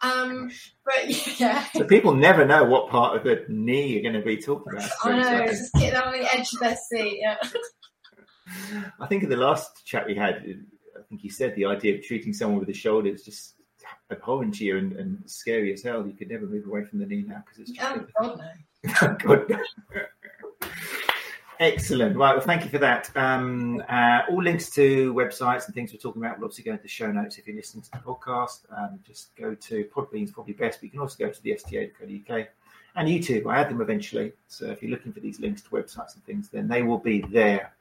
Um, 0.02 0.52
but 0.86 1.40
yeah. 1.40 1.66
So 1.74 1.84
people 1.86 2.14
never 2.14 2.46
know 2.46 2.64
what 2.66 2.90
part 2.90 3.18
of 3.18 3.24
the 3.24 3.46
knee 3.50 3.88
you're 3.94 4.04
going 4.04 4.14
to 4.14 4.22
be 4.26 4.38
talking 4.38 4.74
about. 4.74 4.90
I 5.04 5.18
know, 5.20 5.38
it's 5.44 5.60
just 5.60 5.74
getting 5.74 6.00
on 6.00 6.12
the 6.14 6.36
edge 6.36 6.54
of 6.54 6.60
their 6.60 6.76
seat. 6.76 7.18
Yeah. 7.20 7.38
I 9.00 9.08
think 9.08 9.24
in 9.24 9.30
the 9.30 9.38
last 9.38 9.86
chat 9.86 10.06
we 10.06 10.16
had, 10.16 10.36
I 10.38 11.02
think 11.10 11.24
you 11.24 11.30
said 11.32 11.56
the 11.56 11.66
idea 11.66 11.96
of 11.96 12.04
treating 12.04 12.34
someone 12.34 12.60
with 12.60 12.68
the 12.68 12.74
shoulder 12.74 13.10
is 13.10 13.24
just 13.24 13.56
abhorrent 14.12 14.56
to 14.56 14.66
you 14.66 14.78
and, 14.78 14.94
and 14.94 15.22
scary 15.26 15.74
as 15.74 15.84
hell. 15.84 16.06
You 16.06 16.14
could 16.14 16.30
never 16.30 16.46
move 16.46 16.68
away 16.68 16.86
from 16.86 17.00
the 17.00 17.06
knee 17.06 17.26
now 17.28 17.44
because 17.46 17.60
it's 17.60 17.72
just. 17.72 17.92
Oh, 18.20 18.28
God, 18.28 18.40
no. 18.40 19.16
God, 19.18 19.50
no. 19.50 19.60
Excellent. 21.60 22.16
Right. 22.16 22.36
Well, 22.36 22.46
thank 22.46 22.64
you 22.64 22.70
for 22.70 22.78
that. 22.78 23.10
Um, 23.16 23.84
uh, 23.90 24.22
all 24.30 24.44
links 24.44 24.70
to 24.72 25.12
websites 25.14 25.66
and 25.66 25.74
things 25.74 25.92
we're 25.92 25.98
talking 25.98 26.22
about 26.24 26.38
will 26.38 26.46
obviously 26.46 26.66
go 26.66 26.72
into 26.72 26.84
the 26.84 26.90
show 26.90 27.12
notes 27.12 27.40
if 27.40 27.48
you're 27.48 27.56
listening 27.56 27.84
to 27.84 27.92
the 27.92 27.98
podcast. 27.98 28.60
Um, 28.76 29.00
just 29.06 29.36
go 29.36 29.56
to 29.56 29.86
Podbean's 29.86 30.32
probably 30.32 30.54
best, 30.54 30.80
but 30.80 30.84
you 30.84 30.90
can 30.92 31.00
also 31.00 31.18
go 31.18 31.32
to 31.32 31.44
the 31.44 31.54
STA.co.uk 31.54 32.48
and 32.96 33.08
YouTube. 33.08 33.52
I 33.52 33.60
add 33.60 33.70
them 33.70 33.82
eventually. 33.82 34.34
So 34.48 34.68
if 34.68 34.84
you're 34.84 34.92
looking 34.92 35.14
for 35.14 35.20
these 35.20 35.40
links 35.40 35.64
to 35.64 35.70
websites 35.70 36.14
and 36.14 36.24
things, 36.26 36.50
then 36.50 36.68
they 36.68 36.84
will 36.84 37.00
be 37.00 37.22
there. 37.22 37.72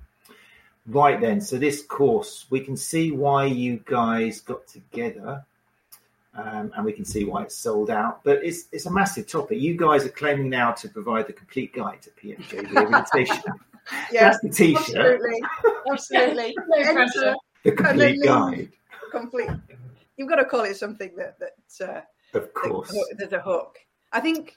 Right 0.86 1.20
then. 1.20 1.40
So 1.42 1.58
this 1.58 1.82
course, 1.82 2.46
we 2.48 2.60
can 2.60 2.76
see 2.76 3.10
why 3.10 3.46
you 3.46 3.82
guys 3.84 4.40
got 4.40 4.66
together. 4.68 5.44
Um, 6.36 6.70
and 6.76 6.84
we 6.84 6.92
can 6.92 7.04
see 7.06 7.24
why 7.24 7.42
it's 7.44 7.56
sold 7.56 7.88
out. 7.90 8.22
But 8.22 8.44
it's 8.44 8.64
it's 8.72 8.86
a 8.86 8.90
massive 8.90 9.26
topic. 9.26 9.58
You 9.58 9.76
guys 9.76 10.04
are 10.04 10.10
claiming 10.10 10.50
now 10.50 10.72
to 10.72 10.88
provide 10.88 11.26
the 11.26 11.32
complete 11.32 11.72
guide 11.74 12.02
to 12.02 12.10
PFJ 12.10 12.70
rehabilitation. 12.74 13.42
Yeah, 14.12 14.24
That's 14.30 14.40
the 14.42 14.50
T-shirt. 14.50 15.20
absolutely, 15.90 16.54
absolutely. 16.54 16.56
No 16.68 16.92
pressure. 16.92 17.34
The 17.62 17.72
complete 17.72 18.18
then 18.20 18.20
guide, 18.20 18.72
complete. 19.10 19.48
You've 20.16 20.28
got 20.28 20.36
to 20.36 20.44
call 20.44 20.62
it 20.62 20.76
something 20.76 21.14
that 21.16 21.38
that 21.38 21.88
uh, 21.88 22.00
of 22.36 22.52
course. 22.52 22.90
that- 22.90 23.14
there's 23.18 23.32
a 23.32 23.40
hook. 23.40 23.78
I 24.12 24.20
think 24.20 24.56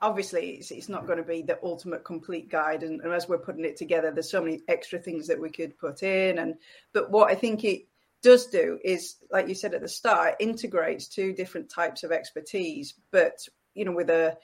obviously 0.00 0.52
it's, 0.52 0.70
it's 0.70 0.88
not 0.88 1.06
going 1.06 1.18
to 1.18 1.24
be 1.24 1.42
the 1.42 1.58
ultimate 1.62 2.04
complete 2.04 2.48
guide, 2.50 2.82
and, 2.82 3.00
and 3.02 3.12
as 3.12 3.28
we're 3.28 3.38
putting 3.38 3.64
it 3.64 3.76
together, 3.76 4.10
there's 4.10 4.30
so 4.30 4.42
many 4.42 4.62
extra 4.68 4.98
things 4.98 5.26
that 5.26 5.40
we 5.40 5.50
could 5.50 5.76
put 5.78 6.02
in. 6.02 6.38
And 6.38 6.54
but 6.92 7.10
what 7.10 7.30
I 7.30 7.34
think 7.34 7.64
it 7.64 7.86
does 8.22 8.46
do 8.46 8.78
is, 8.84 9.16
like 9.30 9.48
you 9.48 9.54
said 9.54 9.74
at 9.74 9.80
the 9.80 9.88
start, 9.88 10.36
integrates 10.40 11.08
two 11.08 11.32
different 11.32 11.70
types 11.70 12.02
of 12.02 12.12
expertise, 12.12 12.94
but 13.10 13.38
you 13.74 13.84
know 13.84 13.92
with 13.92 14.10
a 14.10 14.36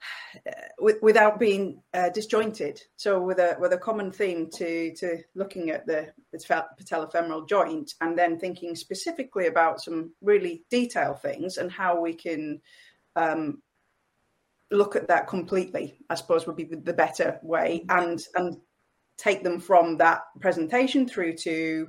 with, 0.78 0.96
without 1.02 1.38
being 1.38 1.82
uh, 1.94 2.10
disjointed. 2.10 2.80
So 2.96 3.20
with 3.20 3.38
a 3.38 3.56
with 3.58 3.72
a 3.72 3.78
common 3.78 4.10
theme 4.10 4.48
to 4.54 4.94
to 4.96 5.18
looking 5.34 5.70
at 5.70 5.86
the, 5.86 6.12
the 6.32 6.38
patellofemoral 6.38 7.48
joint 7.48 7.94
and 8.00 8.18
then 8.18 8.38
thinking 8.38 8.74
specifically 8.74 9.46
about 9.46 9.80
some 9.80 10.12
really 10.20 10.64
detailed 10.70 11.22
things 11.22 11.56
and 11.56 11.70
how 11.70 12.00
we 12.00 12.14
can 12.14 12.60
um, 13.16 13.62
look 14.70 14.96
at 14.96 15.08
that 15.08 15.28
completely. 15.28 15.98
I 16.10 16.14
suppose 16.14 16.46
would 16.46 16.56
be 16.56 16.64
the 16.64 16.92
better 16.92 17.38
way 17.42 17.84
and 17.88 18.20
and 18.34 18.58
take 19.16 19.42
them 19.42 19.58
from 19.58 19.96
that 19.96 20.22
presentation 20.40 21.08
through 21.08 21.34
to 21.34 21.88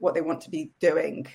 what 0.00 0.14
they 0.14 0.20
want 0.20 0.42
to 0.42 0.50
be 0.50 0.72
doing. 0.80 1.26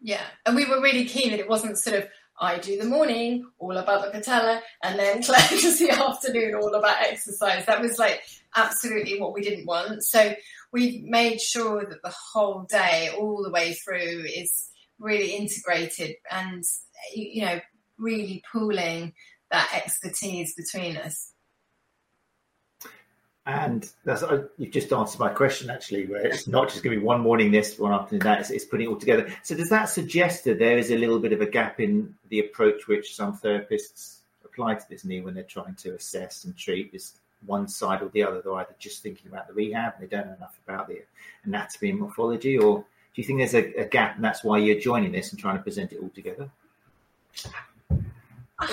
Yeah, 0.00 0.24
and 0.44 0.56
we 0.56 0.66
were 0.66 0.82
really 0.82 1.04
keen 1.04 1.30
that 1.30 1.40
it 1.40 1.48
wasn't 1.48 1.78
sort 1.78 1.96
of 1.96 2.08
I 2.40 2.58
do 2.58 2.76
the 2.76 2.84
morning, 2.84 3.46
all 3.58 3.76
about 3.76 4.04
the 4.04 4.10
patella, 4.10 4.60
and 4.82 4.98
then 4.98 5.22
Claire 5.22 5.48
does 5.48 5.78
the 5.78 5.90
afternoon, 5.90 6.54
all 6.54 6.74
about 6.74 7.00
exercise. 7.00 7.64
That 7.66 7.80
was 7.80 7.98
like 7.98 8.22
absolutely 8.56 9.20
what 9.20 9.32
we 9.32 9.42
didn't 9.42 9.66
want. 9.66 10.02
So 10.02 10.34
we 10.72 11.04
made 11.06 11.40
sure 11.40 11.84
that 11.84 12.02
the 12.02 12.14
whole 12.32 12.66
day, 12.68 13.10
all 13.16 13.42
the 13.42 13.50
way 13.50 13.74
through, 13.74 14.24
is 14.26 14.70
really 14.98 15.32
integrated 15.32 16.16
and 16.30 16.62
you 17.14 17.44
know 17.44 17.60
really 17.98 18.42
pooling 18.50 19.12
that 19.50 19.70
expertise 19.74 20.54
between 20.54 20.96
us. 20.96 21.33
And 23.46 23.86
that's 24.04 24.22
uh, 24.22 24.44
you've 24.56 24.72
just 24.72 24.90
answered 24.92 25.20
my 25.20 25.28
question 25.28 25.68
actually, 25.68 26.06
where 26.06 26.26
it's 26.26 26.48
not 26.48 26.70
just 26.70 26.82
going 26.82 26.94
to 26.94 27.00
be 27.00 27.06
one 27.06 27.20
morning 27.20 27.50
this, 27.50 27.78
one 27.78 27.92
afternoon 27.92 28.20
that. 28.24 28.40
It's, 28.40 28.50
it's 28.50 28.64
putting 28.64 28.86
it 28.86 28.90
all 28.90 28.96
together. 28.96 29.30
So 29.42 29.54
does 29.54 29.68
that 29.68 29.84
suggest 29.84 30.44
that 30.44 30.58
there 30.58 30.78
is 30.78 30.90
a 30.90 30.96
little 30.96 31.18
bit 31.18 31.34
of 31.34 31.42
a 31.42 31.46
gap 31.46 31.78
in 31.78 32.14
the 32.30 32.40
approach 32.40 32.88
which 32.88 33.14
some 33.14 33.36
therapists 33.36 34.20
apply 34.44 34.76
to 34.76 34.88
this 34.88 35.04
knee 35.04 35.20
when 35.20 35.34
they're 35.34 35.42
trying 35.42 35.74
to 35.74 35.94
assess 35.94 36.44
and 36.44 36.56
treat 36.56 36.90
this 36.90 37.12
one 37.44 37.68
side 37.68 38.00
or 38.00 38.08
the 38.08 38.22
other? 38.22 38.40
They're 38.40 38.54
either 38.54 38.74
just 38.78 39.02
thinking 39.02 39.30
about 39.30 39.46
the 39.46 39.52
rehab 39.52 39.94
and 39.98 40.08
they 40.08 40.16
don't 40.16 40.26
know 40.26 40.36
enough 40.36 40.58
about 40.66 40.88
the 40.88 41.02
anatomy 41.44 41.90
and 41.90 42.00
morphology, 42.00 42.56
or 42.56 42.78
do 42.78 42.84
you 43.16 43.24
think 43.24 43.40
there's 43.40 43.54
a, 43.54 43.82
a 43.82 43.84
gap 43.84 44.16
and 44.16 44.24
that's 44.24 44.42
why 44.42 44.56
you're 44.56 44.80
joining 44.80 45.12
this 45.12 45.32
and 45.32 45.38
trying 45.38 45.58
to 45.58 45.62
present 45.62 45.92
it 45.92 46.00
all 46.00 46.10
together? 46.14 46.48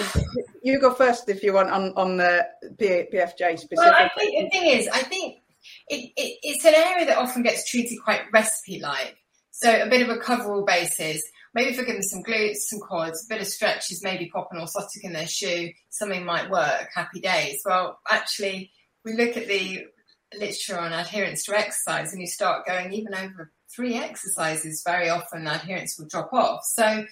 You 0.63 0.79
go 0.79 0.93
first 0.93 1.27
if 1.27 1.41
you 1.41 1.53
want 1.53 1.71
on 1.71 1.91
on 1.95 2.17
the 2.17 2.47
PFJ 2.79 3.57
specifically. 3.57 3.77
Well, 3.77 3.93
I 3.93 4.09
think 4.15 4.43
the 4.43 4.59
thing 4.59 4.79
is, 4.79 4.87
I 4.87 5.01
think 5.01 5.39
it, 5.87 6.11
it, 6.15 6.39
it's 6.43 6.65
an 6.65 6.75
area 6.75 7.05
that 7.07 7.17
often 7.17 7.41
gets 7.41 7.69
treated 7.69 7.97
quite 8.03 8.21
recipe-like. 8.31 9.17
So 9.49 9.81
a 9.81 9.89
bit 9.89 10.01
of 10.01 10.15
a 10.15 10.19
coverall 10.19 10.65
basis. 10.65 11.21
Maybe 11.53 11.73
for 11.73 11.83
giving 11.83 12.01
some 12.01 12.23
glutes, 12.23 12.57
some 12.67 12.79
quads, 12.79 13.25
a 13.25 13.33
bit 13.33 13.41
of 13.41 13.47
stretches, 13.47 14.03
maybe 14.03 14.29
pop 14.29 14.49
an 14.51 14.61
orthotic 14.61 15.03
in 15.03 15.13
their 15.13 15.27
shoe, 15.27 15.71
something 15.89 16.23
might 16.23 16.49
work. 16.49 16.89
Happy 16.93 17.19
days. 17.19 17.61
Well, 17.65 17.99
actually, 18.09 18.71
we 19.03 19.13
look 19.13 19.35
at 19.35 19.47
the 19.47 19.85
literature 20.33 20.79
on 20.79 20.93
adherence 20.93 21.43
to 21.45 21.57
exercise, 21.57 22.13
and 22.13 22.21
you 22.21 22.27
start 22.27 22.65
going 22.65 22.93
even 22.93 23.13
over 23.13 23.51
three 23.75 23.95
exercises. 23.95 24.83
Very 24.85 25.09
often, 25.09 25.47
adherence 25.47 25.97
will 25.99 26.07
drop 26.07 26.31
off. 26.33 26.61
So 26.63 27.05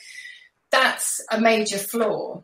that's 0.71 1.19
a 1.31 1.41
major 1.41 1.77
flaw. 1.77 2.43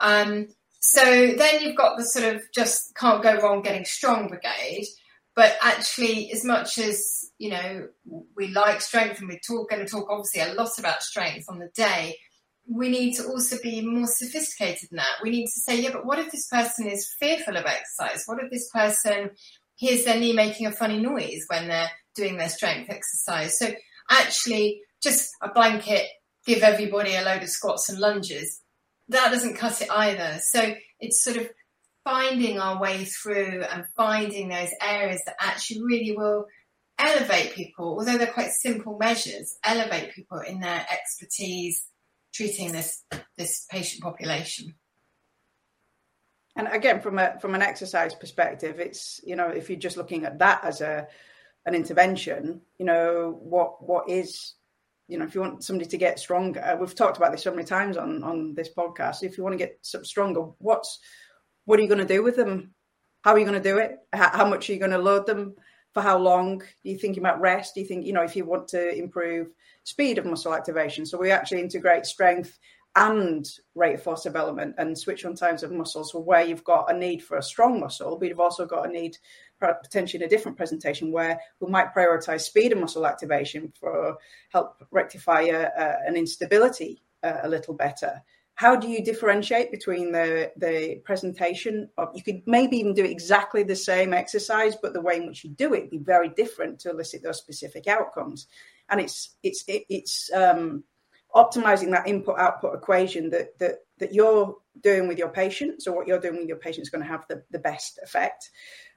Um, 0.00 0.48
so 0.80 1.02
then 1.02 1.62
you've 1.62 1.76
got 1.76 1.96
the 1.96 2.04
sort 2.04 2.34
of 2.34 2.42
just 2.54 2.94
can't 2.94 3.22
go 3.22 3.40
wrong 3.40 3.62
getting 3.62 3.84
strong 3.84 4.28
brigade. 4.28 4.86
But 5.34 5.56
actually, 5.62 6.30
as 6.30 6.44
much 6.44 6.78
as 6.78 7.30
you 7.38 7.50
know, 7.50 7.88
we 8.36 8.48
like 8.48 8.80
strength, 8.80 9.18
and 9.18 9.28
we're 9.28 9.40
talk, 9.46 9.70
going 9.70 9.84
to 9.84 9.90
talk 9.90 10.06
obviously 10.08 10.42
a 10.42 10.54
lot 10.54 10.78
about 10.78 11.02
strength 11.02 11.46
on 11.48 11.58
the 11.58 11.70
day. 11.74 12.16
We 12.66 12.88
need 12.88 13.14
to 13.14 13.24
also 13.24 13.56
be 13.62 13.84
more 13.84 14.06
sophisticated 14.06 14.90
than 14.90 14.98
that. 14.98 15.16
We 15.22 15.30
need 15.30 15.46
to 15.46 15.60
say, 15.60 15.80
yeah, 15.80 15.90
but 15.92 16.06
what 16.06 16.18
if 16.18 16.30
this 16.30 16.46
person 16.46 16.86
is 16.86 17.12
fearful 17.18 17.56
of 17.56 17.66
exercise? 17.66 18.24
What 18.26 18.42
if 18.42 18.50
this 18.50 18.70
person 18.70 19.30
hears 19.74 20.04
their 20.04 20.18
knee 20.18 20.32
making 20.32 20.66
a 20.66 20.72
funny 20.72 20.98
noise 21.00 21.44
when 21.48 21.68
they're 21.68 21.90
doing 22.14 22.36
their 22.36 22.48
strength 22.48 22.88
exercise? 22.88 23.58
So 23.58 23.72
actually, 24.10 24.80
just 25.02 25.30
a 25.42 25.52
blanket, 25.52 26.06
give 26.46 26.62
everybody 26.62 27.16
a 27.16 27.22
load 27.22 27.42
of 27.42 27.50
squats 27.50 27.88
and 27.88 27.98
lunges. 27.98 28.60
That 29.08 29.30
doesn't 29.30 29.56
cut 29.56 29.82
it 29.82 29.90
either. 29.90 30.38
So 30.40 30.74
it's 31.00 31.22
sort 31.22 31.36
of 31.36 31.50
finding 32.04 32.58
our 32.58 32.80
way 32.80 33.04
through 33.04 33.62
and 33.62 33.84
finding 33.96 34.48
those 34.48 34.70
areas 34.82 35.20
that 35.26 35.36
actually 35.40 35.82
really 35.82 36.16
will 36.16 36.46
elevate 36.98 37.54
people, 37.54 37.96
although 37.98 38.18
they're 38.18 38.26
quite 38.26 38.50
simple 38.50 38.96
measures, 38.98 39.56
elevate 39.64 40.14
people 40.14 40.40
in 40.40 40.60
their 40.60 40.86
expertise 40.90 41.86
treating 42.34 42.72
this 42.72 43.02
this 43.36 43.66
patient 43.70 44.02
population. 44.02 44.74
And 46.56 46.68
again, 46.68 47.00
from 47.00 47.18
a 47.18 47.38
from 47.40 47.54
an 47.54 47.62
exercise 47.62 48.14
perspective, 48.14 48.78
it's 48.80 49.20
you 49.24 49.36
know 49.36 49.48
if 49.48 49.68
you're 49.68 49.78
just 49.78 49.96
looking 49.96 50.24
at 50.24 50.38
that 50.38 50.64
as 50.64 50.80
a 50.80 51.08
an 51.66 51.74
intervention, 51.74 52.60
you 52.78 52.86
know 52.86 53.36
what 53.40 53.86
what 53.86 54.08
is 54.08 54.54
you 55.08 55.18
know 55.18 55.24
if 55.24 55.34
you 55.34 55.40
want 55.40 55.64
somebody 55.64 55.88
to 55.88 55.98
get 55.98 56.18
stronger, 56.18 56.76
we've 56.80 56.94
talked 56.94 57.16
about 57.16 57.32
this 57.32 57.42
so 57.42 57.50
many 57.50 57.64
times 57.64 57.96
on 57.96 58.22
on 58.22 58.54
this 58.54 58.70
podcast. 58.76 59.22
If 59.22 59.36
you 59.36 59.44
want 59.44 59.54
to 59.54 59.64
get 59.64 59.78
stronger, 59.82 60.42
what's 60.58 60.98
what 61.64 61.78
are 61.78 61.82
you 61.82 61.88
going 61.88 62.06
to 62.06 62.14
do 62.14 62.22
with 62.22 62.36
them? 62.36 62.74
How 63.22 63.32
are 63.32 63.38
you 63.38 63.46
going 63.46 63.60
to 63.60 63.70
do 63.70 63.78
it? 63.78 63.96
How, 64.12 64.30
how 64.30 64.48
much 64.48 64.68
are 64.68 64.72
you 64.74 64.78
going 64.78 64.90
to 64.90 64.98
load 64.98 65.26
them? 65.26 65.54
For 65.94 66.02
how 66.02 66.18
long? 66.18 66.62
You 66.82 66.98
thinking 66.98 67.22
about 67.22 67.40
rest? 67.40 67.74
Do 67.74 67.80
you 67.80 67.86
think, 67.86 68.04
you 68.04 68.12
know, 68.12 68.22
if 68.22 68.34
you 68.34 68.44
want 68.44 68.66
to 68.68 68.98
improve 68.98 69.48
speed 69.84 70.18
of 70.18 70.26
muscle 70.26 70.52
activation? 70.52 71.06
So 71.06 71.16
we 71.16 71.30
actually 71.30 71.60
integrate 71.60 72.04
strength 72.04 72.58
and 72.96 73.48
rate 73.74 73.94
of 73.94 74.02
force 74.02 74.22
development 74.22 74.74
and 74.78 74.96
switch 74.96 75.24
on 75.24 75.34
times 75.34 75.62
of 75.62 75.72
muscles 75.72 76.14
where 76.14 76.44
you've 76.44 76.64
got 76.64 76.92
a 76.92 76.96
need 76.96 77.22
for 77.22 77.38
a 77.38 77.42
strong 77.42 77.80
muscle, 77.80 78.16
but 78.16 78.28
you've 78.28 78.40
also 78.40 78.66
got 78.66 78.88
a 78.88 78.92
need 78.92 79.16
potentially 79.72 80.22
in 80.22 80.26
a 80.26 80.30
different 80.30 80.56
presentation 80.56 81.10
where 81.10 81.38
we 81.60 81.70
might 81.70 81.94
prioritize 81.94 82.42
speed 82.42 82.72
and 82.72 82.80
muscle 82.80 83.06
activation 83.06 83.72
for 83.78 84.16
help 84.50 84.84
rectify 84.90 85.42
a, 85.42 85.64
a, 85.64 85.96
an 86.06 86.16
instability 86.16 87.02
uh, 87.22 87.38
a 87.42 87.48
little 87.48 87.74
better. 87.74 88.22
How 88.56 88.76
do 88.76 88.88
you 88.88 89.02
differentiate 89.02 89.72
between 89.72 90.12
the 90.12 90.52
the 90.56 91.00
presentation 91.04 91.88
of 91.98 92.10
you 92.14 92.22
could 92.22 92.42
maybe 92.46 92.76
even 92.76 92.94
do 92.94 93.04
exactly 93.04 93.64
the 93.64 93.74
same 93.74 94.12
exercise 94.12 94.76
but 94.80 94.92
the 94.92 95.00
way 95.00 95.16
in 95.16 95.26
which 95.26 95.42
you 95.42 95.50
do 95.50 95.74
it 95.74 95.90
be 95.90 95.98
very 95.98 96.28
different 96.28 96.78
to 96.80 96.90
elicit 96.90 97.22
those 97.22 97.38
specific 97.38 97.88
outcomes. 97.88 98.46
And 98.88 99.00
it's 99.00 99.34
it's 99.42 99.64
it, 99.66 99.84
it's 99.88 100.30
um, 100.32 100.84
optimizing 101.34 101.90
that 101.90 102.06
input 102.06 102.38
output 102.38 102.76
equation 102.76 103.30
that 103.30 103.58
that 103.58 103.80
that 103.98 104.14
you're 104.14 104.56
doing 104.82 105.08
with 105.08 105.18
your 105.18 105.30
patient. 105.30 105.82
So 105.82 105.92
what 105.92 106.06
you're 106.06 106.20
doing 106.20 106.38
with 106.38 106.48
your 106.48 106.58
patient 106.58 106.82
is 106.82 106.90
going 106.90 107.02
to 107.02 107.10
have 107.10 107.26
the, 107.28 107.42
the 107.50 107.58
best 107.58 107.98
effect 108.02 108.50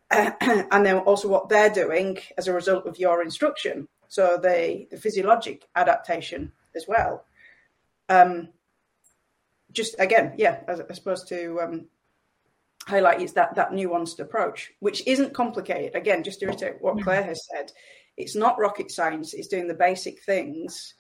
and 0.12 0.86
then 0.86 1.00
also 1.00 1.28
what 1.28 1.50
they're 1.50 1.70
doing 1.70 2.18
as 2.38 2.48
a 2.48 2.54
result 2.54 2.86
of 2.88 2.98
your 2.98 3.22
instruction 3.22 3.88
So 4.08 4.40
the, 4.42 4.88
the 4.90 4.98
physiologic 4.98 5.68
adaptation 5.76 6.52
as 6.76 6.86
well. 6.88 7.26
Um, 8.10 8.50
just 9.72 9.96
again, 10.00 10.34
yeah, 10.38 10.60
as, 10.68 10.80
as 10.80 10.98
opposed 11.00 11.28
to 11.28 11.60
um, 11.62 11.86
highlight 12.88 13.22
is 13.22 13.34
that 13.34 13.56
that 13.56 13.72
nuanced 13.72 14.20
approach, 14.20 14.72
which 14.80 15.06
isn't 15.06 15.34
complicated. 15.34 15.96
Again, 15.96 16.24
just 16.24 16.40
to 16.40 16.48
reiterate 16.48 16.82
what 16.82 17.02
Claire 17.02 17.24
has 17.24 17.42
said, 17.54 17.72
it's 18.16 18.36
not 18.36 18.58
rocket 18.58 18.92
science. 18.92 19.34
It's 19.34 19.50
doing 19.50 19.68
the 19.68 19.74
basic 19.74 20.24
things. 20.24 20.94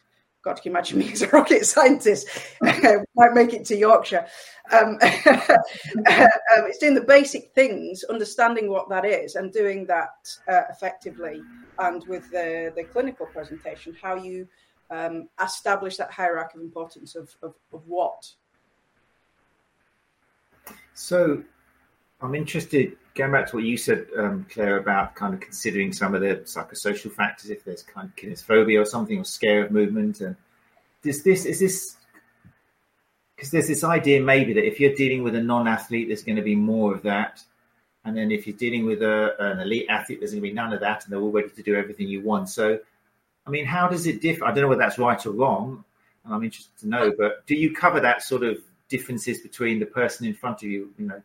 God, 0.47 0.62
can 0.62 0.71
you 0.71 0.77
imagine 0.77 0.99
me 0.99 1.12
as 1.12 1.21
a 1.21 1.27
rocket 1.27 1.65
scientist? 1.65 2.29
Might 2.62 3.33
make 3.33 3.53
it 3.53 3.65
to 3.65 3.75
Yorkshire. 3.75 4.25
Um, 4.71 4.97
um, 5.01 6.63
it's 6.65 6.77
doing 6.77 6.95
the 6.95 7.03
basic 7.05 7.51
things, 7.53 8.05
understanding 8.05 8.69
what 8.69 8.88
that 8.88 9.03
is, 9.03 9.36
and 9.36 9.51
doing 9.51 9.86
that 9.88 10.10
uh, 10.47 10.62
effectively. 10.69 11.41
And 11.79 12.05
with 12.07 12.31
the, 12.31 12.71
the 12.77 12.86
clinical 12.86 13.25
presentation, 13.25 13.95
how 14.01 14.15
you 14.15 14.47
um, 14.89 15.27
establish 15.43 15.97
that 15.97 16.12
hierarchy 16.12 16.60
of 16.60 16.62
importance 16.62 17.15
of, 17.15 17.36
of, 17.43 17.53
of 17.73 17.86
what. 17.86 18.31
So, 20.93 21.43
I'm 22.19 22.34
interested, 22.34 22.97
going 23.13 23.32
back 23.32 23.47
to 23.49 23.58
what 23.58 23.65
you 23.65 23.77
said, 23.77 24.08
um, 24.17 24.45
Claire, 24.51 24.77
about 24.77 25.15
kind 25.15 25.34
of 25.34 25.39
considering 25.39 25.93
some 25.93 26.15
of 26.15 26.21
the 26.21 26.38
psychosocial 26.45 27.12
factors, 27.12 27.51
if 27.51 27.63
there's 27.63 27.84
kind 27.84 28.10
of 28.10 28.15
kinesphobia 28.15 28.82
or 28.82 28.86
something, 28.86 29.19
or 29.19 29.23
scare 29.23 29.65
of 29.65 29.71
movement. 29.71 30.21
And 30.21 30.36
does 31.03 31.21
this, 31.23 31.45
is 31.45 31.60
this, 31.60 31.95
because 33.36 33.51
there's 33.51 33.67
this 33.67 33.84
idea 33.84 34.19
maybe 34.21 34.53
that 34.53 34.65
if 34.65 34.80
you're 34.80 34.95
dealing 34.95 35.23
with 35.23 35.36
a 35.36 35.41
non 35.41 35.67
athlete, 35.67 36.08
there's 36.08 36.23
going 36.23 36.38
to 36.38 36.41
be 36.41 36.56
more 36.56 36.93
of 36.95 37.03
that. 37.03 37.41
And 38.03 38.17
then 38.17 38.32
if 38.32 38.47
you're 38.47 38.58
dealing 38.58 38.86
with 38.86 39.03
a, 39.03 39.36
an 39.39 39.60
elite 39.60 39.86
athlete, 39.89 40.19
there's 40.19 40.32
going 40.32 40.41
to 40.41 40.49
be 40.49 40.53
none 40.53 40.73
of 40.73 40.80
that, 40.80 41.03
and 41.03 41.13
they're 41.13 41.19
all 41.19 41.32
ready 41.32 41.49
to 41.49 41.62
do 41.62 41.75
everything 41.75 42.08
you 42.08 42.21
want. 42.21 42.49
So, 42.49 42.80
I 43.45 43.49
mean, 43.49 43.65
how 43.65 43.88
does 43.88 44.08
it 44.08 44.21
differ? 44.21 44.45
I 44.45 44.47
don't 44.51 44.62
know 44.62 44.69
whether 44.69 44.82
that's 44.82 44.97
right 44.97 45.23
or 45.23 45.32
wrong, 45.32 45.84
and 46.25 46.34
I'm 46.34 46.43
interested 46.43 46.75
to 46.80 46.88
know. 46.88 47.13
But 47.15 47.45
do 47.45 47.53
you 47.53 47.75
cover 47.75 47.99
that 47.99 48.23
sort 48.23 48.43
of 48.43 48.58
differences 48.89 49.39
between 49.41 49.80
the 49.80 49.86
person 49.86 50.25
in 50.25 50.34
front 50.34 50.63
of 50.63 50.69
you, 50.69 50.91
you 50.97 51.08
know, 51.08 51.21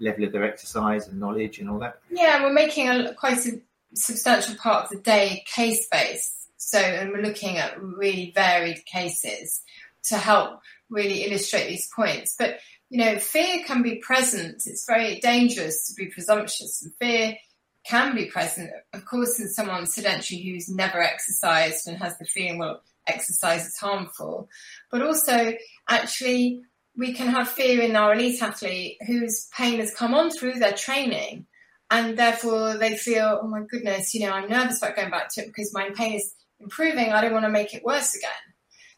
level 0.00 0.24
of 0.24 0.32
their 0.32 0.44
exercise 0.44 1.06
and 1.06 1.20
knowledge 1.20 1.58
and 1.58 1.68
all 1.70 1.78
that? 1.78 2.00
Yeah, 2.10 2.42
we're 2.42 2.52
making 2.52 2.88
a 2.88 3.14
quite 3.14 3.44
a 3.46 3.60
substantial 3.94 4.56
part 4.56 4.84
of 4.84 4.90
the 4.90 4.98
day 4.98 5.44
case 5.46 5.86
based. 5.90 6.34
So, 6.56 6.78
and 6.78 7.10
we're 7.10 7.22
looking 7.22 7.56
at 7.56 7.80
really 7.80 8.32
varied 8.34 8.84
cases 8.86 9.62
to 10.04 10.18
help 10.18 10.60
really 10.88 11.24
illustrate 11.24 11.68
these 11.68 11.88
points. 11.94 12.34
But, 12.38 12.58
you 12.90 12.98
know, 12.98 13.18
fear 13.18 13.64
can 13.66 13.82
be 13.82 13.96
present. 13.96 14.62
It's 14.66 14.86
very 14.86 15.20
dangerous 15.20 15.86
to 15.86 15.94
be 15.94 16.10
presumptuous 16.10 16.82
and 16.82 16.92
fear 16.96 17.36
can 17.84 18.14
be 18.14 18.26
present, 18.26 18.70
of 18.92 19.04
course, 19.04 19.40
in 19.40 19.48
someone 19.48 19.86
sedentary 19.86 20.42
who's 20.42 20.68
never 20.68 21.00
exercised 21.00 21.88
and 21.88 21.96
has 21.96 22.16
the 22.18 22.26
feeling, 22.26 22.58
well, 22.58 22.82
exercise 23.06 23.66
is 23.66 23.76
harmful. 23.78 24.48
But 24.90 25.02
also, 25.02 25.54
actually, 25.88 26.62
we 27.00 27.14
can 27.14 27.28
have 27.28 27.48
fear 27.48 27.80
in 27.80 27.96
our 27.96 28.12
elite 28.12 28.42
athlete 28.42 28.98
whose 29.06 29.48
pain 29.56 29.80
has 29.80 29.94
come 29.94 30.12
on 30.12 30.30
through 30.30 30.58
their 30.58 30.74
training 30.74 31.46
and 31.90 32.18
therefore 32.18 32.76
they 32.76 32.94
feel, 32.94 33.40
oh 33.42 33.48
my 33.48 33.62
goodness, 33.70 34.12
you 34.12 34.20
know, 34.20 34.32
I'm 34.32 34.50
nervous 34.50 34.82
about 34.82 34.96
going 34.96 35.10
back 35.10 35.32
to 35.32 35.40
it 35.40 35.46
because 35.46 35.72
my 35.72 35.88
pain 35.96 36.12
is 36.12 36.34
improving. 36.60 37.10
I 37.10 37.22
don't 37.22 37.32
want 37.32 37.46
to 37.46 37.50
make 37.50 37.72
it 37.72 37.82
worse 37.82 38.14
again. 38.14 38.30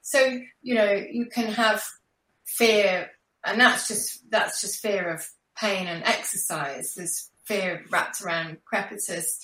So, 0.00 0.40
you 0.62 0.74
know, 0.74 0.90
you 0.90 1.26
can 1.26 1.52
have 1.52 1.84
fear 2.44 3.08
and 3.46 3.60
that's 3.60 3.86
just 3.86 4.28
that's 4.28 4.60
just 4.60 4.82
fear 4.82 5.08
of 5.08 5.24
pain 5.56 5.86
and 5.86 6.02
exercise. 6.02 6.94
There's 6.96 7.30
fear 7.44 7.84
wrapped 7.88 8.20
around 8.20 8.58
crepitus. 8.70 9.38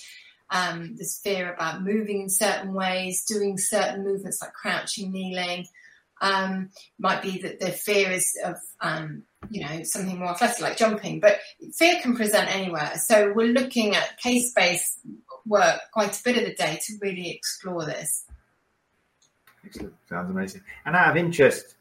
Um, 0.50 0.96
there's 0.96 1.20
fear 1.22 1.54
about 1.54 1.84
moving 1.84 2.22
in 2.22 2.28
certain 2.28 2.74
ways, 2.74 3.24
doing 3.24 3.56
certain 3.56 4.02
movements 4.02 4.42
like 4.42 4.52
crouching, 4.52 5.12
kneeling. 5.12 5.68
Um, 6.20 6.70
might 6.98 7.22
be 7.22 7.38
that 7.42 7.60
the 7.60 7.70
fear 7.70 8.10
is 8.10 8.36
of, 8.44 8.56
um, 8.80 9.22
you 9.50 9.64
know, 9.64 9.80
something 9.84 10.18
more 10.18 10.30
athletic 10.30 10.60
like 10.60 10.76
jumping, 10.76 11.20
but 11.20 11.38
fear 11.76 12.00
can 12.00 12.16
present 12.16 12.54
anywhere. 12.54 12.92
So 12.96 13.32
we're 13.32 13.52
looking 13.52 13.94
at 13.94 14.18
case-based 14.18 15.00
work 15.46 15.80
quite 15.92 16.18
a 16.18 16.22
bit 16.22 16.36
of 16.36 16.44
the 16.44 16.54
day 16.54 16.78
to 16.86 16.92
really 17.00 17.30
explore 17.30 17.84
this. 17.84 18.24
Excellent. 19.64 19.94
Sounds 20.08 20.30
amazing. 20.30 20.62
And 20.84 20.96
out 20.96 21.10
of 21.10 21.16
interest, 21.16 21.76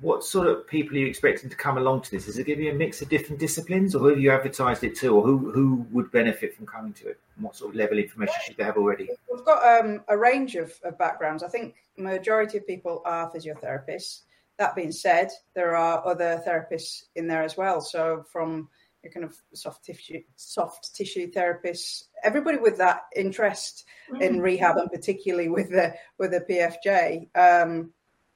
what 0.00 0.22
sort 0.22 0.46
of 0.46 0.66
people 0.66 0.96
are 0.96 1.00
you 1.00 1.06
expecting 1.06 1.50
to 1.50 1.56
come 1.56 1.76
along 1.76 2.02
to 2.02 2.10
this? 2.10 2.28
Is 2.28 2.38
it 2.38 2.44
going 2.44 2.58
to 2.58 2.64
be 2.64 2.70
a 2.70 2.74
mix 2.74 3.02
of 3.02 3.08
different 3.08 3.40
disciplines, 3.40 3.94
or 3.94 4.00
who 4.00 4.08
have 4.08 4.20
you 4.20 4.30
advertised 4.30 4.84
it 4.84 4.96
to, 4.96 5.08
or 5.08 5.22
who 5.22 5.50
who 5.50 5.86
would 5.90 6.10
benefit 6.12 6.54
from 6.54 6.66
coming 6.66 6.92
to 6.94 7.08
it? 7.08 7.20
And 7.36 7.44
what 7.44 7.56
sort 7.56 7.70
of 7.70 7.76
level 7.76 7.98
of 7.98 8.04
information 8.04 8.34
should 8.44 8.56
they 8.56 8.64
have 8.64 8.76
already? 8.76 9.08
We've 9.32 9.44
got 9.44 9.84
um, 9.84 10.02
a 10.08 10.16
range 10.16 10.54
of, 10.54 10.72
of, 10.84 10.98
backgrounds. 10.98 11.42
I 11.42 11.48
think 11.48 11.74
majority 11.96 12.58
of 12.58 12.66
people 12.66 13.02
are 13.04 13.30
physiotherapists. 13.30 14.22
That 14.58 14.74
being 14.74 14.92
said, 14.92 15.30
there 15.54 15.76
are 15.76 16.04
other 16.06 16.42
therapists 16.46 17.04
in 17.14 17.28
there 17.28 17.42
as 17.42 17.56
well. 17.56 17.80
So 17.80 18.24
from 18.30 18.68
your 19.02 19.12
kind 19.12 19.24
of 19.24 19.36
soft 19.52 19.84
tissue 19.84 20.22
soft 20.36 20.94
tissue 20.94 21.30
therapists, 21.30 22.04
everybody 22.22 22.58
with 22.58 22.78
that 22.78 23.02
interest 23.16 23.84
mm. 24.12 24.20
in 24.20 24.40
rehab, 24.40 24.76
and 24.76 24.90
particularly 24.90 25.48
with 25.48 25.70
the 25.70 25.94
with 26.18 26.30
the 26.30 26.40
PFJ. 26.40 27.36
Um, 27.36 27.92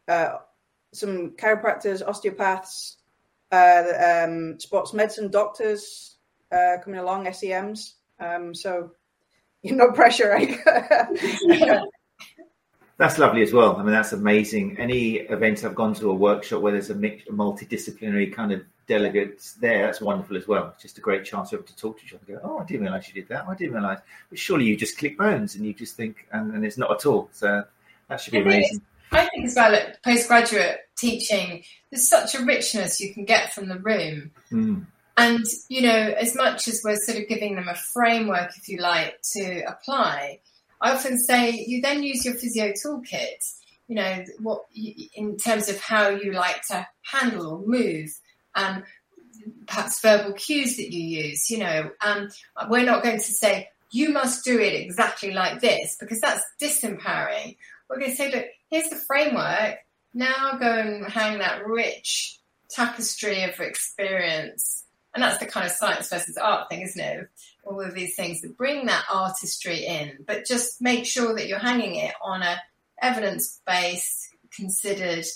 uh, 0.08 0.38
some 0.92 1.30
chiropractors, 1.32 2.06
osteopaths, 2.06 2.98
uh, 3.50 4.24
um, 4.24 4.58
sports 4.58 4.92
medicine 4.92 5.30
doctors 5.30 6.16
uh, 6.50 6.76
coming 6.82 7.00
along, 7.00 7.26
SEMs. 7.26 7.94
Um, 8.20 8.54
so, 8.54 8.92
you 9.62 9.72
no 9.76 9.92
pressure. 9.92 10.38
That's 12.98 13.18
lovely 13.18 13.42
as 13.42 13.52
well. 13.52 13.74
I 13.76 13.82
mean, 13.82 13.90
that's 13.90 14.12
amazing. 14.12 14.78
Any 14.78 15.14
event 15.14 15.64
I've 15.64 15.74
gone 15.74 15.92
to 15.94 16.10
a 16.10 16.14
workshop 16.14 16.62
where 16.62 16.70
there's 16.70 16.90
a 16.90 16.94
mix, 16.94 17.26
a 17.26 17.32
multidisciplinary 17.32 18.32
kind 18.32 18.52
of 18.52 18.62
delegates 18.86 19.54
there, 19.54 19.86
that's 19.86 20.00
wonderful 20.00 20.36
as 20.36 20.46
well. 20.46 20.68
It's 20.74 20.82
just 20.82 20.98
a 20.98 21.00
great 21.00 21.24
chance 21.24 21.50
to, 21.50 21.58
to 21.58 21.76
talk 21.76 21.98
to 21.98 22.04
each 22.04 22.14
other. 22.14 22.24
Go, 22.28 22.40
oh, 22.44 22.58
I 22.58 22.64
didn't 22.64 22.82
realise 22.82 23.08
you 23.08 23.14
did 23.14 23.28
that. 23.28 23.46
I 23.48 23.56
didn't 23.56 23.74
realise. 23.74 23.98
But 24.28 24.38
surely 24.38 24.66
you 24.66 24.76
just 24.76 24.98
click 24.98 25.18
bones 25.18 25.56
and 25.56 25.66
you 25.66 25.74
just 25.74 25.96
think, 25.96 26.28
and, 26.32 26.54
and 26.54 26.64
it's 26.64 26.78
not 26.78 26.92
at 26.92 27.06
all. 27.06 27.28
So 27.32 27.64
that 28.08 28.20
should 28.20 28.34
be 28.34 28.40
amazing. 28.40 28.82
I 29.12 29.26
think 29.26 29.46
as 29.46 29.54
well 29.54 29.74
at 29.74 30.02
postgraduate 30.02 30.80
teaching, 30.96 31.64
there's 31.90 32.08
such 32.08 32.34
a 32.34 32.44
richness 32.44 33.00
you 33.00 33.12
can 33.12 33.24
get 33.24 33.52
from 33.52 33.68
the 33.68 33.78
room. 33.78 34.30
Mm. 34.50 34.86
And, 35.16 35.44
you 35.68 35.82
know, 35.82 36.14
as 36.18 36.34
much 36.34 36.68
as 36.68 36.80
we're 36.82 36.96
sort 36.96 37.18
of 37.18 37.28
giving 37.28 37.54
them 37.54 37.68
a 37.68 37.74
framework, 37.74 38.56
if 38.56 38.68
you 38.68 38.78
like, 38.78 39.20
to 39.34 39.62
apply, 39.68 40.40
I 40.80 40.92
often 40.92 41.18
say 41.18 41.64
you 41.66 41.82
then 41.82 42.02
use 42.02 42.24
your 42.24 42.34
physio 42.34 42.72
toolkit, 42.72 43.54
you 43.88 43.96
know, 43.96 44.24
what 44.40 44.64
you, 44.72 45.08
in 45.14 45.36
terms 45.36 45.68
of 45.68 45.78
how 45.80 46.08
you 46.08 46.32
like 46.32 46.62
to 46.68 46.86
handle 47.02 47.46
or 47.46 47.66
move, 47.66 48.10
and 48.56 48.82
perhaps 49.66 50.00
verbal 50.00 50.32
cues 50.32 50.76
that 50.76 50.92
you 50.92 51.24
use, 51.24 51.50
you 51.50 51.58
know. 51.58 51.90
Um, 52.00 52.30
we're 52.70 52.84
not 52.84 53.02
going 53.02 53.18
to 53.18 53.22
say, 53.22 53.68
you 53.90 54.08
must 54.08 54.44
do 54.44 54.58
it 54.58 54.72
exactly 54.72 55.32
like 55.32 55.60
this, 55.60 55.96
because 56.00 56.20
that's 56.20 56.42
disempowering. 56.60 57.56
We're 57.92 58.00
going 58.00 58.10
to 58.12 58.16
say, 58.16 58.32
look, 58.32 58.46
here's 58.70 58.88
the 58.88 58.96
framework. 58.96 59.76
Now 60.14 60.56
go 60.58 60.66
and 60.66 61.06
hang 61.06 61.38
that 61.38 61.66
rich 61.66 62.38
tapestry 62.70 63.42
of 63.42 63.60
experience. 63.60 64.84
And 65.14 65.22
that's 65.22 65.38
the 65.38 65.46
kind 65.46 65.66
of 65.66 65.72
science 65.72 66.08
versus 66.08 66.38
art 66.38 66.70
thing, 66.70 66.80
isn't 66.80 67.00
it? 67.00 67.28
All 67.64 67.82
of 67.82 67.94
these 67.94 68.16
things 68.16 68.40
that 68.40 68.56
bring 68.56 68.86
that 68.86 69.04
artistry 69.12 69.84
in, 69.84 70.24
but 70.26 70.46
just 70.46 70.80
make 70.80 71.04
sure 71.04 71.34
that 71.34 71.48
you're 71.48 71.58
hanging 71.58 71.96
it 71.96 72.14
on 72.22 72.40
a 72.40 72.56
evidence-based, 73.02 74.28
considered 74.56 75.26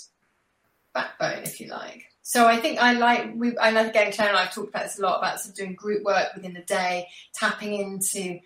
backbone, 0.95 1.43
if 1.43 1.61
you 1.61 1.67
like. 1.67 2.05
So 2.23 2.47
I 2.47 2.57
think 2.57 2.79
I 2.79 2.93
like 2.93 3.31
we 3.35 3.57
I 3.57 3.71
know 3.71 3.87
again 3.87 4.11
Claire 4.11 4.29
and 4.29 4.37
I've 4.37 4.53
talked 4.53 4.69
about 4.69 4.83
this 4.83 4.99
a 4.99 5.01
lot 5.01 5.19
about 5.19 5.39
sort 5.39 5.51
of 5.51 5.57
doing 5.57 5.75
group 5.75 6.03
work 6.03 6.27
within 6.35 6.53
the 6.53 6.61
day, 6.61 7.07
tapping 7.33 7.75
into 7.75 8.39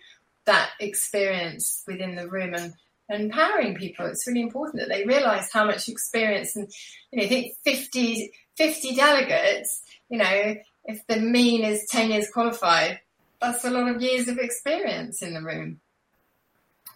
that 0.44 0.70
experience 0.78 1.82
within 1.86 2.14
the 2.14 2.28
room 2.28 2.54
and 2.54 2.74
empowering 3.12 3.74
people. 3.74 4.06
It's 4.06 4.26
really 4.26 4.42
important 4.42 4.80
that 4.80 4.88
they 4.88 5.04
realise 5.04 5.52
how 5.52 5.64
much 5.64 5.88
experience 5.88 6.56
and 6.56 6.70
you 7.10 7.18
know, 7.18 7.24
I 7.24 7.28
think 7.28 7.54
50, 7.64 8.32
50 8.56 8.94
delegates, 8.94 9.82
you 10.08 10.18
know, 10.18 10.54
if 10.84 11.06
the 11.06 11.16
mean 11.16 11.64
is 11.64 11.86
10 11.90 12.10
years 12.10 12.28
qualified, 12.32 13.00
that's 13.40 13.64
a 13.64 13.70
lot 13.70 13.88
of 13.88 14.00
years 14.00 14.28
of 14.28 14.38
experience 14.38 15.22
in 15.22 15.34
the 15.34 15.42
room. 15.42 15.80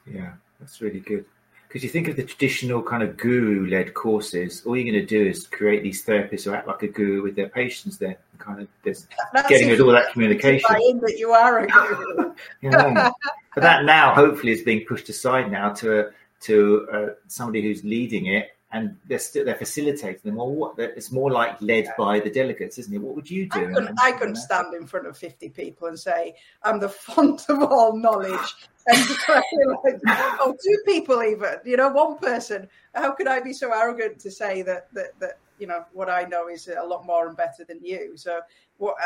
Yeah, 0.07 0.33
that's 0.61 0.81
really 0.81 1.00
good. 1.00 1.24
Because 1.68 1.83
you 1.83 1.90
think 1.90 2.09
of 2.09 2.16
the 2.16 2.22
traditional 2.22 2.83
kind 2.83 3.02
of 3.02 3.16
guru 3.16 3.68
led 3.68 3.92
courses, 3.92 4.62
all 4.64 4.76
you're 4.76 4.90
going 4.90 5.05
to 5.05 5.07
do 5.07 5.29
is 5.29 5.46
create 5.46 5.83
these 5.83 6.05
therapists 6.05 6.44
who 6.44 6.55
act 6.55 6.68
like 6.68 6.83
a 6.83 6.88
guru 6.88 7.22
with 7.22 7.35
their 7.35 7.48
patients 7.48 7.98
there, 7.98 8.16
kind 8.38 8.61
of 8.62 8.68
just 8.85 9.09
getting 9.48 9.68
rid 9.68 9.81
of 9.81 9.87
all 9.87 9.92
that 9.92 10.12
communication. 10.12 10.68
That 10.70 11.16
you 11.18 11.33
are 11.33 11.59
a 11.59 11.66
guru. 11.66 12.35
yeah. 12.62 13.11
But 13.57 13.62
that 13.62 13.87
now 13.87 14.14
hopefully 14.14 14.53
is 14.53 14.61
being 14.61 14.85
pushed 14.85 15.09
aside 15.09 15.51
now 15.51 15.73
to 15.73 16.11
to 16.40 16.88
uh, 16.92 17.07
somebody 17.27 17.62
who's 17.62 17.83
leading 17.85 18.27
it, 18.27 18.51
and 18.71 18.99
they're 19.09 19.19
still 19.19 19.47
they're 19.47 19.55
facilitating 19.55 20.21
them. 20.25 20.35
Well, 20.35 20.51
what 20.51 20.79
it's 20.79 21.11
more 21.11 21.31
like 21.31 21.59
led 21.62 21.88
by 21.97 22.21
the 22.21 22.29
delegates, 22.29 22.77
isn't 22.77 22.92
it? 22.92 22.99
What 23.01 23.14
would 23.14 23.31
you 23.31 23.49
do? 23.49 23.61
I 23.61 23.73
couldn't, 23.73 23.99
I 24.03 24.12
couldn't 24.12 24.37
stand 24.37 24.75
in 24.75 24.87
front 24.87 25.07
of 25.07 25.16
fifty 25.16 25.49
people 25.49 25.88
and 25.88 25.99
say 25.99 26.35
I'm 26.64 26.79
the 26.79 26.88
font 27.07 27.49
of 27.49 27.62
all 27.62 27.97
knowledge. 27.97 28.55
and 28.88 29.09
like, 29.29 30.01
oh, 30.38 30.55
two 30.62 30.79
people 30.85 31.23
even, 31.23 31.57
you 31.64 31.79
know, 31.79 31.88
one 31.88 32.19
person. 32.19 32.69
How 32.95 33.12
could 33.12 33.27
I 33.27 33.40
be 33.40 33.55
so 33.55 33.73
arrogant 33.73 34.19
to 34.21 34.31
say 34.31 34.61
that 34.62 34.92
that 34.92 35.19
that 35.21 35.38
you 35.59 35.66
know 35.66 35.87
what 35.95 36.11
I 36.11 36.25
know 36.25 36.49
is 36.49 36.69
a 36.69 36.85
lot 36.85 37.07
more 37.07 37.27
and 37.27 37.38
better 37.38 37.64
than 37.64 37.81
you? 37.83 38.19
So, 38.19 38.40
what 38.77 38.97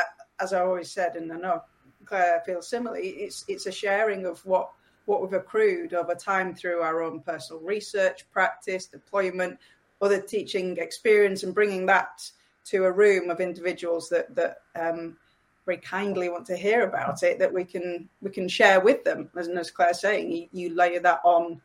as 0.40 0.52
I 0.52 0.62
always 0.62 0.90
said, 0.90 1.14
and 1.14 1.32
I 1.32 1.36
know 1.36 1.62
Claire 2.10 2.42
feels 2.44 2.66
similarly, 2.66 3.10
it's 3.10 3.44
it's 3.46 3.66
a 3.66 3.72
sharing 3.72 4.26
of 4.26 4.44
what 4.44 4.72
what 5.06 5.22
we've 5.22 5.32
accrued 5.32 5.94
over 5.94 6.14
time 6.14 6.54
through 6.54 6.80
our 6.80 7.02
own 7.02 7.20
personal 7.20 7.62
research, 7.62 8.28
practice, 8.32 8.86
deployment, 8.86 9.56
other 10.02 10.20
teaching 10.20 10.76
experience, 10.78 11.44
and 11.44 11.54
bringing 11.54 11.86
that 11.86 12.28
to 12.64 12.84
a 12.84 12.90
room 12.90 13.30
of 13.30 13.40
individuals 13.40 14.08
that 14.08 14.34
that 14.34 14.62
um, 14.74 15.16
very 15.64 15.78
kindly 15.78 16.28
want 16.28 16.44
to 16.46 16.56
hear 16.56 16.82
about 16.82 17.22
it 17.22 17.38
that 17.38 17.52
we 17.52 17.64
can 17.64 18.08
we 18.20 18.30
can 18.30 18.48
share 18.48 18.80
with 18.80 19.04
them. 19.04 19.30
As, 19.36 19.46
as 19.46 19.70
Claire's 19.70 20.00
saying, 20.00 20.32
you, 20.32 20.48
you 20.52 20.74
layer 20.74 20.98
that 20.98 21.20
on 21.22 21.60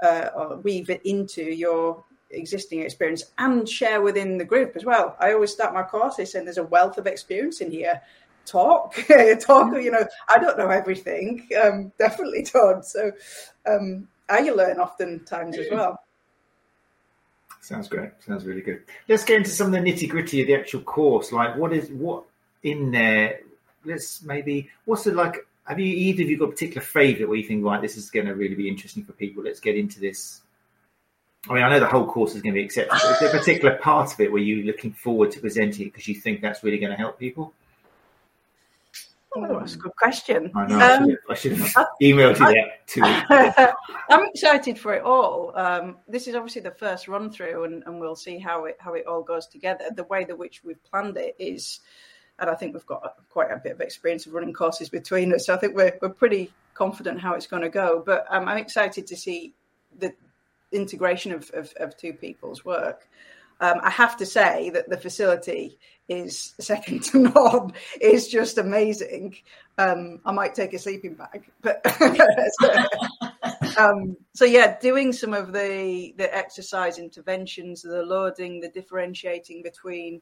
uh, 0.00 0.28
or 0.36 0.56
weave 0.58 0.90
it 0.90 1.00
into 1.04 1.42
your 1.42 2.04
existing 2.30 2.82
experience 2.82 3.24
and 3.38 3.68
share 3.68 4.00
within 4.00 4.38
the 4.38 4.44
group 4.44 4.76
as 4.76 4.84
well. 4.84 5.16
I 5.18 5.32
always 5.32 5.52
start 5.52 5.74
my 5.74 5.82
courses 5.82 6.30
saying 6.30 6.44
there's 6.44 6.58
a 6.58 6.62
wealth 6.62 6.98
of 6.98 7.08
experience 7.08 7.60
in 7.60 7.72
here. 7.72 8.00
Talk, 8.48 8.94
talk. 9.40 9.74
You 9.74 9.90
know, 9.90 10.06
I 10.28 10.38
don't 10.38 10.56
know 10.56 10.68
everything. 10.68 11.46
Um, 11.62 11.92
definitely 11.98 12.46
don't. 12.52 12.84
So 12.84 13.12
um, 13.66 14.08
I 14.28 14.40
learn 14.40 14.78
oftentimes 14.78 15.58
as 15.58 15.66
well. 15.70 16.00
Sounds 17.60 17.88
great. 17.88 18.10
Sounds 18.20 18.46
really 18.46 18.62
good. 18.62 18.82
Let's 19.08 19.24
get 19.24 19.36
into 19.36 19.50
some 19.50 19.66
of 19.66 19.72
the 19.72 19.78
nitty 19.78 20.08
gritty 20.08 20.40
of 20.40 20.46
the 20.46 20.54
actual 20.54 20.80
course. 20.80 21.32
Like, 21.32 21.56
what 21.56 21.74
is 21.74 21.90
what 21.90 22.24
in 22.62 22.90
there? 22.90 23.40
Let's 23.84 24.22
maybe 24.22 24.70
what's 24.86 25.06
it 25.06 25.14
like? 25.14 25.46
Have 25.64 25.78
you 25.78 25.94
either 25.94 26.22
of 26.22 26.30
you 26.30 26.38
got 26.38 26.48
a 26.48 26.52
particular 26.52 26.80
favourite 26.80 27.28
where 27.28 27.36
you 27.36 27.46
think, 27.46 27.62
right, 27.62 27.82
this 27.82 27.98
is 27.98 28.08
going 28.08 28.24
to 28.24 28.34
really 28.34 28.54
be 28.54 28.68
interesting 28.68 29.04
for 29.04 29.12
people? 29.12 29.42
Let's 29.42 29.60
get 29.60 29.76
into 29.76 30.00
this. 30.00 30.40
I 31.46 31.52
mean, 31.52 31.62
I 31.62 31.68
know 31.68 31.78
the 31.78 31.86
whole 31.86 32.06
course 32.06 32.34
is 32.34 32.40
going 32.40 32.54
to 32.54 32.58
be 32.58 32.64
exceptional. 32.64 33.12
Is 33.12 33.20
there 33.20 33.28
a 33.28 33.38
particular 33.38 33.76
part 33.76 34.14
of 34.14 34.20
it 34.20 34.32
where 34.32 34.40
you're 34.40 34.64
looking 34.64 34.92
forward 34.92 35.30
to 35.32 35.40
presenting 35.40 35.88
it 35.88 35.92
because 35.92 36.08
you 36.08 36.14
think 36.14 36.40
that's 36.40 36.64
really 36.64 36.78
going 36.78 36.92
to 36.92 36.96
help 36.96 37.18
people? 37.18 37.52
Oh, 39.36 39.58
that's 39.58 39.74
a 39.74 39.78
good 39.78 39.94
question. 39.96 40.50
I 40.54 40.66
know. 40.66 40.78
Um, 40.78 41.16
I 41.28 41.34
should 41.34 41.52
have 41.52 41.86
emailed 42.02 42.38
you 42.38 42.46
that 42.46 42.86
too. 42.86 43.02
I'm 44.10 44.26
excited 44.26 44.78
for 44.78 44.94
it 44.94 45.02
all. 45.02 45.52
Um, 45.54 45.98
this 46.08 46.26
is 46.26 46.34
obviously 46.34 46.62
the 46.62 46.70
first 46.70 47.08
run 47.08 47.30
through, 47.30 47.64
and, 47.64 47.82
and, 47.86 48.00
we'll 48.00 48.16
see 48.16 48.38
how 48.38 48.64
it 48.64 48.76
how 48.78 48.94
it 48.94 49.06
all 49.06 49.22
goes 49.22 49.46
together. 49.46 49.84
The 49.94 50.04
way 50.04 50.24
that 50.24 50.38
which 50.38 50.64
we've 50.64 50.82
planned 50.82 51.16
it 51.18 51.36
is, 51.38 51.80
and 52.38 52.48
I 52.48 52.54
think 52.54 52.72
we've 52.72 52.86
got 52.86 53.16
quite 53.28 53.50
a 53.50 53.58
bit 53.58 53.72
of 53.72 53.80
experience 53.80 54.26
of 54.26 54.32
running 54.32 54.54
courses 54.54 54.88
between 54.88 55.34
us. 55.34 55.46
So 55.46 55.54
I 55.54 55.58
think 55.58 55.74
we're 55.74 55.98
we're 56.00 56.08
pretty 56.08 56.50
confident 56.72 57.20
how 57.20 57.34
it's 57.34 57.46
going 57.46 57.62
to 57.62 57.68
go. 57.68 58.02
But 58.04 58.24
um, 58.30 58.48
I'm 58.48 58.58
excited 58.58 59.06
to 59.08 59.16
see 59.16 59.52
the 59.98 60.14
integration 60.72 61.32
of, 61.32 61.50
of, 61.54 61.72
of 61.78 61.96
two 61.96 62.12
people's 62.12 62.64
work. 62.64 63.08
Um, 63.60 63.80
I 63.82 63.90
have 63.90 64.16
to 64.18 64.26
say 64.26 64.70
that 64.70 64.88
the 64.88 64.96
facility 64.96 65.78
is 66.08 66.54
second 66.60 67.02
to 67.04 67.18
none. 67.18 67.72
It's 68.00 68.28
just 68.28 68.58
amazing. 68.58 69.36
Um, 69.76 70.20
I 70.24 70.32
might 70.32 70.54
take 70.54 70.74
a 70.74 70.78
sleeping 70.78 71.14
bag, 71.14 71.50
but 71.60 71.80
um, 73.78 74.16
so 74.34 74.44
yeah, 74.44 74.78
doing 74.80 75.12
some 75.12 75.34
of 75.34 75.52
the 75.52 76.14
the 76.16 76.34
exercise 76.34 76.98
interventions, 76.98 77.82
the 77.82 78.02
loading, 78.02 78.60
the 78.60 78.70
differentiating 78.70 79.62
between 79.62 80.20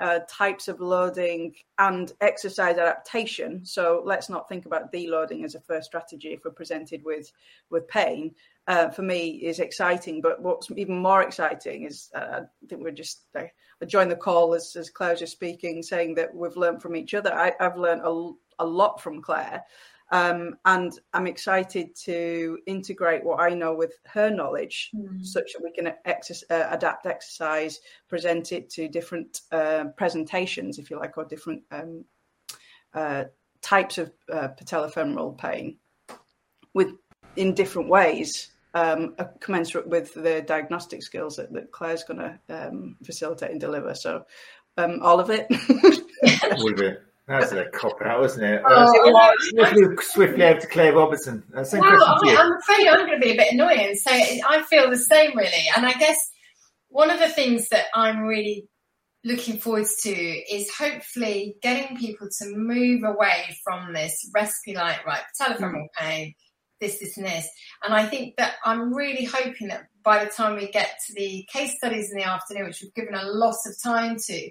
uh, 0.00 0.20
types 0.28 0.68
of 0.68 0.80
loading 0.80 1.54
and 1.78 2.12
exercise 2.20 2.76
adaptation. 2.76 3.64
So 3.64 4.02
let's 4.04 4.28
not 4.28 4.48
think 4.48 4.66
about 4.66 4.92
deloading 4.92 5.44
as 5.44 5.54
a 5.54 5.60
first 5.60 5.86
strategy 5.86 6.28
if 6.28 6.44
we're 6.44 6.50
presented 6.50 7.02
with 7.04 7.32
with 7.70 7.88
pain. 7.88 8.34
Uh, 8.68 8.90
for 8.90 9.00
me, 9.00 9.30
is 9.30 9.60
exciting. 9.60 10.20
But 10.20 10.42
what's 10.42 10.70
even 10.76 10.98
more 10.98 11.22
exciting 11.22 11.84
is 11.84 12.10
uh, 12.14 12.40
I 12.42 12.66
think 12.68 12.82
we're 12.82 12.90
just 12.90 13.22
uh, 13.34 13.44
I 13.80 13.84
joined 13.86 14.10
the 14.10 14.16
call 14.16 14.54
as 14.54 14.76
as 14.76 14.90
Claire's 14.90 15.20
just 15.20 15.32
speaking, 15.32 15.82
saying 15.82 16.16
that 16.16 16.34
we've 16.34 16.54
learned 16.54 16.82
from 16.82 16.94
each 16.94 17.14
other. 17.14 17.32
I, 17.32 17.54
have 17.60 17.78
learned 17.78 18.02
a, 18.04 18.30
a 18.58 18.66
lot 18.66 19.00
from 19.00 19.22
Claire. 19.22 19.64
Um, 20.10 20.56
and 20.64 20.92
I'm 21.12 21.26
excited 21.26 21.94
to 22.04 22.58
integrate 22.66 23.24
what 23.24 23.40
I 23.40 23.50
know 23.54 23.74
with 23.74 23.94
her 24.06 24.30
knowledge, 24.30 24.90
mm. 24.94 25.24
such 25.24 25.52
that 25.52 25.62
we 25.62 25.72
can 25.72 25.92
exer- 26.06 26.44
uh, 26.50 26.68
adapt 26.70 27.06
exercise, 27.06 27.80
present 28.08 28.52
it 28.52 28.70
to 28.70 28.88
different 28.88 29.42
uh, 29.52 29.84
presentations, 29.96 30.78
if 30.78 30.90
you 30.90 30.98
like, 30.98 31.18
or 31.18 31.24
different 31.24 31.62
um, 31.70 32.04
uh, 32.94 33.24
types 33.60 33.98
of 33.98 34.12
uh, 34.32 34.48
patellofemoral 34.60 35.36
pain, 35.36 35.76
with 36.72 36.92
in 37.36 37.54
different 37.54 37.88
ways, 37.88 38.50
um, 38.78 39.16
commensurate 39.40 39.88
with 39.88 40.14
the 40.14 40.42
diagnostic 40.42 41.02
skills 41.02 41.36
that, 41.36 41.52
that 41.52 41.72
Claire's 41.72 42.04
going 42.04 42.20
to 42.20 42.38
um, 42.48 42.96
facilitate 43.04 43.50
and 43.50 43.60
deliver. 43.60 43.94
So, 43.94 44.24
um, 44.76 45.00
all 45.02 45.20
of 45.20 45.30
it. 45.30 45.46
all 46.52 46.72
of. 46.72 46.96
That's 47.28 47.52
a 47.52 47.66
cop 47.66 48.00
out, 48.02 48.20
wasn't 48.20 48.44
it? 48.44 48.62
Oh, 48.64 49.30
uh, 49.60 49.72
move 49.74 50.02
swiftly 50.02 50.44
over 50.44 50.60
to 50.60 50.66
Claire 50.66 50.94
Robertson. 50.94 51.44
Uh, 51.54 51.62
well, 51.72 52.02
I, 52.02 52.36
I'm 52.38 52.52
afraid 52.56 52.88
I'm 52.88 53.06
going 53.06 53.20
to 53.20 53.24
be 53.24 53.32
a 53.32 53.36
bit 53.36 53.52
annoying 53.52 53.94
So 53.96 54.10
I 54.10 54.64
feel 54.70 54.88
the 54.88 54.96
same, 54.96 55.36
really. 55.36 55.68
And 55.76 55.84
I 55.84 55.92
guess 55.92 56.16
one 56.88 57.10
of 57.10 57.18
the 57.18 57.28
things 57.28 57.68
that 57.68 57.84
I'm 57.94 58.20
really 58.20 58.66
looking 59.24 59.58
forward 59.58 59.86
to 60.04 60.10
is 60.10 60.70
hopefully 60.74 61.56
getting 61.60 61.98
people 61.98 62.28
to 62.38 62.56
move 62.56 63.02
away 63.04 63.54
from 63.62 63.92
this 63.92 64.30
recipe 64.34 64.74
like, 64.74 65.04
right, 65.04 65.20
patellofemoral 65.38 65.82
mm. 65.82 65.86
pain, 65.98 66.34
this, 66.80 66.98
this, 66.98 67.16
and 67.16 67.26
this. 67.26 67.48
And 67.82 67.94
I 67.94 68.06
think 68.06 68.36
that 68.36 68.54
I'm 68.64 68.94
really 68.94 69.24
hoping 69.24 69.68
that 69.68 69.86
by 70.02 70.24
the 70.24 70.30
time 70.30 70.56
we 70.56 70.70
get 70.70 70.98
to 71.06 71.14
the 71.14 71.46
case 71.52 71.76
studies 71.76 72.10
in 72.10 72.18
the 72.18 72.24
afternoon, 72.24 72.66
which 72.66 72.82
we've 72.82 72.94
given 72.94 73.14
a 73.14 73.26
lot 73.26 73.56
of 73.66 73.82
time 73.82 74.16
to, 74.26 74.50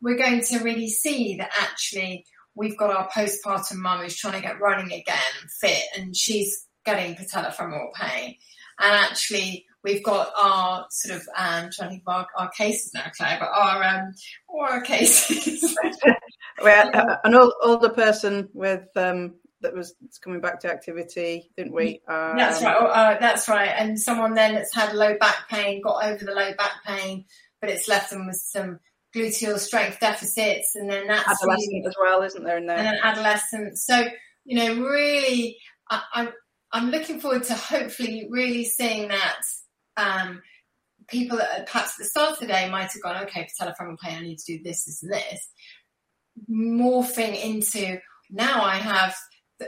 we're 0.00 0.16
going 0.16 0.42
to 0.42 0.58
really 0.58 0.88
see 0.88 1.36
that 1.38 1.50
actually 1.60 2.24
we've 2.54 2.76
got 2.76 2.90
our 2.90 3.08
postpartum 3.10 3.76
mum 3.76 4.00
who's 4.00 4.16
trying 4.16 4.34
to 4.34 4.46
get 4.46 4.60
running 4.60 4.92
again, 4.92 5.16
fit, 5.60 5.82
and 5.96 6.16
she's 6.16 6.66
getting 6.84 7.14
patellofemoral 7.14 7.92
pain. 7.94 8.36
And 8.78 8.92
actually, 8.92 9.64
we've 9.82 10.02
got 10.02 10.32
our 10.36 10.86
sort 10.90 11.16
of 11.16 11.22
um, 11.36 11.70
trying 11.72 11.88
to 11.88 11.88
think 11.88 12.02
of 12.06 12.14
our, 12.14 12.26
our 12.36 12.50
cases 12.50 12.92
now, 12.94 13.10
Claire, 13.16 13.38
but 13.40 13.48
our 13.48 13.82
um, 13.82 14.14
our 14.58 14.80
cases. 14.82 15.76
well, 16.62 16.90
uh, 16.92 17.16
an 17.24 17.34
older 17.62 17.88
person 17.88 18.48
with 18.52 18.84
um, 18.96 19.34
that 19.66 19.74
was 19.74 19.94
coming 20.22 20.40
back 20.40 20.60
to 20.60 20.70
activity, 20.70 21.50
didn't 21.56 21.74
we? 21.74 22.00
Um, 22.08 22.36
that's 22.36 22.62
right. 22.62 22.76
Uh, 22.76 23.18
that's 23.18 23.48
right. 23.48 23.72
And 23.76 23.98
someone 23.98 24.34
then 24.34 24.54
that's 24.54 24.74
had 24.74 24.94
low 24.94 25.16
back 25.18 25.48
pain, 25.50 25.82
got 25.82 26.04
over 26.04 26.24
the 26.24 26.32
low 26.32 26.54
back 26.54 26.84
pain, 26.86 27.24
but 27.60 27.68
it's 27.68 27.88
left 27.88 28.10
them 28.10 28.26
with 28.26 28.36
some 28.36 28.78
gluteal 29.14 29.58
strength 29.58 29.98
deficits, 30.00 30.74
and 30.76 30.90
then 30.90 31.08
that's 31.08 31.28
adolescent 31.28 31.72
really, 31.72 31.86
as 31.86 31.94
well, 32.00 32.22
isn't 32.22 32.44
there? 32.44 32.58
In 32.58 32.66
there, 32.66 32.76
and 32.76 32.86
then 32.86 33.00
adolescent. 33.02 33.78
So 33.78 34.04
you 34.44 34.56
know, 34.56 34.86
really, 34.86 35.58
I, 35.90 36.02
I'm 36.14 36.28
I'm 36.72 36.90
looking 36.90 37.20
forward 37.20 37.44
to 37.44 37.54
hopefully 37.54 38.28
really 38.30 38.64
seeing 38.64 39.08
that. 39.08 39.40
Um, 39.96 40.42
people 41.08 41.38
that 41.38 41.66
perhaps 41.66 41.92
at 41.92 41.98
the 41.98 42.04
start 42.04 42.32
of 42.32 42.38
the 42.40 42.46
day 42.46 42.68
might 42.68 42.90
have 42.92 43.02
gone, 43.02 43.22
okay, 43.24 43.46
patellofemoral 43.60 43.98
pain, 43.98 44.18
I 44.18 44.20
need 44.22 44.38
to 44.38 44.56
do 44.58 44.62
this, 44.64 44.84
this, 44.84 45.02
and 45.04 45.12
this, 45.12 45.48
morphing 46.50 47.40
into 47.42 47.98
now 48.30 48.62
I 48.62 48.76
have 48.76 49.14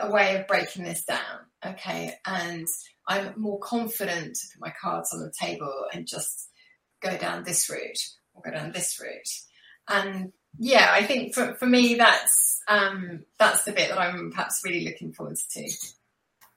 a 0.01 0.11
way 0.11 0.37
of 0.37 0.47
breaking 0.47 0.85
this 0.85 1.05
down, 1.05 1.41
okay, 1.65 2.15
and 2.27 2.67
I'm 3.07 3.35
more 3.37 3.59
confident 3.59 4.37
to 4.37 4.47
put 4.53 4.61
my 4.61 4.73
cards 4.81 5.13
on 5.13 5.21
the 5.21 5.33
table 5.39 5.87
and 5.93 6.07
just 6.07 6.51
go 7.03 7.17
down 7.17 7.45
this 7.45 7.71
route 7.71 8.07
or 8.35 8.43
go 8.43 8.51
down 8.57 8.73
this 8.73 9.01
route. 9.01 9.29
And 9.89 10.33
yeah, 10.59 10.89
I 10.91 11.05
think 11.05 11.35
for, 11.35 11.55
for 11.55 11.67
me, 11.67 11.95
that's 11.95 12.61
um, 12.69 13.25
that's 13.39 13.65
the 13.65 13.73
bit 13.73 13.89
that 13.89 13.99
I'm 13.99 14.31
perhaps 14.31 14.61
really 14.65 14.85
looking 14.85 15.13
forward 15.13 15.37
to. 15.53 15.71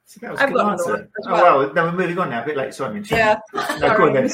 So 0.05 0.19
that 0.21 0.31
was 0.31 0.41
I've 0.41 0.51
good 0.51 0.61
answer. 0.61 1.09
Oh, 1.25 1.31
well. 1.31 1.45
Oh 1.45 1.59
well, 1.59 1.73
no, 1.73 1.83
we're 1.85 1.91
moving 1.93 2.17
on 2.17 2.29
now. 2.31 2.43
A 2.43 2.45
bit 2.45 2.57
late, 2.57 2.73
Simon. 2.73 3.05
Yeah, 3.09 3.39
no, 3.53 3.97
go 3.97 4.07
on 4.07 4.13
then. 4.13 4.29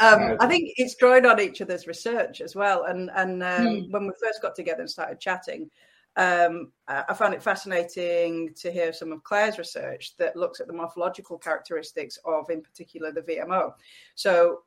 Um, 0.00 0.36
I 0.40 0.46
think 0.48 0.72
it's 0.76 0.94
drawing 0.96 1.26
on 1.26 1.40
each 1.40 1.60
other's 1.60 1.86
research 1.86 2.40
as 2.40 2.54
well. 2.54 2.84
And 2.84 3.10
and 3.14 3.42
um, 3.42 3.66
mm. 3.66 3.90
when 3.90 4.06
we 4.06 4.12
first 4.22 4.42
got 4.42 4.54
together 4.54 4.80
and 4.80 4.90
started 4.90 5.20
chatting, 5.20 5.70
um, 6.16 6.72
I 6.88 7.12
found 7.14 7.34
it 7.34 7.42
fascinating 7.42 8.54
to 8.54 8.70
hear 8.70 8.92
some 8.92 9.12
of 9.12 9.22
Claire's 9.24 9.58
research 9.58 10.16
that 10.16 10.36
looks 10.36 10.60
at 10.60 10.66
the 10.66 10.72
morphological 10.72 11.36
characteristics 11.36 12.18
of, 12.24 12.48
in 12.48 12.62
particular, 12.62 13.12
the 13.12 13.20
VMO. 13.20 13.72
So 14.14 14.60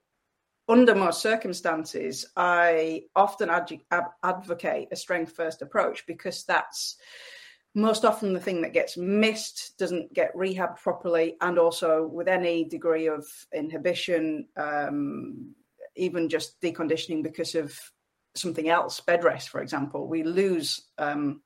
under 0.67 0.93
most 0.93 1.21
circumstances, 1.21 2.27
I 2.37 3.05
often 3.15 3.49
ad- 3.49 3.81
advocate 4.23 4.89
a 4.91 4.95
strength 4.95 5.31
first 5.31 5.63
approach 5.63 6.05
because 6.05 6.43
that's 6.43 6.97
most 7.73 8.05
often 8.05 8.33
the 8.33 8.39
thing 8.39 8.61
that 8.61 8.73
gets 8.73 8.95
missed, 8.95 9.77
doesn't 9.79 10.13
get 10.13 10.35
rehabbed 10.35 10.77
properly, 10.77 11.35
and 11.41 11.57
also 11.57 12.05
with 12.05 12.27
any 12.27 12.63
degree 12.63 13.07
of 13.07 13.25
inhibition, 13.53 14.47
um, 14.57 15.55
even 15.95 16.29
just 16.29 16.59
deconditioning 16.61 17.23
because 17.23 17.55
of 17.55 17.75
something 18.35 18.69
else, 18.69 18.99
bed 18.99 19.23
rest, 19.23 19.49
for 19.49 19.61
example, 19.61 20.07
we 20.07 20.23
lose 20.23 20.81
um, 20.97 21.41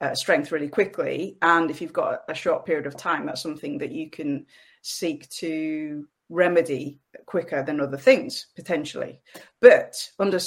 uh, 0.00 0.14
strength 0.14 0.52
really 0.52 0.68
quickly. 0.68 1.38
And 1.42 1.70
if 1.70 1.80
you've 1.80 1.92
got 1.92 2.22
a 2.28 2.34
short 2.34 2.66
period 2.66 2.86
of 2.86 2.96
time, 2.96 3.26
that's 3.26 3.42
something 3.42 3.78
that 3.78 3.92
you 3.92 4.10
can 4.10 4.46
seek 4.82 5.28
to 5.30 6.06
remedy 6.28 6.98
quicker 7.26 7.62
than 7.62 7.80
other 7.80 7.96
things 7.96 8.46
potentially. 8.56 9.20
But 9.60 9.94
under 10.18 10.38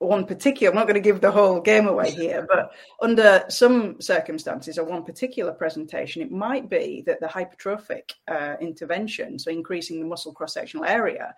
one 0.00 0.24
particular, 0.24 0.70
I'm 0.70 0.76
not 0.76 0.86
going 0.86 0.94
to 0.94 1.08
give 1.08 1.20
the 1.20 1.30
whole 1.30 1.60
game 1.60 1.86
away 1.86 2.10
here, 2.10 2.46
but 2.50 2.72
under 3.00 3.44
some 3.48 4.00
circumstances 4.00 4.78
or 4.78 4.84
one 4.84 5.04
particular 5.04 5.52
presentation, 5.52 6.22
it 6.22 6.32
might 6.32 6.68
be 6.68 7.04
that 7.06 7.20
the 7.20 7.26
hypertrophic 7.26 8.12
uh, 8.26 8.56
intervention, 8.60 9.38
so 9.38 9.50
increasing 9.50 10.00
the 10.00 10.06
muscle 10.06 10.32
cross 10.32 10.54
sectional 10.54 10.84
area 10.84 11.34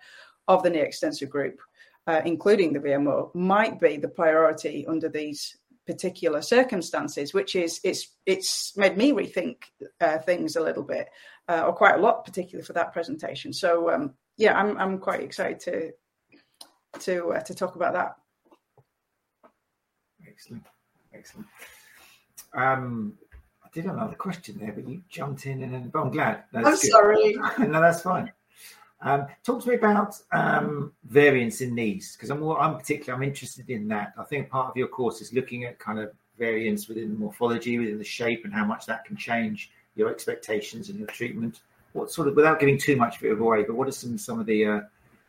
of 0.47 0.63
the 0.63 0.69
knee 0.69 0.79
extensor 0.79 1.25
group, 1.25 1.59
uh, 2.07 2.21
including 2.25 2.73
the 2.73 2.79
VMO, 2.79 3.33
might 3.33 3.79
be 3.79 3.97
the 3.97 4.07
priority 4.07 4.85
under 4.87 5.09
these 5.09 5.57
particular 5.85 6.41
circumstances, 6.41 7.33
which 7.33 7.55
is 7.55 7.79
it's 7.83 8.09
it's 8.25 8.75
made 8.77 8.97
me 8.97 9.11
rethink 9.11 9.57
uh, 10.01 10.17
things 10.19 10.55
a 10.55 10.61
little 10.61 10.83
bit, 10.83 11.09
uh, 11.49 11.63
or 11.65 11.73
quite 11.73 11.95
a 11.95 12.01
lot, 12.01 12.25
particularly 12.25 12.65
for 12.65 12.73
that 12.73 12.93
presentation. 12.93 13.53
So 13.53 13.91
um, 13.91 14.13
yeah, 14.37 14.57
I'm 14.57 14.77
I'm 14.77 14.97
quite 14.97 15.21
excited 15.21 15.59
to 15.61 15.91
to 17.01 17.33
uh, 17.33 17.41
to 17.41 17.53
talk 17.53 17.75
about 17.75 17.93
that. 17.93 18.15
Excellent, 20.27 20.63
excellent. 21.13 21.47
Um, 22.55 23.17
I 23.63 23.67
did 23.73 23.85
have 23.85 23.95
another 23.95 24.15
question 24.15 24.57
there, 24.59 24.71
but 24.71 24.87
you 24.87 25.01
jumped 25.09 25.45
in, 25.45 25.63
and 25.63 25.91
but 25.91 26.01
I'm 26.01 26.11
glad. 26.11 26.43
That's 26.51 26.67
I'm 26.67 26.73
good. 26.73 26.91
sorry. 26.91 27.33
no, 27.67 27.81
that's 27.81 28.01
fine. 28.01 28.31
Um, 29.03 29.27
talk 29.43 29.61
to 29.63 29.69
me 29.69 29.75
about 29.75 30.15
um, 30.31 30.93
variance 31.03 31.59
in 31.59 31.75
knees 31.75 32.15
because 32.15 32.29
I'm 32.29 32.39
more, 32.39 32.59
I'm 32.59 32.77
particularly 32.77 33.17
I'm 33.17 33.29
interested 33.29 33.69
in 33.69 33.87
that. 33.89 34.13
I 34.17 34.23
think 34.23 34.49
part 34.49 34.69
of 34.69 34.77
your 34.77 34.87
course 34.87 35.21
is 35.21 35.33
looking 35.33 35.65
at 35.65 35.77
kind 35.77 35.99
of 35.99 36.13
variance 36.39 36.87
within 36.87 37.09
the 37.09 37.17
morphology, 37.17 37.77
within 37.77 37.97
the 37.97 38.03
shape, 38.03 38.45
and 38.45 38.53
how 38.53 38.63
much 38.65 38.85
that 38.85 39.03
can 39.05 39.17
change 39.17 39.71
your 39.95 40.09
expectations 40.09 40.89
and 40.89 40.97
your 40.97 41.07
treatment. 41.09 41.61
What 41.91 42.11
sort 42.11 42.27
of, 42.27 42.35
without 42.35 42.59
giving 42.59 42.77
too 42.77 42.95
much 42.95 43.17
of 43.17 43.23
it 43.23 43.39
away, 43.39 43.63
but 43.63 43.75
what 43.75 43.87
are 43.87 43.91
some 43.91 44.17
some 44.17 44.39
of 44.39 44.45
the 44.45 44.65
uh, 44.65 44.81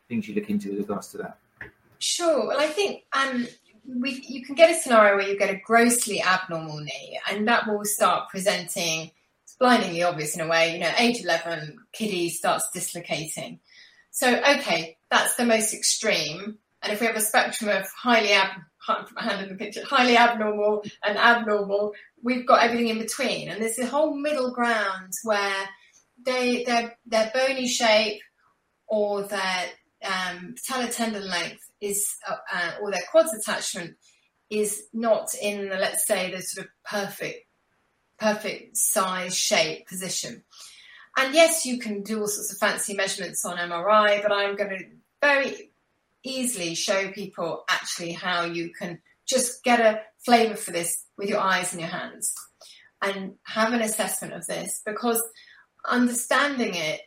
things 0.08 0.28
you 0.28 0.34
look 0.34 0.48
into 0.48 0.70
with 0.70 0.78
regards 0.78 1.08
to 1.08 1.18
that? 1.18 1.38
Sure. 1.98 2.46
Well, 2.46 2.60
I 2.60 2.68
think 2.68 3.04
um, 3.12 3.46
we, 3.86 4.24
you 4.26 4.44
can 4.44 4.54
get 4.54 4.70
a 4.70 4.74
scenario 4.74 5.16
where 5.16 5.28
you 5.28 5.38
get 5.38 5.50
a 5.50 5.60
grossly 5.64 6.22
abnormal 6.22 6.78
knee, 6.78 7.20
and 7.28 7.46
that 7.48 7.66
will 7.66 7.84
start 7.84 8.28
presenting. 8.30 9.10
Blindingly 9.58 10.02
obvious 10.02 10.34
in 10.34 10.40
a 10.40 10.48
way. 10.48 10.72
You 10.72 10.80
know, 10.80 10.92
age 10.98 11.22
eleven, 11.22 11.78
kiddie 11.92 12.28
starts 12.28 12.70
dislocating. 12.72 13.60
So, 14.10 14.34
okay, 14.34 14.98
that's 15.10 15.36
the 15.36 15.44
most 15.44 15.74
extreme. 15.74 16.58
And 16.82 16.92
if 16.92 17.00
we 17.00 17.06
have 17.06 17.16
a 17.16 17.20
spectrum 17.20 17.70
of 17.70 17.86
highly 17.96 18.32
ab, 18.32 18.60
hand 19.16 19.42
in 19.42 19.48
the 19.48 19.54
picture, 19.54 19.84
highly 19.84 20.16
abnormal 20.16 20.84
and 21.02 21.16
abnormal, 21.16 21.94
we've 22.22 22.46
got 22.46 22.62
everything 22.62 22.88
in 22.88 22.98
between. 22.98 23.48
And 23.48 23.62
there's 23.62 23.78
a 23.78 23.86
whole 23.86 24.14
middle 24.14 24.52
ground 24.52 25.12
where 25.22 25.68
they 26.24 26.64
their 26.64 26.96
their 27.06 27.30
bony 27.32 27.66
shape 27.66 28.20
or 28.86 29.22
their 29.22 29.64
um, 30.04 30.54
patellar 30.54 30.94
tendon 30.94 31.26
length 31.26 31.62
is, 31.80 32.06
uh, 32.28 32.36
uh, 32.52 32.72
or 32.82 32.90
their 32.90 33.02
quads 33.10 33.32
attachment 33.32 33.96
is 34.50 34.84
not 34.92 35.34
in 35.40 35.70
the, 35.70 35.76
let's 35.76 36.06
say, 36.06 36.30
the 36.30 36.42
sort 36.42 36.66
of 36.66 36.72
perfect, 36.84 37.46
perfect 38.18 38.76
size, 38.76 39.36
shape, 39.36 39.86
position. 39.86 40.42
And 41.16 41.34
yes, 41.34 41.64
you 41.64 41.78
can 41.78 42.02
do 42.02 42.20
all 42.20 42.26
sorts 42.26 42.52
of 42.52 42.58
fancy 42.58 42.94
measurements 42.94 43.44
on 43.44 43.56
MRI, 43.56 44.22
but 44.22 44.32
I'm 44.32 44.56
going 44.56 44.70
to 44.70 44.84
very 45.20 45.70
easily 46.22 46.74
show 46.74 47.10
people 47.12 47.64
actually 47.68 48.12
how 48.12 48.44
you 48.44 48.70
can 48.72 49.00
just 49.26 49.62
get 49.62 49.80
a 49.80 50.02
flavor 50.24 50.56
for 50.56 50.72
this 50.72 51.04
with 51.16 51.28
your 51.28 51.40
eyes 51.40 51.72
and 51.72 51.80
your 51.80 51.90
hands 51.90 52.34
and 53.02 53.34
have 53.44 53.72
an 53.72 53.82
assessment 53.82 54.32
of 54.32 54.46
this 54.46 54.82
because 54.84 55.22
understanding 55.86 56.74
it 56.74 57.00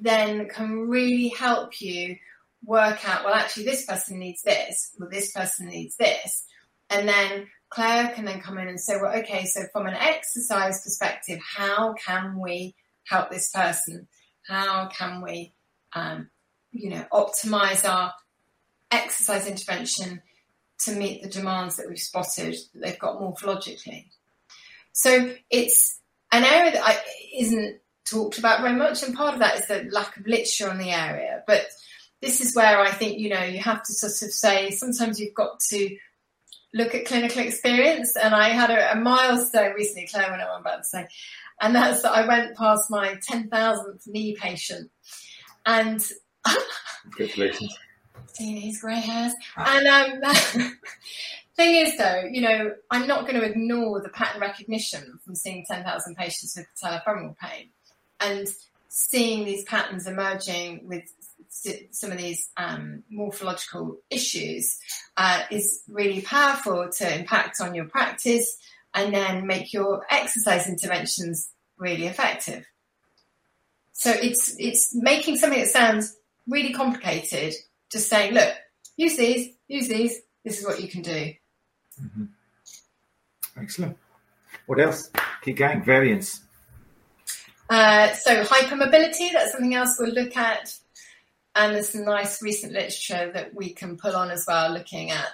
then 0.00 0.48
can 0.48 0.88
really 0.88 1.28
help 1.28 1.80
you 1.80 2.16
work 2.64 3.08
out, 3.08 3.24
well, 3.24 3.34
actually, 3.34 3.64
this 3.64 3.86
person 3.86 4.18
needs 4.18 4.42
this, 4.42 4.94
well, 4.98 5.08
this 5.10 5.32
person 5.32 5.68
needs 5.68 5.96
this. 5.96 6.44
And 6.90 7.08
then 7.08 7.46
Claire 7.70 8.12
can 8.14 8.24
then 8.24 8.40
come 8.40 8.58
in 8.58 8.68
and 8.68 8.80
say, 8.80 8.96
well, 9.00 9.16
okay, 9.18 9.44
so 9.44 9.62
from 9.72 9.86
an 9.86 9.94
exercise 9.94 10.82
perspective, 10.82 11.38
how 11.56 11.94
can 11.94 12.38
we 12.38 12.74
help 13.04 13.30
this 13.30 13.50
person? 13.50 14.08
How 14.46 14.88
can 14.88 15.22
we, 15.22 15.54
um, 15.92 16.30
you 16.72 16.90
know, 16.90 17.04
optimize 17.12 17.88
our 17.88 18.12
exercise 18.90 19.46
intervention 19.46 20.20
to 20.80 20.92
meet 20.92 21.22
the 21.22 21.28
demands 21.28 21.76
that 21.76 21.88
we've 21.88 21.98
spotted 21.98 22.56
that 22.74 22.80
they've 22.82 22.98
got 22.98 23.20
morphologically? 23.20 24.06
So 24.92 25.32
it's 25.48 26.00
an 26.32 26.44
area 26.44 26.72
that 26.72 26.82
I, 26.84 26.98
isn't 27.38 27.78
talked 28.04 28.38
about 28.38 28.62
very 28.62 28.74
much, 28.76 29.04
and 29.04 29.14
part 29.14 29.34
of 29.34 29.40
that 29.40 29.60
is 29.60 29.68
the 29.68 29.88
lack 29.92 30.16
of 30.16 30.26
literature 30.26 30.68
on 30.68 30.78
the 30.78 30.90
area. 30.90 31.44
But 31.46 31.66
this 32.20 32.40
is 32.40 32.54
where 32.56 32.80
I 32.80 32.90
think, 32.90 33.18
you 33.20 33.28
know, 33.30 33.42
you 33.44 33.60
have 33.60 33.82
to 33.84 33.92
sort 33.92 34.28
of 34.28 34.32
say 34.32 34.70
sometimes 34.70 35.20
you've 35.20 35.34
got 35.34 35.60
to 35.70 35.96
look 36.72 36.94
at 36.94 37.06
clinical 37.06 37.42
experience. 37.42 38.16
And 38.16 38.34
I 38.34 38.50
had 38.50 38.70
a, 38.70 38.92
a 38.92 38.96
milestone 38.96 39.74
recently, 39.74 40.08
Claire, 40.08 40.30
when 40.30 40.40
I'm 40.40 40.60
about 40.60 40.78
to 40.78 40.84
say, 40.84 41.06
and 41.60 41.74
that's 41.74 42.02
that 42.02 42.12
I 42.12 42.26
went 42.26 42.56
past 42.56 42.90
my 42.90 43.16
10,000th 43.30 44.06
knee 44.06 44.34
patient. 44.34 44.90
And 45.66 46.02
congratulations. 47.02 47.76
Seeing 48.34 48.60
his 48.60 48.80
grey 48.80 49.00
hairs. 49.00 49.32
And 49.56 49.86
um, 50.24 50.72
thing 51.56 51.86
is, 51.86 51.96
though, 51.98 52.22
you 52.30 52.40
know, 52.40 52.72
I'm 52.90 53.06
not 53.06 53.26
going 53.26 53.38
to 53.38 53.46
ignore 53.46 54.00
the 54.00 54.08
pattern 54.08 54.40
recognition 54.40 55.18
from 55.24 55.34
seeing 55.34 55.64
10,000 55.68 56.16
patients 56.16 56.56
with 56.56 56.66
patellofemoral 56.82 57.36
pain 57.36 57.70
and 58.20 58.48
seeing 58.88 59.44
these 59.44 59.64
patterns 59.64 60.06
emerging 60.06 60.86
with 60.86 61.04
some 61.50 62.12
of 62.12 62.18
these 62.18 62.48
um, 62.56 63.02
morphological 63.10 63.98
issues 64.08 64.78
uh, 65.16 65.42
is 65.50 65.82
really 65.88 66.22
powerful 66.22 66.88
to 66.88 67.18
impact 67.18 67.60
on 67.60 67.74
your 67.74 67.86
practice 67.86 68.56
and 68.94 69.12
then 69.12 69.46
make 69.46 69.72
your 69.72 70.06
exercise 70.10 70.68
interventions 70.68 71.50
really 71.76 72.06
effective. 72.06 72.64
So 73.92 74.10
it's 74.10 74.56
it's 74.58 74.94
making 74.94 75.36
something 75.36 75.58
that 75.58 75.68
sounds 75.68 76.16
really 76.48 76.72
complicated, 76.72 77.54
just 77.90 78.08
saying, 78.08 78.32
look, 78.32 78.54
use 78.96 79.16
these, 79.16 79.54
use 79.68 79.88
these. 79.88 80.20
This 80.44 80.58
is 80.58 80.64
what 80.64 80.80
you 80.80 80.88
can 80.88 81.02
do. 81.02 81.34
Mm-hmm. 82.02 82.24
Excellent. 83.58 83.98
What 84.66 84.80
else? 84.80 85.10
Keep 85.42 85.56
going. 85.56 85.84
Variance. 85.84 86.40
Uh, 87.68 88.12
so 88.14 88.42
hypermobility, 88.42 89.32
that's 89.32 89.52
something 89.52 89.74
else 89.74 89.96
we'll 89.98 90.10
look 90.12 90.36
at 90.36 90.74
and 91.60 91.74
there's 91.74 91.90
some 91.90 92.04
nice 92.04 92.42
recent 92.42 92.72
literature 92.72 93.30
that 93.34 93.54
we 93.54 93.72
can 93.74 93.96
pull 93.96 94.16
on 94.16 94.30
as 94.30 94.44
well, 94.48 94.72
looking 94.72 95.10
at 95.10 95.32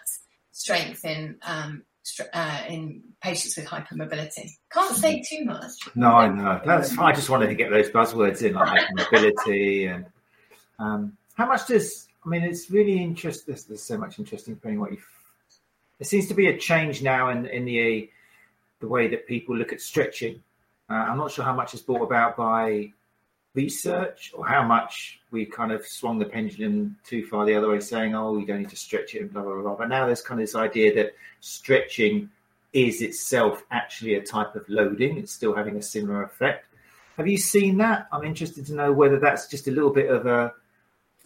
strength 0.52 1.04
in 1.04 1.38
um, 1.42 1.84
uh, 2.32 2.62
in 2.68 3.02
patients 3.20 3.56
with 3.56 3.66
hypermobility. 3.66 4.50
Can't 4.72 4.96
say 4.96 5.22
too 5.28 5.44
much. 5.44 5.72
No, 5.94 6.08
I 6.08 6.28
know. 6.28 6.60
That's. 6.64 6.98
I 6.98 7.12
just 7.12 7.30
wanted 7.30 7.46
to 7.48 7.54
get 7.54 7.70
those 7.70 7.90
buzzwords 7.90 8.42
in, 8.42 8.54
like 8.54 8.80
hypermobility 8.80 9.88
and 9.94 10.06
um, 10.78 11.16
how 11.34 11.46
much 11.46 11.66
does. 11.68 12.08
I 12.24 12.28
mean, 12.28 12.42
it's 12.42 12.70
really 12.72 13.00
interesting. 13.00 13.44
There's, 13.54 13.64
there's 13.64 13.82
so 13.82 13.96
much 13.96 14.18
interesting 14.18 14.54
depending 14.54 14.80
what 14.80 14.92
you. 14.92 14.98
There 15.98 16.06
seems 16.06 16.26
to 16.28 16.34
be 16.34 16.48
a 16.48 16.58
change 16.58 17.02
now 17.02 17.30
in 17.30 17.46
in 17.46 17.64
the 17.64 18.10
the 18.80 18.88
way 18.88 19.08
that 19.08 19.26
people 19.26 19.56
look 19.56 19.72
at 19.72 19.80
stretching. 19.80 20.42
Uh, 20.90 20.94
I'm 20.94 21.18
not 21.18 21.30
sure 21.30 21.44
how 21.44 21.54
much 21.54 21.74
is 21.74 21.82
brought 21.82 22.02
about 22.02 22.36
by 22.36 22.92
research 23.56 24.32
or 24.34 24.46
how 24.46 24.62
much 24.62 25.18
we 25.32 25.44
kind 25.46 25.72
of 25.72 25.84
swung 25.84 26.18
the 26.18 26.24
pendulum 26.24 26.96
too 27.04 27.26
far 27.26 27.44
the 27.44 27.54
other 27.54 27.70
way, 27.70 27.80
saying, 27.80 28.14
oh, 28.14 28.38
you 28.38 28.46
don't 28.46 28.60
need 28.60 28.68
to 28.68 28.76
stretch 28.76 29.14
it 29.14 29.22
and 29.22 29.32
blah, 29.32 29.42
blah, 29.42 29.60
blah. 29.60 29.74
But 29.74 29.88
now 29.88 30.06
there's 30.06 30.22
kind 30.22 30.40
of 30.40 30.46
this 30.46 30.54
idea 30.54 30.94
that 30.94 31.14
stretching 31.40 32.30
is 32.72 33.00
itself 33.00 33.64
actually 33.70 34.14
a 34.14 34.22
type 34.22 34.54
of 34.54 34.68
loading. 34.68 35.16
It's 35.16 35.32
still 35.32 35.54
having 35.54 35.76
a 35.76 35.82
similar 35.82 36.22
effect. 36.22 36.66
Have 37.16 37.26
you 37.26 37.38
seen 37.38 37.78
that? 37.78 38.06
I'm 38.12 38.24
interested 38.24 38.66
to 38.66 38.74
know 38.74 38.92
whether 38.92 39.18
that's 39.18 39.48
just 39.48 39.66
a 39.68 39.70
little 39.70 39.90
bit 39.90 40.10
of 40.10 40.26
a 40.26 40.52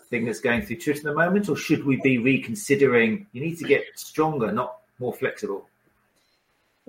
thing 0.09 0.25
that's 0.25 0.41
going 0.41 0.63
through 0.63 0.77
Twitter 0.77 0.99
at 0.99 1.05
the 1.05 1.15
moment, 1.15 1.49
or 1.49 1.57
should 1.57 1.85
we 1.85 2.01
be 2.03 2.19
reconsidering? 2.19 3.27
You 3.33 3.41
need 3.43 3.59
to 3.59 3.65
get 3.65 3.85
stronger, 3.97 4.53
not 4.53 4.79
more 5.01 5.13
flexible. 5.13 5.69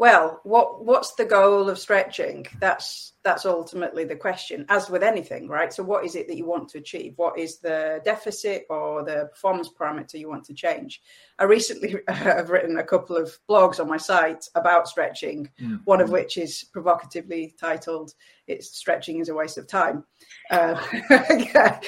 Well, 0.02 0.40
what 0.42 0.84
what's 0.84 1.14
the 1.14 1.26
goal 1.26 1.70
of 1.70 1.78
stretching? 1.78 2.48
That's 2.60 3.14
that's 3.24 3.46
ultimately 3.46 4.04
the 4.04 4.16
question, 4.16 4.66
as 4.68 4.90
with 4.90 5.04
anything, 5.04 5.48
right? 5.48 5.72
So, 5.72 5.84
what 5.84 6.04
is 6.04 6.16
it 6.16 6.28
that 6.28 6.38
you 6.38 6.48
want 6.48 6.70
to 6.70 6.80
achieve? 6.80 7.14
What 7.18 7.38
is 7.38 7.60
the 7.60 8.02
deficit 8.04 8.66
or 8.72 9.04
the 9.04 9.30
performance 9.32 9.70
parameter 9.70 10.16
you 10.16 10.28
want 10.28 10.46
to 10.46 10.56
change? 10.56 11.04
I 11.38 11.44
recently 11.44 11.98
have 12.08 12.50
written 12.50 12.80
a 12.80 12.84
couple 12.84 13.16
of 13.16 13.38
blogs 13.48 13.80
on 13.80 13.88
my 13.88 13.98
site 13.98 14.44
about 14.56 14.88
stretching, 14.88 15.52
mm. 15.62 15.82
one 15.86 16.02
of 16.02 16.10
which 16.10 16.36
is 16.36 16.66
provocatively 16.74 17.54
titled 17.60 18.16
"It's 18.48 18.76
stretching 18.76 19.20
is 19.20 19.30
a 19.30 19.36
waste 19.36 19.60
of 19.60 19.68
time." 19.68 20.04
Uh, 20.50 20.82
no, 21.12 21.80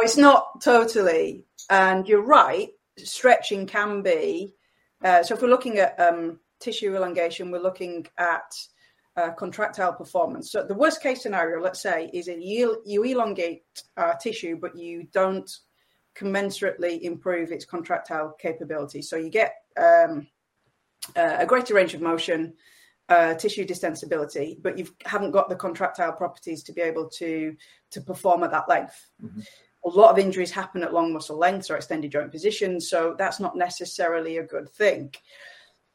it's 0.00 0.16
not 0.16 0.62
totally, 0.62 1.44
and 1.68 2.08
you're 2.08 2.24
right. 2.24 2.70
Stretching 2.96 3.66
can 3.66 4.00
be. 4.00 4.54
Uh, 5.04 5.22
so, 5.22 5.34
if 5.34 5.42
we're 5.42 5.48
looking 5.48 5.76
at 5.76 6.00
um, 6.00 6.40
tissue 6.66 6.96
elongation, 6.96 7.52
we're 7.52 7.68
looking 7.68 8.06
at 8.18 8.50
uh, 9.16 9.30
contractile 9.42 9.92
performance. 9.92 10.50
So 10.52 10.58
the 10.62 10.74
worst 10.74 11.00
case 11.00 11.22
scenario, 11.22 11.62
let's 11.62 11.80
say, 11.80 12.10
is 12.12 12.26
you, 12.26 12.82
you 12.84 13.04
elongate 13.04 13.62
uh, 13.96 14.14
tissue, 14.14 14.56
but 14.60 14.76
you 14.76 15.06
don't 15.12 15.50
commensurately 16.20 16.94
improve 17.02 17.52
its 17.52 17.64
contractile 17.64 18.34
capability. 18.46 19.00
So 19.00 19.16
you 19.16 19.30
get 19.30 19.52
um, 19.76 20.26
uh, 21.14 21.36
a 21.38 21.46
greater 21.46 21.74
range 21.74 21.94
of 21.94 22.00
motion, 22.00 22.54
uh, 23.08 23.34
tissue 23.34 23.64
distensibility, 23.64 24.60
but 24.60 24.76
you 24.78 24.88
haven't 25.04 25.30
got 25.30 25.48
the 25.48 25.62
contractile 25.66 26.14
properties 26.22 26.64
to 26.64 26.72
be 26.72 26.80
able 26.80 27.08
to 27.20 27.54
to 27.92 28.00
perform 28.00 28.42
at 28.42 28.50
that 28.50 28.68
length. 28.68 28.98
Mm-hmm. 29.22 29.40
A 29.84 29.88
lot 29.88 30.10
of 30.10 30.18
injuries 30.18 30.50
happen 30.50 30.82
at 30.82 30.92
long 30.92 31.12
muscle 31.12 31.38
lengths 31.38 31.70
or 31.70 31.76
extended 31.76 32.10
joint 32.10 32.32
positions, 32.32 32.90
so 32.90 33.14
that's 33.16 33.38
not 33.38 33.54
necessarily 33.54 34.38
a 34.38 34.50
good 34.54 34.68
thing. 34.80 35.14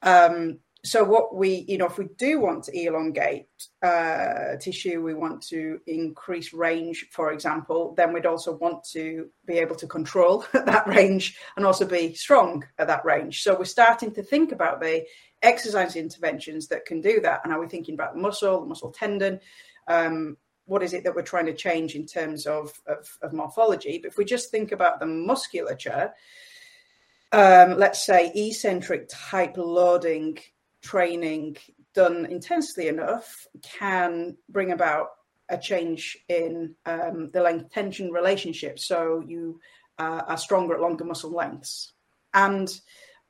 Um, 0.02 0.60
so 0.84 1.04
what 1.04 1.36
we 1.36 1.64
you 1.68 1.78
know 1.78 1.86
if 1.86 1.97
we 1.97 2.08
do 2.18 2.39
want 2.39 2.64
to 2.64 2.76
elongate 2.76 3.45
uh, 3.84 4.56
tissue 4.60 5.02
we 5.02 5.14
want 5.14 5.41
to 5.43 5.80
increase 5.86 6.54
range 6.54 7.06
for 7.12 7.32
example 7.32 7.93
then 7.95 8.12
we'd 8.12 8.26
also 8.26 8.58
want 8.58 8.84
to 8.84 9.30
be 9.45 9.60
able 9.60 9.76
to 9.76 9.86
control 9.86 10.43
that 10.54 10.88
range 10.88 11.38
and 11.56 11.66
also 11.66 11.86
be 11.86 12.14
strong 12.14 12.66
at 12.80 12.88
that 12.88 13.06
range. 13.06 13.43
So 13.43 13.58
we're 13.58 13.66
starting 13.66 14.12
to 14.14 14.24
think 14.24 14.52
about 14.52 14.82
the 14.82 15.06
exercise 15.41 15.95
interventions 15.95 16.68
that 16.68 16.86
can 16.86 17.02
do 17.02 17.20
that. 17.22 17.41
And 17.43 17.54
are 17.54 17.60
we 17.60 17.68
thinking 17.68 17.95
about 17.95 18.14
the 18.14 18.22
muscle 18.22 18.62
the 18.62 18.68
muscle 18.68 18.91
tendon? 18.91 19.39
Um, 19.88 20.38
what 20.66 20.84
is 20.84 20.93
it 20.93 21.04
that 21.04 21.16
we're 21.16 21.24
trying 21.24 21.47
to 21.47 21.54
change 21.54 21.95
in 21.95 22.06
terms 22.06 22.45
of, 22.45 22.72
of, 22.88 23.18
of 23.22 23.34
morphology? 23.34 23.99
But 24.02 24.12
if 24.12 24.18
we 24.18 24.26
just 24.26 24.52
think 24.52 24.72
about 24.72 24.99
the 24.99 25.06
musculature 25.06 26.14
um, 27.32 27.78
let's 27.78 28.06
say 28.06 28.32
eccentric 28.34 29.10
type 29.10 29.58
loading 29.58 30.38
training 30.82 31.58
done 31.94 32.26
intensely 32.26 32.88
enough 32.88 33.48
can 33.62 34.38
bring 34.50 34.72
about 34.72 35.10
a 35.50 35.58
change 35.58 36.18
in 36.30 36.76
um, 36.86 37.30
the 37.32 37.42
length 37.42 37.72
tension 37.72 38.12
relationship. 38.12 38.80
So 38.80 39.24
you 39.26 39.60
uh, 40.00 40.24
are 40.28 40.38
stronger 40.38 40.76
at 40.76 40.82
longer 40.82 41.04
muscle 41.04 41.32
lengths. 41.32 41.94
And 42.34 42.70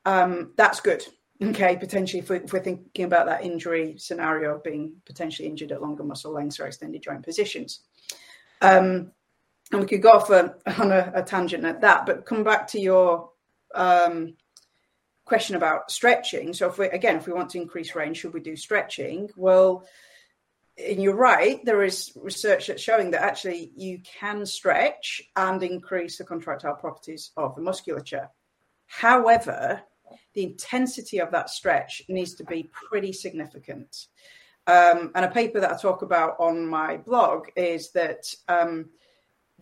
um, 0.04 0.52
that's 0.56 0.80
good. 0.80 1.04
Okay, 1.42 1.76
potentially, 1.76 2.20
if, 2.20 2.30
we, 2.30 2.36
are 2.36 2.62
thinking 2.62 3.04
about 3.04 3.26
that 3.26 3.44
injury 3.44 3.96
scenario 3.98 4.54
of 4.54 4.62
being 4.62 4.94
potentially 5.04 5.48
injured 5.48 5.72
at 5.72 5.82
longer 5.82 6.04
muscle 6.04 6.32
lengths 6.32 6.60
or 6.60 6.66
extended 6.66 7.02
joint 7.02 7.24
positions. 7.24 7.80
Um, 8.60 9.10
and 9.72 9.80
we 9.80 9.86
could 9.86 10.02
go 10.02 10.10
off 10.10 10.30
a, 10.30 10.54
on 10.78 10.92
a, 10.92 11.10
a, 11.16 11.22
tangent 11.22 11.64
at 11.64 11.80
that, 11.80 12.06
but 12.06 12.26
come 12.26 12.44
back 12.44 12.68
to 12.68 12.80
your 12.80 13.31
um, 13.74 14.36
question 15.24 15.56
about 15.56 15.90
stretching. 15.90 16.52
So 16.52 16.68
if 16.68 16.78
we 16.78 16.86
again, 16.88 17.16
if 17.16 17.26
we 17.26 17.32
want 17.32 17.50
to 17.50 17.60
increase 17.60 17.94
range, 17.94 18.18
should 18.18 18.34
we 18.34 18.40
do 18.40 18.56
stretching? 18.56 19.30
Well, 19.36 19.86
and 20.78 21.02
you're 21.02 21.14
right, 21.14 21.62
there 21.64 21.82
is 21.82 22.12
research 22.16 22.66
that's 22.66 22.82
showing 22.82 23.10
that 23.10 23.22
actually 23.22 23.72
you 23.76 24.00
can 24.00 24.46
stretch 24.46 25.22
and 25.36 25.62
increase 25.62 26.18
the 26.18 26.24
contractile 26.24 26.76
properties 26.76 27.30
of 27.36 27.54
the 27.54 27.62
musculature. 27.62 28.28
However, 28.86 29.82
the 30.34 30.44
intensity 30.44 31.18
of 31.18 31.30
that 31.32 31.50
stretch 31.50 32.02
needs 32.08 32.34
to 32.34 32.44
be 32.44 32.70
pretty 32.72 33.12
significant. 33.12 34.08
Um, 34.66 35.10
and 35.14 35.24
a 35.24 35.30
paper 35.30 35.60
that 35.60 35.72
I 35.72 35.76
talk 35.76 36.02
about 36.02 36.36
on 36.38 36.66
my 36.66 36.96
blog 36.96 37.48
is 37.56 37.90
that 37.92 38.32
um, 38.48 38.90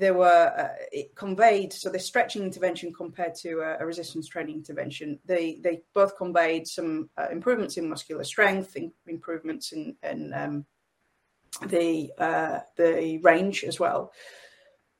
there 0.01 0.15
were 0.15 0.53
uh, 0.57 0.83
it 0.91 1.15
conveyed 1.15 1.73
so 1.73 1.91
the 1.91 1.99
stretching 1.99 2.43
intervention 2.43 2.93
compared 2.93 3.35
to 3.37 3.61
a, 3.61 3.77
a, 3.81 3.87
resistance 3.87 4.27
training 4.27 4.57
intervention. 4.57 5.19
They 5.27 5.61
they 5.63 5.83
both 5.95 6.17
conveyed 6.17 6.67
some 6.67 7.11
uh, 7.17 7.29
improvements 7.31 7.77
in 7.77 7.89
muscular 7.89 8.25
strength 8.25 8.77
in, 8.77 8.93
improvements 9.07 9.73
in, 9.73 9.97
in 10.03 10.33
um, 10.35 10.65
the 11.67 12.11
uh, 12.19 12.61
the 12.77 13.19
range 13.23 13.63
as 13.63 13.79
well. 13.79 14.13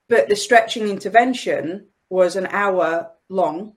But 0.09 0.29
the 0.29 0.37
stretching 0.37 0.89
intervention 0.89 1.89
was 2.11 2.37
an 2.37 2.47
hour 2.49 3.11
long 3.29 3.75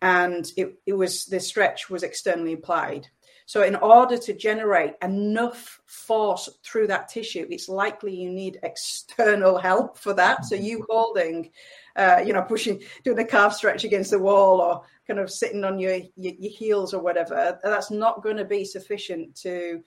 and 0.00 0.50
it, 0.56 0.74
it 0.86 0.94
was 0.94 1.26
the 1.26 1.40
stretch 1.40 1.90
was 1.90 2.02
externally 2.02 2.54
applied 2.54 3.08
so, 3.52 3.62
in 3.62 3.76
order 3.76 4.16
to 4.16 4.32
generate 4.32 4.94
enough 5.02 5.78
force 5.84 6.48
through 6.64 6.86
that 6.86 7.10
tissue, 7.10 7.46
it's 7.50 7.68
likely 7.68 8.16
you 8.16 8.30
need 8.30 8.58
external 8.62 9.58
help 9.58 9.98
for 9.98 10.14
that. 10.14 10.46
So, 10.46 10.54
you 10.54 10.86
holding, 10.88 11.50
uh, 11.94 12.22
you 12.24 12.32
know, 12.32 12.40
pushing, 12.40 12.82
doing 13.04 13.18
a 13.18 13.26
calf 13.26 13.52
stretch 13.52 13.84
against 13.84 14.10
the 14.10 14.18
wall 14.18 14.62
or 14.62 14.80
kind 15.06 15.20
of 15.20 15.30
sitting 15.30 15.64
on 15.64 15.78
your, 15.78 15.96
your, 16.16 16.32
your 16.38 16.50
heels 16.50 16.94
or 16.94 17.02
whatever, 17.02 17.58
that's 17.62 17.90
not 17.90 18.22
going 18.22 18.38
to 18.38 18.46
be 18.46 18.64
sufficient 18.64 19.36
to 19.42 19.82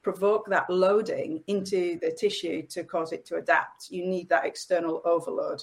provoke 0.00 0.46
that 0.50 0.70
loading 0.70 1.42
into 1.48 1.98
the 2.00 2.12
tissue 2.12 2.62
to 2.68 2.84
cause 2.84 3.10
it 3.10 3.26
to 3.26 3.34
adapt. 3.34 3.90
You 3.90 4.06
need 4.06 4.28
that 4.28 4.46
external 4.46 5.02
overload. 5.04 5.60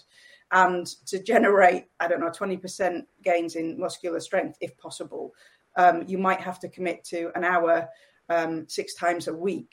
And 0.51 0.85
to 1.07 1.23
generate, 1.23 1.85
I 2.01 2.09
don't 2.09 2.19
know, 2.19 2.29
20% 2.29 3.05
gains 3.23 3.55
in 3.55 3.79
muscular 3.79 4.19
strength, 4.19 4.57
if 4.59 4.77
possible, 4.77 5.33
um, 5.76 6.03
you 6.07 6.17
might 6.17 6.41
have 6.41 6.59
to 6.59 6.69
commit 6.69 7.03
to 7.05 7.32
an 7.36 7.43
hour 7.43 7.88
um, 8.30 8.65
six 8.67 8.95
times 8.95 9.28
a 9.28 9.34
week 9.34 9.71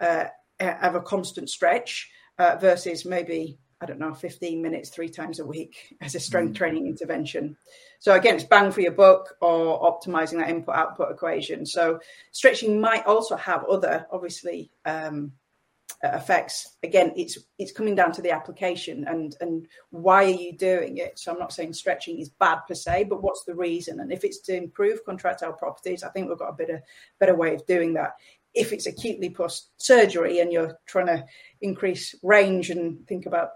uh, 0.00 0.24
of 0.60 0.94
a 0.94 1.00
constant 1.00 1.48
stretch 1.50 2.10
uh, 2.38 2.56
versus 2.60 3.04
maybe 3.04 3.58
I 3.80 3.86
don't 3.86 4.00
know, 4.00 4.12
15 4.12 4.60
minutes 4.60 4.90
three 4.90 5.08
times 5.08 5.38
a 5.38 5.46
week 5.46 5.96
as 6.00 6.14
a 6.14 6.20
strength 6.20 6.54
mm. 6.54 6.56
training 6.56 6.86
intervention. 6.86 7.56
So 8.00 8.14
again, 8.14 8.34
it's 8.34 8.44
bang 8.44 8.72
for 8.72 8.80
your 8.80 8.92
buck 8.92 9.34
or 9.40 9.80
optimizing 9.80 10.38
that 10.38 10.50
input 10.50 10.74
output 10.74 11.12
equation. 11.12 11.64
So 11.64 12.00
stretching 12.32 12.80
might 12.80 13.06
also 13.06 13.36
have 13.36 13.64
other, 13.64 14.06
obviously, 14.10 14.70
um, 14.84 15.32
Uh, 16.04 16.10
effects. 16.10 16.76
Again 16.84 17.12
it's 17.16 17.38
it's 17.58 17.72
coming 17.72 17.96
down 17.96 18.12
to 18.12 18.22
the 18.22 18.30
application 18.30 19.04
and 19.08 19.34
and 19.40 19.66
why 19.90 20.26
are 20.26 20.28
you 20.28 20.56
doing 20.56 20.98
it? 20.98 21.18
So 21.18 21.32
i'm 21.32 21.40
not 21.40 21.52
saying 21.52 21.72
stretching 21.72 22.20
is 22.20 22.28
bad 22.28 22.60
per 22.68 22.74
se 22.74 23.06
but 23.10 23.20
what's 23.20 23.42
the 23.42 23.54
reason? 23.56 23.98
And 23.98 24.12
if 24.12 24.22
it's 24.22 24.38
to 24.42 24.54
improve 24.54 25.04
contractile 25.04 25.54
properties 25.54 26.04
i 26.04 26.08
think 26.10 26.28
we've 26.28 26.38
got 26.38 26.50
a 26.50 26.52
better 26.52 26.82
better 27.18 27.34
way 27.34 27.52
of 27.52 27.66
doing 27.66 27.94
that. 27.94 28.14
If 28.54 28.72
it's 28.72 28.86
acutely 28.86 29.30
post 29.30 29.70
surgery 29.78 30.38
and 30.38 30.52
you're 30.52 30.78
trying 30.86 31.06
to 31.06 31.24
increase 31.62 32.14
range 32.22 32.70
and 32.70 33.04
think 33.08 33.26
about 33.26 33.50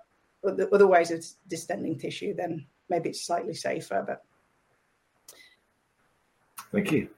other 0.44 0.88
ways 0.88 1.12
of 1.12 1.24
distending 1.46 1.96
tissue 1.96 2.34
then 2.34 2.66
maybe 2.88 3.10
it's 3.10 3.24
slightly 3.24 3.54
safer 3.54 4.02
but. 4.04 4.24
Thank 6.72 6.90
you. 6.90 7.08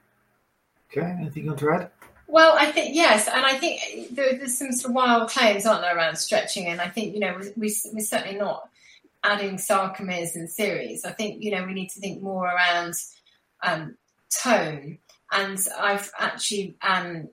Okay 0.91 1.15
anything 1.19 1.45
you 1.45 1.49
want 1.49 1.59
to 1.61 1.71
add 1.71 1.91
well, 2.27 2.55
I 2.57 2.71
think 2.71 2.95
yes, 2.95 3.27
and 3.27 3.45
I 3.45 3.57
think 3.57 4.15
there, 4.15 4.37
there's 4.37 4.57
some 4.57 4.71
sort 4.71 4.91
of 4.91 4.95
wild 4.95 5.29
claims, 5.29 5.65
aren't 5.65 5.81
there, 5.81 5.95
around 5.95 6.17
stretching? 6.17 6.67
And 6.67 6.81
I 6.81 6.89
think 6.89 7.13
you 7.13 7.19
know 7.19 7.37
we, 7.55 7.75
we're 7.91 8.03
certainly 8.03 8.37
not 8.37 8.69
adding 9.23 9.57
sarcomeres 9.57 10.35
in 10.35 10.47
series. 10.47 11.05
I 11.05 11.11
think 11.11 11.43
you 11.43 11.51
know 11.51 11.65
we 11.65 11.73
need 11.73 11.89
to 11.89 11.99
think 11.99 12.21
more 12.21 12.45
around 12.45 12.95
um, 13.61 13.95
tone. 14.29 14.97
And 15.31 15.59
I've 15.79 16.11
actually 16.19 16.75
um, 16.81 17.29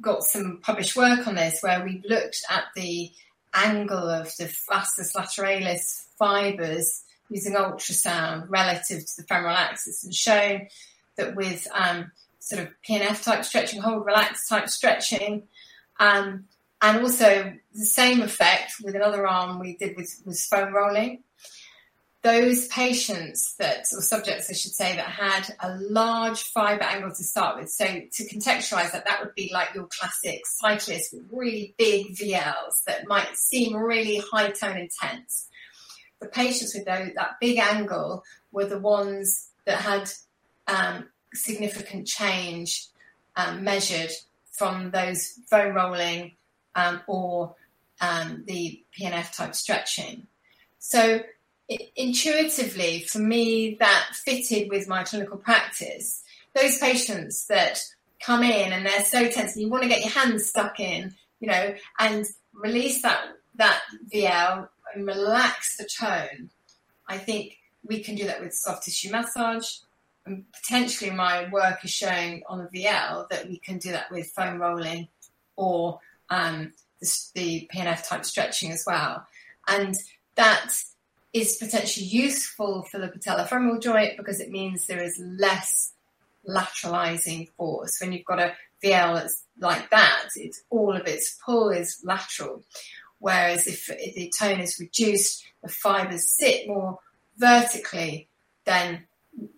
got 0.00 0.22
some 0.22 0.60
published 0.62 0.96
work 0.96 1.26
on 1.26 1.34
this 1.34 1.62
where 1.62 1.82
we've 1.84 2.04
looked 2.04 2.42
at 2.48 2.64
the 2.76 3.10
angle 3.54 4.08
of 4.08 4.34
the 4.36 4.54
vastus 4.68 5.12
lateralis 5.12 6.04
fibres 6.18 7.02
using 7.28 7.54
ultrasound 7.54 8.46
relative 8.48 9.04
to 9.04 9.16
the 9.16 9.22
femoral 9.24 9.56
axis 9.56 10.04
and 10.04 10.14
shown 10.14 10.68
that 11.16 11.34
with 11.34 11.66
um, 11.74 12.10
sort 12.40 12.62
of 12.62 12.68
PNF 12.88 13.22
type 13.22 13.44
stretching, 13.44 13.80
hold 13.80 14.04
relax 14.04 14.48
type 14.48 14.68
stretching. 14.68 15.44
Um, 16.00 16.46
and 16.82 17.02
also 17.02 17.52
the 17.74 17.84
same 17.84 18.22
effect 18.22 18.74
with 18.82 18.96
another 18.96 19.26
arm 19.26 19.60
we 19.60 19.76
did 19.76 19.96
with, 19.96 20.22
with 20.24 20.40
foam 20.40 20.74
rolling. 20.74 21.22
Those 22.22 22.68
patients 22.68 23.54
that, 23.58 23.86
or 23.94 24.02
subjects 24.02 24.50
I 24.50 24.54
should 24.54 24.72
say, 24.72 24.96
that 24.96 25.06
had 25.06 25.54
a 25.60 25.78
large 25.78 26.42
fiber 26.42 26.82
angle 26.82 27.10
to 27.10 27.22
start 27.22 27.58
with. 27.58 27.70
So 27.70 27.84
to 27.84 28.28
contextualize 28.28 28.92
that, 28.92 29.04
that 29.06 29.20
would 29.20 29.34
be 29.34 29.50
like 29.52 29.74
your 29.74 29.86
classic 29.86 30.42
cyclist 30.46 31.14
with 31.14 31.24
really 31.30 31.74
big 31.78 32.14
VLs 32.16 32.84
that 32.86 33.06
might 33.06 33.36
seem 33.36 33.76
really 33.76 34.22
high 34.32 34.50
tone 34.50 34.76
intense. 34.76 35.48
The 36.20 36.28
patients 36.28 36.74
with 36.74 36.84
those, 36.84 37.12
that 37.14 37.36
big 37.40 37.58
angle 37.58 38.22
were 38.52 38.66
the 38.66 38.78
ones 38.78 39.48
that 39.64 39.80
had 39.80 40.10
um, 40.66 41.08
significant 41.34 42.06
change 42.06 42.88
um, 43.36 43.64
measured 43.64 44.10
from 44.52 44.90
those 44.90 45.38
foam 45.48 45.74
rolling 45.74 46.32
um, 46.74 47.00
or 47.06 47.54
um, 48.00 48.44
the 48.46 48.82
PNF 48.98 49.34
type 49.34 49.54
stretching. 49.54 50.26
So 50.78 51.20
it, 51.68 51.90
intuitively, 51.96 53.00
for 53.00 53.18
me, 53.18 53.76
that 53.80 54.10
fitted 54.24 54.68
with 54.70 54.88
my 54.88 55.04
clinical 55.04 55.36
practice. 55.36 56.22
Those 56.54 56.78
patients 56.78 57.46
that 57.46 57.80
come 58.20 58.42
in 58.42 58.72
and 58.72 58.84
they're 58.84 59.04
so 59.04 59.28
tense, 59.28 59.54
and 59.54 59.62
you 59.62 59.70
want 59.70 59.84
to 59.84 59.88
get 59.88 60.00
your 60.00 60.10
hands 60.10 60.46
stuck 60.46 60.80
in, 60.80 61.14
you 61.38 61.48
know, 61.48 61.74
and 61.98 62.26
release 62.52 63.02
that 63.02 63.20
that 63.56 63.80
VL 64.12 64.68
and 64.94 65.06
relax 65.06 65.76
the 65.76 65.88
tone. 65.98 66.50
I 67.08 67.18
think 67.18 67.58
we 67.84 68.02
can 68.02 68.14
do 68.14 68.26
that 68.26 68.40
with 68.40 68.54
soft 68.54 68.84
tissue 68.84 69.10
massage 69.10 69.78
And 70.30 70.44
potentially, 70.52 71.10
my 71.10 71.48
work 71.50 71.84
is 71.84 71.90
showing 71.90 72.44
on 72.48 72.58
the 72.58 72.84
VL 72.84 73.28
that 73.30 73.48
we 73.48 73.58
can 73.58 73.78
do 73.78 73.90
that 73.90 74.12
with 74.12 74.30
foam 74.30 74.60
rolling 74.60 75.08
or 75.56 75.98
um, 76.28 76.72
the, 77.00 77.18
the 77.34 77.70
PNF 77.74 78.08
type 78.08 78.24
stretching 78.24 78.70
as 78.70 78.84
well. 78.86 79.26
And 79.66 79.96
that 80.36 80.72
is 81.32 81.56
potentially 81.56 82.06
useful 82.06 82.82
for 82.82 82.98
the 82.98 83.08
patellofemoral 83.08 83.82
joint 83.82 84.16
because 84.16 84.38
it 84.38 84.50
means 84.50 84.86
there 84.86 85.02
is 85.02 85.20
less 85.20 85.94
lateralizing 86.48 87.48
force. 87.56 87.98
When 88.00 88.12
you've 88.12 88.24
got 88.24 88.38
a 88.38 88.54
VL 88.84 89.16
that's 89.16 89.42
like 89.58 89.90
that, 89.90 90.28
it's 90.36 90.62
all 90.70 90.96
of 90.96 91.08
its 91.08 91.36
pull 91.44 91.70
is 91.70 92.00
lateral. 92.04 92.62
Whereas 93.18 93.66
if, 93.66 93.90
if 93.90 94.14
the 94.14 94.32
tone 94.38 94.60
is 94.60 94.78
reduced, 94.78 95.44
the 95.60 95.68
fibers 95.68 96.28
sit 96.28 96.68
more 96.68 97.00
vertically, 97.36 98.28
then 98.64 99.06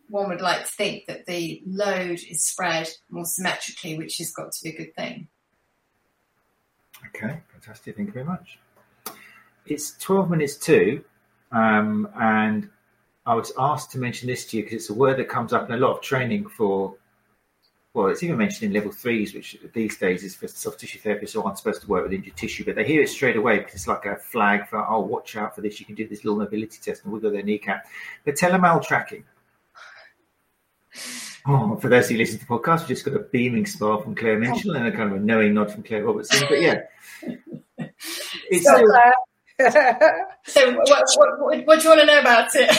one 0.08 0.28
would 0.28 0.40
like 0.40 0.66
to 0.66 0.72
think 0.72 1.06
that 1.06 1.26
the 1.26 1.62
load 1.66 2.20
is 2.28 2.44
spread 2.44 2.88
more 3.10 3.24
symmetrically, 3.24 3.96
which 3.96 4.18
has 4.18 4.30
got 4.32 4.52
to 4.52 4.62
be 4.62 4.70
a 4.70 4.76
good 4.76 4.94
thing. 4.94 5.28
Okay, 7.08 7.40
fantastic. 7.50 7.96
Thank 7.96 8.08
you 8.08 8.12
very 8.12 8.26
much. 8.26 8.58
It's 9.66 9.96
12 9.98 10.30
minutes 10.30 10.56
to, 10.56 11.02
um, 11.50 12.08
and 12.20 12.68
I 13.24 13.34
was 13.34 13.52
asked 13.58 13.92
to 13.92 13.98
mention 13.98 14.28
this 14.28 14.46
to 14.46 14.56
you 14.56 14.64
because 14.64 14.76
it's 14.76 14.90
a 14.90 14.94
word 14.94 15.18
that 15.18 15.28
comes 15.28 15.52
up 15.52 15.68
in 15.68 15.74
a 15.74 15.78
lot 15.78 15.96
of 15.96 16.02
training 16.02 16.48
for, 16.48 16.94
well, 17.94 18.08
it's 18.08 18.22
even 18.22 18.36
mentioned 18.36 18.70
in 18.70 18.72
level 18.72 18.92
threes, 18.92 19.34
which 19.34 19.56
these 19.72 19.96
days 19.96 20.24
is 20.24 20.34
for 20.34 20.48
soft 20.48 20.80
tissue 20.80 20.98
therapists 20.98 21.32
who 21.32 21.42
aren't 21.42 21.58
supposed 21.58 21.82
to 21.82 21.88
work 21.88 22.02
with 22.04 22.12
injured 22.12 22.36
tissue, 22.36 22.64
but 22.64 22.74
they 22.74 22.84
hear 22.84 23.02
it 23.02 23.08
straight 23.08 23.36
away 23.36 23.58
because 23.58 23.74
it's 23.74 23.88
like 23.88 24.04
a 24.04 24.16
flag 24.16 24.68
for, 24.68 24.84
oh, 24.88 25.00
watch 25.00 25.36
out 25.36 25.54
for 25.54 25.60
this. 25.60 25.78
You 25.78 25.86
can 25.86 25.94
do 25.94 26.08
this 26.08 26.24
little 26.24 26.38
mobility 26.38 26.78
test 26.82 27.04
and 27.04 27.12
wiggle 27.12 27.30
their 27.30 27.42
kneecap. 27.42 27.86
Patellomal 28.26 28.84
tracking. 28.84 29.24
Oh, 31.46 31.76
for 31.76 31.88
those 31.88 32.08
who 32.08 32.16
listen 32.16 32.38
to 32.38 32.46
the 32.46 32.52
podcast, 32.52 32.82
we 32.82 32.88
just 32.88 33.04
got 33.04 33.14
a 33.14 33.20
beaming 33.20 33.66
smile 33.66 34.00
from 34.00 34.14
Claire 34.14 34.38
Minshull 34.38 34.76
and 34.76 34.86
a 34.86 34.92
kind 34.92 35.10
of 35.10 35.16
a 35.16 35.20
knowing 35.20 35.54
nod 35.54 35.72
from 35.72 35.82
Claire 35.82 36.04
Robertson. 36.04 36.46
But 36.48 36.60
yeah, 36.60 36.82
it's 38.48 38.64
so, 38.64 38.78
so 40.46 40.70
uh, 40.70 40.74
what, 40.84 41.04
what, 41.16 41.66
what, 41.66 41.80
do 41.80 41.82
you 41.82 41.88
want 41.88 42.00
to 42.00 42.06
know 42.06 42.20
about 42.20 42.54
it? 42.54 42.76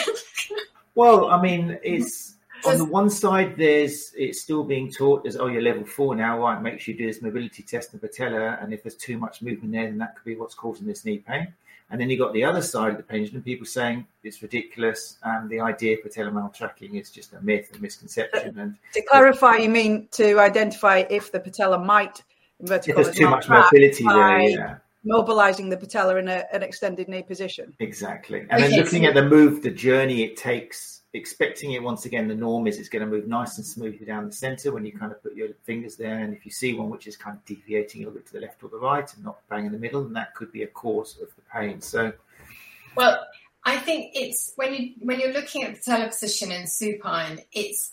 well, 0.94 1.28
I 1.28 1.42
mean, 1.42 1.78
it's 1.82 2.36
on 2.64 2.78
the 2.78 2.84
one 2.84 3.10
side, 3.10 3.56
there's 3.58 4.12
it's 4.16 4.40
still 4.40 4.64
being 4.64 4.90
taught 4.90 5.26
as 5.26 5.36
oh, 5.36 5.48
you're 5.48 5.62
level 5.62 5.84
four 5.84 6.14
now, 6.14 6.40
right? 6.40 6.60
Make 6.60 6.80
sure 6.80 6.94
you 6.94 6.98
do 6.98 7.06
this 7.06 7.20
mobility 7.20 7.62
test 7.62 7.92
in 7.92 8.00
patella, 8.00 8.58
and 8.60 8.72
if 8.72 8.82
there's 8.82 8.96
too 8.96 9.18
much 9.18 9.42
movement 9.42 9.72
there, 9.72 9.86
then 9.86 9.98
that 9.98 10.16
could 10.16 10.24
be 10.24 10.36
what's 10.36 10.54
causing 10.54 10.86
this 10.86 11.04
knee 11.04 11.18
pain. 11.18 11.52
And 11.90 12.00
then 12.00 12.10
you 12.10 12.18
got 12.18 12.32
the 12.32 12.44
other 12.44 12.62
side 12.62 12.90
of 12.90 12.96
the 12.96 13.02
pendulum, 13.02 13.42
people 13.42 13.66
saying 13.66 14.06
it's 14.22 14.42
ridiculous, 14.42 15.18
and 15.22 15.48
the 15.48 15.60
idea 15.60 15.96
for 16.02 16.08
patellofemoral 16.08 16.54
tracking 16.54 16.96
is 16.96 17.10
just 17.10 17.34
a 17.34 17.40
myth, 17.40 17.70
a 17.76 17.78
misconception. 17.78 18.58
Uh, 18.58 18.62
and 18.62 18.76
to 18.94 19.02
clarify, 19.02 19.56
you 19.56 19.68
mean 19.68 20.08
to 20.12 20.40
identify 20.40 21.04
if 21.10 21.30
the 21.30 21.38
patella 21.38 21.78
might 21.78 22.22
if 22.60 22.84
there's 22.84 23.14
too 23.14 23.28
much 23.28 23.48
mobility 23.48 24.04
there, 24.04 24.40
yeah 24.40 24.76
mobilizing 25.04 25.68
the 25.68 25.76
patella 25.76 26.16
in 26.16 26.28
a, 26.28 26.44
an 26.52 26.62
extended 26.62 27.08
knee 27.08 27.22
position. 27.22 27.74
Exactly. 27.78 28.46
And 28.50 28.62
then 28.62 28.72
looking 28.72 29.04
at 29.04 29.14
the 29.14 29.24
move, 29.24 29.62
the 29.62 29.70
journey 29.70 30.22
it 30.22 30.36
takes, 30.36 31.02
expecting 31.14 31.72
it 31.72 31.82
once 31.82 32.04
again, 32.04 32.26
the 32.26 32.34
norm 32.34 32.66
is 32.66 32.78
it's 32.78 32.88
going 32.88 33.04
to 33.04 33.10
move 33.10 33.26
nice 33.28 33.56
and 33.56 33.64
smoothly 33.64 34.04
down 34.04 34.26
the 34.26 34.32
center 34.32 34.72
when 34.72 34.84
you 34.84 34.92
kind 34.92 35.12
of 35.12 35.22
put 35.22 35.34
your 35.34 35.48
fingers 35.62 35.96
there. 35.96 36.18
And 36.18 36.34
if 36.34 36.44
you 36.44 36.50
see 36.50 36.74
one 36.74 36.90
which 36.90 37.06
is 37.06 37.16
kind 37.16 37.36
of 37.36 37.44
deviating 37.44 38.02
a 38.02 38.06
little 38.06 38.18
bit 38.18 38.26
to 38.26 38.32
the 38.34 38.40
left 38.40 38.62
or 38.62 38.68
the 38.68 38.78
right 38.78 39.14
and 39.14 39.24
not 39.24 39.38
bang 39.48 39.64
in 39.64 39.72
the 39.72 39.78
middle, 39.78 40.02
then 40.02 40.12
that 40.14 40.34
could 40.34 40.52
be 40.52 40.64
a 40.64 40.66
cause 40.66 41.16
of 41.22 41.28
the 41.36 41.42
pain. 41.52 41.80
So, 41.80 42.12
well, 42.96 43.24
I 43.64 43.78
think 43.78 44.10
it's 44.14 44.52
when 44.56 44.74
you 44.74 44.92
when 45.00 45.20
you're 45.20 45.32
looking 45.32 45.62
at 45.62 45.74
the 45.74 45.78
patella 45.78 46.08
position 46.08 46.50
in 46.50 46.66
supine, 46.66 47.40
it's 47.52 47.92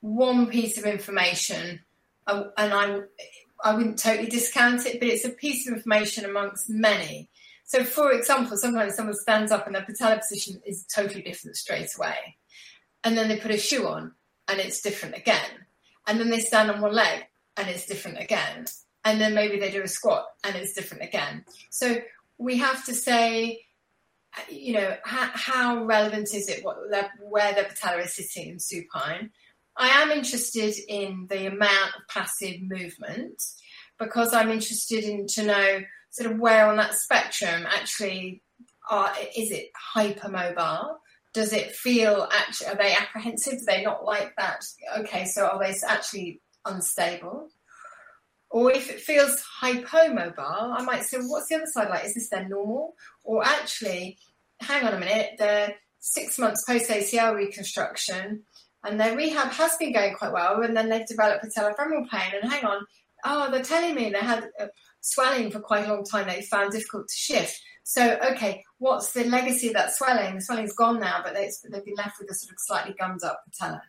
one 0.00 0.46
piece 0.46 0.78
of 0.78 0.84
information, 0.84 1.80
uh, 2.26 2.44
and 2.56 2.72
I 2.72 3.00
I 3.62 3.74
wouldn't 3.74 3.98
totally 3.98 4.28
discount 4.28 4.86
it, 4.86 5.00
but 5.00 5.08
it's 5.08 5.24
a 5.26 5.30
piece 5.30 5.68
of 5.68 5.74
information 5.74 6.24
amongst 6.24 6.70
many. 6.70 7.28
So, 7.64 7.84
for 7.84 8.12
example, 8.12 8.56
sometimes 8.56 8.94
someone 8.94 9.14
stands 9.14 9.50
up 9.52 9.66
and 9.66 9.74
their 9.74 9.84
patella 9.84 10.18
position 10.18 10.60
is 10.66 10.84
totally 10.84 11.22
different 11.22 11.56
straight 11.56 11.90
away. 11.96 12.36
And 13.04 13.16
then 13.16 13.28
they 13.28 13.36
put 13.36 13.50
a 13.50 13.58
shoe 13.58 13.86
on 13.86 14.12
and 14.48 14.58
it's 14.58 14.80
different 14.80 15.16
again. 15.16 15.66
And 16.06 16.18
then 16.18 16.30
they 16.30 16.40
stand 16.40 16.70
on 16.70 16.80
one 16.80 16.94
leg 16.94 17.24
and 17.56 17.68
it's 17.68 17.86
different 17.86 18.18
again. 18.18 18.66
And 19.04 19.20
then 19.20 19.34
maybe 19.34 19.58
they 19.58 19.70
do 19.70 19.82
a 19.82 19.88
squat 19.88 20.26
and 20.42 20.56
it's 20.56 20.72
different 20.72 21.04
again. 21.04 21.44
So, 21.70 21.98
we 22.38 22.58
have 22.58 22.84
to 22.86 22.94
say, 22.94 23.64
you 24.48 24.74
know, 24.74 24.96
how, 25.04 25.30
how 25.32 25.84
relevant 25.84 26.34
is 26.34 26.48
it 26.48 26.64
what, 26.64 26.76
where 27.20 27.52
the 27.54 27.64
patella 27.64 28.02
is 28.02 28.16
sitting 28.16 28.50
in 28.50 28.58
supine? 28.58 29.30
I 29.76 30.02
am 30.02 30.10
interested 30.10 30.74
in 30.88 31.26
the 31.28 31.46
amount 31.46 31.96
of 31.96 32.08
passive 32.08 32.60
movement 32.62 33.42
because 33.98 34.32
I'm 34.32 34.50
interested 34.50 35.04
in 35.04 35.26
to 35.28 35.44
know 35.44 35.80
sort 36.10 36.30
of 36.30 36.38
where 36.38 36.68
on 36.68 36.76
that 36.76 36.94
spectrum 36.94 37.66
actually 37.66 38.42
are, 38.88 39.12
is 39.36 39.50
it 39.50 39.70
hypermobile? 39.94 40.96
Does 41.34 41.52
it 41.52 41.72
feel 41.72 42.28
actually, 42.32 42.68
are 42.68 42.76
they 42.76 42.94
apprehensive? 42.94 43.58
Do 43.58 43.64
they 43.66 43.82
not 43.82 44.04
like 44.04 44.32
that? 44.38 44.64
Okay, 44.98 45.26
so 45.26 45.46
are 45.46 45.58
they 45.58 45.74
actually 45.86 46.40
unstable? 46.64 47.48
Or 48.50 48.72
if 48.72 48.88
it 48.88 49.00
feels 49.00 49.42
hypomobile, 49.60 50.78
I 50.78 50.82
might 50.84 51.02
say, 51.02 51.18
what's 51.18 51.48
the 51.48 51.56
other 51.56 51.66
side 51.66 51.90
like? 51.90 52.04
Is 52.04 52.14
this 52.14 52.30
their 52.30 52.48
normal? 52.48 52.94
Or 53.24 53.44
actually, 53.44 54.16
hang 54.60 54.86
on 54.86 54.94
a 54.94 54.98
minute, 54.98 55.32
they're 55.38 55.74
six 55.98 56.38
months 56.38 56.64
post 56.64 56.88
ACL 56.88 57.34
reconstruction 57.34 58.44
and 58.84 59.00
their 59.00 59.16
rehab 59.16 59.50
has 59.52 59.76
been 59.76 59.92
going 59.92 60.14
quite 60.14 60.32
well, 60.32 60.62
and 60.62 60.76
then 60.76 60.88
they've 60.88 61.06
developed 61.06 61.44
patellofemoral 61.44 62.08
pain. 62.10 62.32
And 62.40 62.52
hang 62.52 62.64
on, 62.64 62.84
oh, 63.24 63.50
they're 63.50 63.62
telling 63.62 63.94
me 63.94 64.10
they 64.10 64.18
had 64.18 64.48
uh, 64.60 64.66
swelling 65.00 65.50
for 65.50 65.60
quite 65.60 65.86
a 65.86 65.88
long 65.92 66.04
time. 66.04 66.28
They 66.28 66.42
found 66.42 66.72
difficult 66.72 67.08
to 67.08 67.16
shift. 67.16 67.58
So, 67.84 68.18
okay, 68.32 68.64
what's 68.78 69.12
the 69.12 69.24
legacy 69.24 69.68
of 69.68 69.74
that 69.74 69.94
swelling? 69.94 70.34
The 70.34 70.40
swelling's 70.40 70.74
gone 70.74 71.00
now, 71.00 71.20
but 71.22 71.34
they, 71.34 71.50
they've 71.70 71.84
been 71.84 71.94
left 71.96 72.18
with 72.18 72.30
a 72.30 72.34
sort 72.34 72.52
of 72.52 72.56
slightly 72.58 72.94
gummed 72.98 73.22
up 73.22 73.42
patella. 73.44 73.82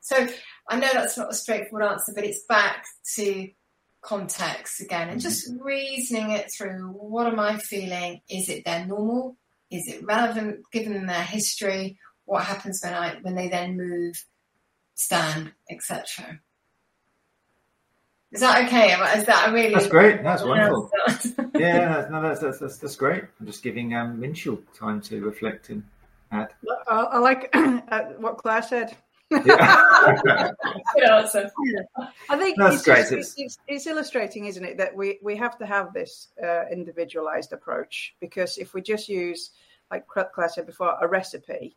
So, 0.00 0.28
I 0.68 0.78
know 0.78 0.90
that's 0.92 1.18
not 1.18 1.30
a 1.30 1.34
straightforward 1.34 1.88
answer, 1.88 2.12
but 2.14 2.24
it's 2.24 2.44
back 2.48 2.84
to 3.16 3.48
context 4.02 4.80
again 4.80 5.08
and 5.08 5.20
just 5.20 5.50
mm-hmm. 5.50 5.62
reasoning 5.62 6.30
it 6.30 6.50
through. 6.56 6.88
What 6.88 7.26
am 7.26 7.40
I 7.40 7.58
feeling? 7.58 8.20
Is 8.28 8.48
it 8.48 8.64
their 8.64 8.86
normal? 8.86 9.36
Is 9.70 9.88
it 9.88 10.04
relevant 10.04 10.60
given 10.70 11.06
their 11.06 11.22
history? 11.22 11.98
what 12.24 12.44
happens 12.44 12.80
when 12.82 12.94
I 12.94 13.16
when 13.22 13.34
they 13.34 13.48
then 13.48 13.76
move, 13.76 14.24
stand, 14.94 15.52
etc. 15.70 16.40
Is 18.32 18.40
that 18.40 18.64
okay? 18.66 18.92
Is 19.18 19.26
that 19.26 19.52
really? 19.52 19.74
That's 19.74 19.88
great. 19.88 20.22
That's 20.22 20.42
wonderful. 20.42 20.90
yeah, 21.54 22.08
no, 22.10 22.22
that's, 22.22 22.40
that's, 22.40 22.58
that's 22.58 22.78
that's 22.78 22.96
great. 22.96 23.24
I'm 23.38 23.46
just 23.46 23.62
giving 23.62 23.94
um, 23.94 24.20
Minshull 24.20 24.62
time 24.74 25.02
to 25.02 25.22
reflect 25.22 25.68
and 25.68 25.84
add. 26.30 26.48
I, 26.88 26.94
I 26.94 27.18
like 27.18 27.50
uh, 27.54 28.02
what 28.18 28.38
Claire 28.38 28.62
said. 28.62 28.96
Yeah. 29.30 30.50
Good 30.94 31.04
answer. 31.10 31.50
I 32.28 32.38
think 32.38 32.56
that's 32.58 32.76
it's, 32.76 32.84
great. 32.84 33.08
Just, 33.08 33.38
it's, 33.38 33.58
it's, 33.66 33.86
illustrating, 33.86 34.46
isn't 34.46 34.64
it, 34.64 34.78
that 34.78 34.96
we, 34.96 35.18
we 35.22 35.36
have 35.36 35.58
to 35.58 35.66
have 35.66 35.92
this 35.92 36.28
uh, 36.42 36.64
individualized 36.70 37.52
approach 37.52 38.14
because 38.20 38.58
if 38.58 38.74
we 38.74 38.82
just 38.82 39.08
use, 39.08 39.50
like 39.90 40.06
Claire 40.06 40.48
said 40.48 40.66
before, 40.66 40.96
a 41.00 41.08
recipe, 41.08 41.76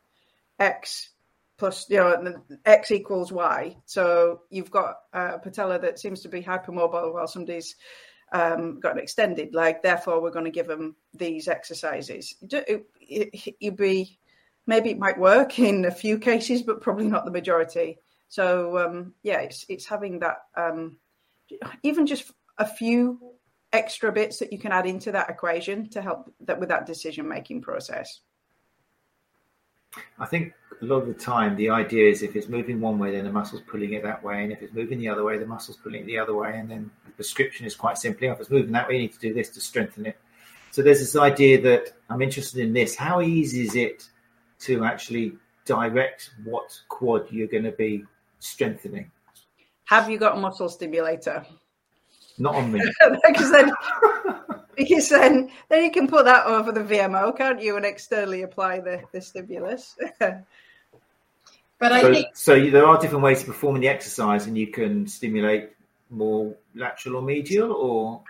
X 0.59 1.09
plus 1.57 1.89
you 1.89 1.97
know 1.97 2.41
X 2.65 2.91
equals 2.91 3.31
Y. 3.31 3.77
So 3.85 4.41
you've 4.49 4.71
got 4.71 4.95
a 5.13 5.39
patella 5.39 5.79
that 5.79 5.99
seems 5.99 6.21
to 6.21 6.29
be 6.29 6.41
hypermobile 6.41 7.13
while 7.13 7.27
somebody's 7.27 7.75
um, 8.31 8.79
got 8.79 8.93
an 8.93 8.99
extended 8.99 9.53
leg. 9.53 9.77
Therefore, 9.81 10.21
we're 10.21 10.31
going 10.31 10.45
to 10.45 10.51
give 10.51 10.67
them 10.67 10.95
these 11.13 11.47
exercises. 11.47 12.35
You'd 12.41 13.75
be 13.77 14.19
maybe 14.67 14.89
it 14.89 14.99
might 14.99 15.19
work 15.19 15.59
in 15.59 15.85
a 15.85 15.91
few 15.91 16.17
cases, 16.19 16.61
but 16.63 16.81
probably 16.81 17.07
not 17.07 17.25
the 17.25 17.31
majority. 17.31 17.99
So 18.27 18.77
um, 18.77 19.13
yeah, 19.23 19.39
it's 19.39 19.65
it's 19.69 19.85
having 19.85 20.19
that 20.19 20.37
um, 20.55 20.97
even 21.83 22.05
just 22.07 22.31
a 22.57 22.65
few 22.65 23.19
extra 23.71 24.11
bits 24.11 24.39
that 24.39 24.51
you 24.53 24.59
can 24.59 24.71
add 24.71 24.85
into 24.85 25.11
that 25.11 25.29
equation 25.29 25.89
to 25.89 26.01
help 26.01 26.33
that 26.41 26.59
with 26.59 26.69
that 26.69 26.85
decision 26.85 27.27
making 27.27 27.61
process. 27.61 28.21
I 30.19 30.25
think 30.25 30.53
a 30.81 30.85
lot 30.85 30.97
of 30.97 31.07
the 31.07 31.13
time 31.13 31.55
the 31.55 31.69
idea 31.69 32.09
is 32.09 32.21
if 32.21 32.35
it's 32.35 32.47
moving 32.47 32.81
one 32.81 32.99
way, 32.99 33.11
then 33.11 33.23
the 33.23 33.31
muscle's 33.31 33.61
pulling 33.61 33.93
it 33.93 34.03
that 34.03 34.23
way, 34.23 34.43
and 34.43 34.51
if 34.51 34.61
it's 34.61 34.73
moving 34.73 34.99
the 34.99 35.09
other 35.09 35.23
way, 35.23 35.37
the 35.37 35.45
muscle's 35.45 35.77
pulling 35.77 36.01
it 36.01 36.05
the 36.05 36.17
other 36.17 36.35
way, 36.35 36.57
and 36.57 36.69
then 36.69 36.91
the 37.05 37.11
prescription 37.11 37.65
is 37.65 37.75
quite 37.75 37.97
simply, 37.97 38.27
if 38.27 38.39
it's 38.39 38.49
moving 38.49 38.71
that 38.73 38.87
way, 38.87 38.95
you 38.95 39.01
need 39.01 39.13
to 39.13 39.19
do 39.19 39.33
this 39.33 39.49
to 39.49 39.61
strengthen 39.61 40.05
it. 40.05 40.17
So 40.71 40.81
there's 40.81 40.99
this 40.99 41.15
idea 41.15 41.61
that 41.61 41.93
I'm 42.09 42.21
interested 42.21 42.59
in 42.59 42.73
this. 42.73 42.95
How 42.95 43.21
easy 43.21 43.61
is 43.61 43.75
it 43.75 44.07
to 44.59 44.83
actually 44.83 45.33
direct 45.63 46.31
what 46.43 46.77
quad 46.89 47.31
you're 47.31 47.47
going 47.47 47.63
to 47.63 47.71
be 47.71 48.03
strengthening? 48.39 49.09
Have 49.85 50.09
you 50.09 50.17
got 50.17 50.37
a 50.37 50.39
muscle 50.39 50.67
stimulator? 50.67 51.45
Not 52.37 52.55
on 52.55 52.71
me. 52.71 52.81
because 54.75 55.09
then, 55.09 55.51
then 55.69 55.83
you 55.83 55.91
can 55.91 56.07
put 56.07 56.25
that 56.25 56.45
over 56.45 56.71
the 56.71 56.81
VMO, 56.81 57.35
can't 57.37 57.61
you, 57.61 57.77
and 57.77 57.85
externally 57.85 58.43
apply 58.43 58.79
the, 58.79 59.01
the 59.11 59.21
stimulus. 59.21 59.95
But 61.77 61.91
I 61.91 62.01
so, 62.01 62.13
think 62.13 62.27
so 62.37 62.69
there 62.69 62.85
are 62.85 62.97
different 62.99 63.23
ways 63.23 63.41
of 63.41 63.47
performing 63.47 63.81
the 63.81 63.89
exercise, 63.89 64.47
and 64.47 64.57
you 64.57 64.67
can 64.67 65.05
stimulate 65.07 65.71
more 66.09 66.55
lateral 66.73 67.17
or 67.17 67.21
medial, 67.21 67.73
or 67.73 68.21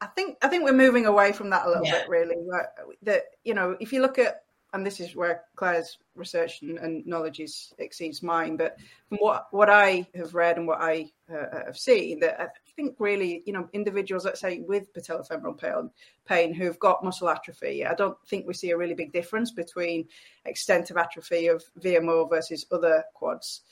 I 0.00 0.06
think 0.06 0.38
I 0.42 0.48
think 0.48 0.64
we're 0.64 0.72
moving 0.72 1.06
away 1.06 1.32
from 1.32 1.50
that 1.50 1.66
a 1.66 1.68
little 1.68 1.84
Yeah. 1.84 2.00
bit, 2.00 2.08
really. 2.08 2.36
where- 2.36 2.72
That 3.02 3.24
you 3.44 3.54
know, 3.54 3.76
if 3.80 3.92
you 3.92 4.02
look 4.02 4.18
at, 4.18 4.44
and 4.72 4.86
this 4.86 5.00
is 5.00 5.16
where 5.16 5.42
Claire's 5.56 5.98
research 6.14 6.62
and, 6.62 6.78
and 6.78 7.04
knowledge 7.06 7.40
is 7.40 7.74
exceeds 7.78 8.22
mine, 8.22 8.56
but 8.56 8.76
from 9.08 9.18
what 9.18 9.48
what 9.52 9.68
I 9.68 10.06
have 10.14 10.34
read 10.34 10.56
and 10.56 10.66
what 10.68 10.80
I 10.80 11.10
uh, 11.28 11.64
have 11.66 11.78
seen, 11.78 12.20
that 12.20 12.40
I 12.40 12.46
think 12.76 12.96
really, 12.98 13.42
you 13.46 13.52
know, 13.52 13.68
individuals, 13.72 14.24
let's 14.24 14.40
say 14.40 14.60
with 14.60 14.92
patellofemoral 14.92 15.58
pain, 15.58 15.90
pain 16.26 16.54
who've 16.54 16.78
got 16.78 17.02
muscle 17.02 17.28
atrophy, 17.28 17.84
I 17.84 17.94
don't 17.94 18.16
think 18.28 18.46
we 18.46 18.54
see 18.54 18.70
a 18.70 18.76
really 18.76 18.94
big 18.94 19.12
difference 19.12 19.50
between 19.50 20.08
extent 20.44 20.90
of 20.90 20.96
atrophy 20.96 21.48
of 21.48 21.64
VMO 21.80 22.28
versus 22.28 22.66
other 22.70 23.04
quads, 23.14 23.62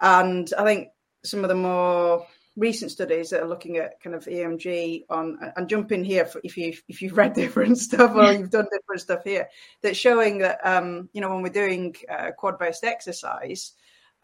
and 0.00 0.50
I 0.56 0.64
think 0.64 0.88
some 1.24 1.42
of 1.44 1.48
the 1.48 1.54
more 1.56 2.26
recent 2.56 2.90
studies 2.90 3.30
that 3.30 3.42
are 3.42 3.48
looking 3.48 3.76
at 3.76 4.00
kind 4.00 4.16
of 4.16 4.24
EMG 4.24 5.04
on 5.10 5.38
and 5.56 5.68
jump 5.68 5.92
in 5.92 6.02
here 6.02 6.24
for, 6.24 6.40
if 6.42 6.56
you 6.56 6.72
if 6.88 7.02
you've 7.02 7.16
read 7.16 7.32
different 7.34 7.78
stuff 7.78 8.14
or 8.14 8.32
you've 8.32 8.50
done 8.50 8.66
different 8.72 9.00
stuff 9.00 9.22
here 9.24 9.48
that's 9.82 9.98
showing 9.98 10.38
that 10.38 10.58
um, 10.64 11.08
you 11.12 11.20
know 11.20 11.28
when 11.28 11.42
we're 11.42 11.50
doing 11.50 11.94
uh, 12.08 12.30
quad 12.36 12.58
based 12.58 12.84
exercise 12.84 13.72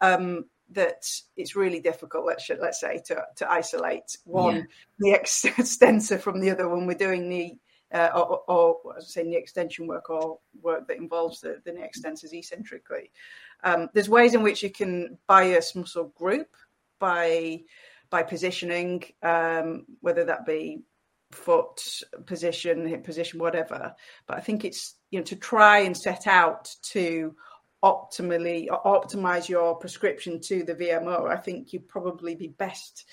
um, 0.01 0.45
that 0.73 1.03
it's 1.37 1.55
really 1.55 1.79
difficult 1.79 2.25
let's 2.25 2.49
let's 2.61 2.79
say 2.79 3.01
to 3.05 3.23
to 3.35 3.49
isolate 3.51 4.17
one 4.25 4.55
Yeah. 4.55 4.61
the 4.99 5.11
ex- 5.13 5.45
extensor 5.57 6.17
from 6.17 6.39
the 6.39 6.51
other 6.51 6.67
when 6.69 6.85
we're 6.85 6.93
doing 6.95 7.29
the 7.29 7.57
uh, 7.93 8.09
or, 8.15 8.39
or, 8.47 8.77
or 8.83 8.97
as 8.97 9.05
I 9.05 9.07
say 9.21 9.23
knee 9.23 9.37
extension 9.37 9.85
work 9.87 10.09
or 10.09 10.39
work 10.61 10.87
that 10.87 10.97
involves 10.97 11.41
the, 11.41 11.61
the 11.63 11.71
knee 11.71 11.83
extensors 11.83 12.33
eccentrically. 12.33 13.11
Um, 13.63 13.89
there's 13.93 14.09
ways 14.09 14.33
in 14.33 14.41
which 14.41 14.63
you 14.63 14.71
can 14.71 15.17
bias 15.27 15.75
muscle 15.75 16.11
group 16.17 16.47
by 16.99 17.61
by 18.09 18.23
positioning, 18.23 19.03
um, 19.21 19.85
whether 20.01 20.23
that 20.25 20.45
be 20.45 20.81
foot 21.31 21.81
position, 22.25 22.87
hip 22.87 23.03
position, 23.03 23.39
whatever. 23.39 23.93
But 24.27 24.37
I 24.37 24.41
think 24.41 24.65
it's 24.65 24.95
you 25.11 25.19
know 25.19 25.25
to 25.25 25.35
try 25.35 25.79
and 25.79 25.95
set 25.95 26.27
out 26.27 26.73
to 26.93 27.35
optimally 27.83 28.67
optimize 28.67 29.49
your 29.49 29.75
prescription 29.75 30.39
to 30.39 30.63
the 30.63 30.73
VMO. 30.73 31.29
I 31.29 31.37
think 31.37 31.73
you'd 31.73 31.87
probably 31.87 32.35
be 32.35 32.47
best 32.47 33.05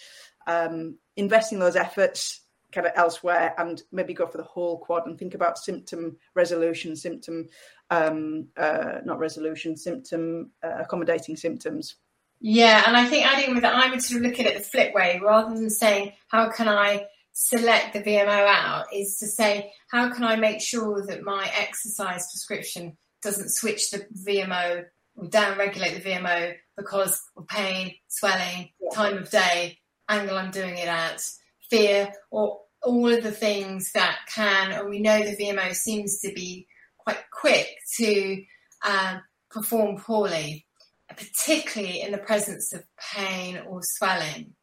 um, 0.46 0.96
investing 1.16 1.58
those 1.58 1.76
efforts 1.76 2.40
kind 2.72 2.86
of 2.86 2.92
elsewhere 2.94 3.52
and 3.58 3.82
maybe 3.90 4.14
go 4.14 4.26
for 4.26 4.38
the 4.38 4.44
whole 4.44 4.78
quad 4.78 5.06
and 5.06 5.18
think 5.18 5.34
about 5.34 5.58
symptom 5.58 6.16
resolution, 6.34 6.94
symptom 6.94 7.48
um, 7.90 8.46
uh, 8.56 8.98
not 9.04 9.18
resolution, 9.18 9.76
symptom 9.76 10.52
uh, 10.62 10.78
accommodating 10.78 11.36
symptoms. 11.36 11.96
Yeah, 12.40 12.84
and 12.86 12.96
I 12.96 13.06
think 13.06 13.26
adding 13.26 13.54
with 13.54 13.64
that, 13.64 13.74
I 13.74 13.90
would 13.90 14.00
sort 14.00 14.22
of 14.22 14.30
look 14.30 14.40
at 14.40 14.46
it 14.46 14.58
the 14.58 14.64
flip 14.64 14.94
way 14.94 15.20
rather 15.22 15.54
than 15.54 15.68
saying, 15.68 16.12
how 16.28 16.48
can 16.50 16.68
I 16.68 17.06
select 17.32 17.92
the 17.92 18.00
VMO 18.00 18.46
out, 18.46 18.86
is 18.94 19.18
to 19.18 19.26
say, 19.26 19.72
how 19.90 20.10
can 20.10 20.24
I 20.24 20.36
make 20.36 20.60
sure 20.60 21.04
that 21.06 21.22
my 21.22 21.50
exercise 21.58 22.30
prescription 22.30 22.96
doesn't 23.22 23.54
switch 23.54 23.90
the 23.90 24.06
VMO 24.26 24.84
or 25.16 25.28
down 25.28 25.58
regulate 25.58 26.02
the 26.02 26.10
VMO 26.10 26.54
because 26.76 27.20
of 27.36 27.46
pain, 27.48 27.94
swelling, 28.08 28.70
time 28.92 29.18
of 29.18 29.30
day, 29.30 29.78
angle 30.08 30.38
I'm 30.38 30.50
doing 30.50 30.76
it 30.76 30.88
at, 30.88 31.20
fear, 31.70 32.12
or 32.30 32.60
all 32.82 33.12
of 33.12 33.22
the 33.22 33.32
things 33.32 33.92
that 33.92 34.18
can, 34.32 34.72
and 34.72 34.88
we 34.88 35.00
know 35.00 35.22
the 35.22 35.36
VMO 35.36 35.74
seems 35.74 36.20
to 36.20 36.32
be 36.32 36.66
quite 36.96 37.20
quick 37.30 37.68
to 37.98 38.42
um, 38.86 39.22
perform 39.50 39.96
poorly 39.96 40.66
particularly 41.16 42.02
in 42.02 42.12
the 42.12 42.18
presence 42.18 42.72
of 42.72 42.84
pain 43.14 43.58
or 43.66 43.80
swelling. 43.82 44.54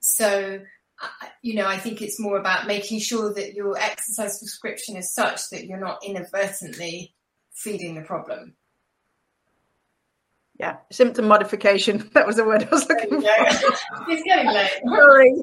So, 0.00 0.60
uh, 1.02 1.26
you 1.42 1.54
know, 1.54 1.66
I 1.66 1.78
think 1.78 2.02
it's 2.02 2.20
more 2.20 2.38
about 2.38 2.66
making 2.66 3.00
sure 3.00 3.32
that 3.34 3.54
your 3.54 3.76
exercise 3.78 4.38
prescription 4.38 4.96
is 4.96 5.14
such 5.14 5.48
that 5.50 5.66
you're 5.66 5.80
not 5.80 6.04
inadvertently 6.04 7.14
feeding 7.58 7.94
the 7.94 8.02
problem. 8.02 8.54
Yeah, 10.58 10.76
symptom 10.90 11.28
modification. 11.28 12.10
That 12.14 12.26
was 12.26 12.36
the 12.36 12.44
word 12.44 12.64
I 12.64 12.68
was 12.70 12.88
looking 12.88 13.10
for. 13.10 13.28
it's 14.08 14.22
getting 14.24 14.52
late. 14.52 14.70
Sorry. 14.84 15.34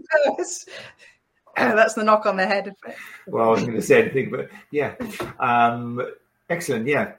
That's 1.56 1.94
the 1.94 2.04
knock 2.04 2.26
on 2.26 2.36
the 2.36 2.46
head. 2.46 2.74
well, 3.28 3.46
I 3.46 3.48
wasn't 3.50 3.70
going 3.70 3.80
to 3.80 3.86
say 3.88 4.02
anything, 4.02 4.30
but 4.30 4.50
yeah, 4.72 4.96
um, 5.40 6.02
excellent. 6.50 6.86
Yeah, 6.88 7.14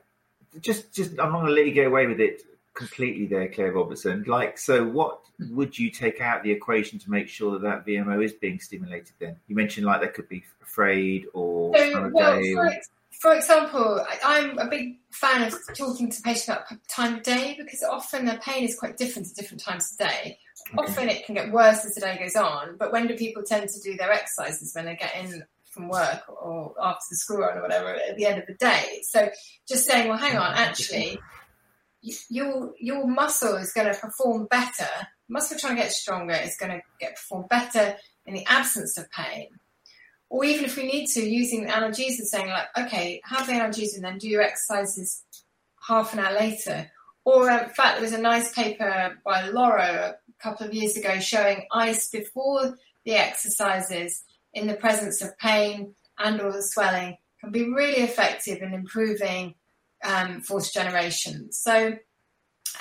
just 0.60 0.92
just 0.92 1.12
I'm 1.12 1.32
not 1.32 1.40
going 1.40 1.46
to 1.46 1.52
let 1.52 1.64
you 1.66 1.72
get 1.72 1.86
away 1.86 2.06
with 2.06 2.20
it 2.20 2.42
completely 2.74 3.26
there, 3.26 3.48
Claire 3.48 3.72
Robertson. 3.72 4.24
Like, 4.26 4.58
so 4.58 4.84
what 4.84 5.20
would 5.50 5.78
you 5.78 5.90
take 5.90 6.20
out 6.20 6.38
of 6.38 6.42
the 6.44 6.50
equation 6.52 6.98
to 6.98 7.10
make 7.10 7.28
sure 7.28 7.58
that 7.58 7.62
that 7.62 7.86
VMO 7.86 8.22
is 8.22 8.34
being 8.34 8.60
stimulated? 8.60 9.12
Then 9.18 9.36
you 9.48 9.56
mentioned 9.56 9.86
like 9.86 10.02
they 10.02 10.08
could 10.08 10.28
be 10.28 10.44
afraid 10.62 11.26
or 11.32 11.74
time 11.74 11.92
So, 11.92 12.10
well, 12.12 12.38
day. 12.40 12.52
for, 12.52 12.60
Or, 12.60 12.66
ex- 12.66 12.90
for 13.20 13.34
example, 13.34 14.04
I, 14.06 14.18
I'm 14.22 14.58
a 14.58 14.68
big 14.68 14.98
fan 15.10 15.44
of 15.44 15.54
talking 15.74 16.10
to 16.10 16.22
patients 16.22 16.48
about 16.48 16.66
time 16.88 17.16
of 17.16 17.22
day 17.22 17.56
because 17.58 17.82
often 17.82 18.26
the 18.26 18.38
pain 18.42 18.64
is 18.64 18.78
quite 18.78 18.96
different 18.96 19.28
at 19.28 19.34
different 19.34 19.62
times 19.62 19.92
of 19.92 20.06
day. 20.06 20.38
Often 20.76 21.08
it 21.08 21.24
can 21.24 21.34
get 21.34 21.52
worse 21.52 21.84
as 21.84 21.94
the 21.94 22.00
day 22.00 22.18
goes 22.18 22.36
on, 22.36 22.76
but 22.78 22.92
when 22.92 23.06
do 23.06 23.16
people 23.16 23.42
tend 23.42 23.68
to 23.68 23.80
do 23.80 23.96
their 23.96 24.12
exercises? 24.12 24.74
When 24.74 24.84
they 24.84 24.96
get 24.96 25.14
in 25.16 25.44
from 25.70 25.88
work 25.88 26.22
or 26.28 26.74
after 26.82 27.04
the 27.10 27.16
school 27.16 27.38
run 27.38 27.58
or 27.58 27.62
whatever 27.62 27.94
at 27.94 28.16
the 28.16 28.26
end 28.26 28.38
of 28.38 28.46
the 28.46 28.54
day. 28.54 29.02
So 29.02 29.28
just 29.68 29.84
saying, 29.84 30.08
well, 30.08 30.18
hang 30.18 30.36
on, 30.36 30.54
mm-hmm. 30.54 30.62
actually, 30.62 31.18
your 32.28 32.72
your 32.78 33.06
muscle 33.06 33.56
is 33.56 33.72
going 33.72 33.92
to 33.92 33.98
perform 33.98 34.46
better. 34.50 34.88
Muscle 35.28 35.58
trying 35.58 35.76
to 35.76 35.82
get 35.82 35.92
stronger 35.92 36.34
is 36.34 36.56
going 36.58 36.72
to 36.72 36.80
get 37.00 37.16
perform 37.16 37.46
better 37.48 37.96
in 38.26 38.34
the 38.34 38.46
absence 38.46 38.98
of 38.98 39.10
pain 39.10 39.48
or 40.28 40.44
even 40.44 40.64
if 40.64 40.76
we 40.76 40.84
need 40.84 41.06
to, 41.08 41.20
using 41.20 41.64
the 41.64 41.72
analgesia, 41.72 42.22
saying 42.22 42.48
like, 42.48 42.68
okay, 42.76 43.20
have 43.24 43.46
the 43.46 43.52
analgesia 43.52 43.96
and 43.96 44.04
then 44.04 44.18
do 44.18 44.28
your 44.28 44.42
exercises 44.42 45.22
half 45.86 46.12
an 46.12 46.18
hour 46.18 46.34
later. 46.34 46.90
Or 47.24 47.50
in 47.50 47.68
fact, 47.70 47.94
there 47.94 48.02
was 48.02 48.12
a 48.12 48.20
nice 48.20 48.52
paper 48.52 49.18
by 49.24 49.48
Laura 49.48 50.16
a 50.28 50.42
couple 50.42 50.66
of 50.66 50.74
years 50.74 50.96
ago 50.96 51.18
showing 51.18 51.66
ice 51.72 52.08
before 52.08 52.76
the 53.04 53.12
exercises 53.12 54.24
in 54.52 54.66
the 54.66 54.74
presence 54.74 55.22
of 55.22 55.36
pain 55.38 55.94
and 56.18 56.40
or 56.40 56.52
the 56.52 56.62
swelling 56.62 57.16
can 57.40 57.50
be 57.50 57.64
really 57.64 58.02
effective 58.02 58.62
in 58.62 58.72
improving 58.72 59.54
um, 60.04 60.40
force 60.40 60.72
generation. 60.72 61.52
So 61.52 61.96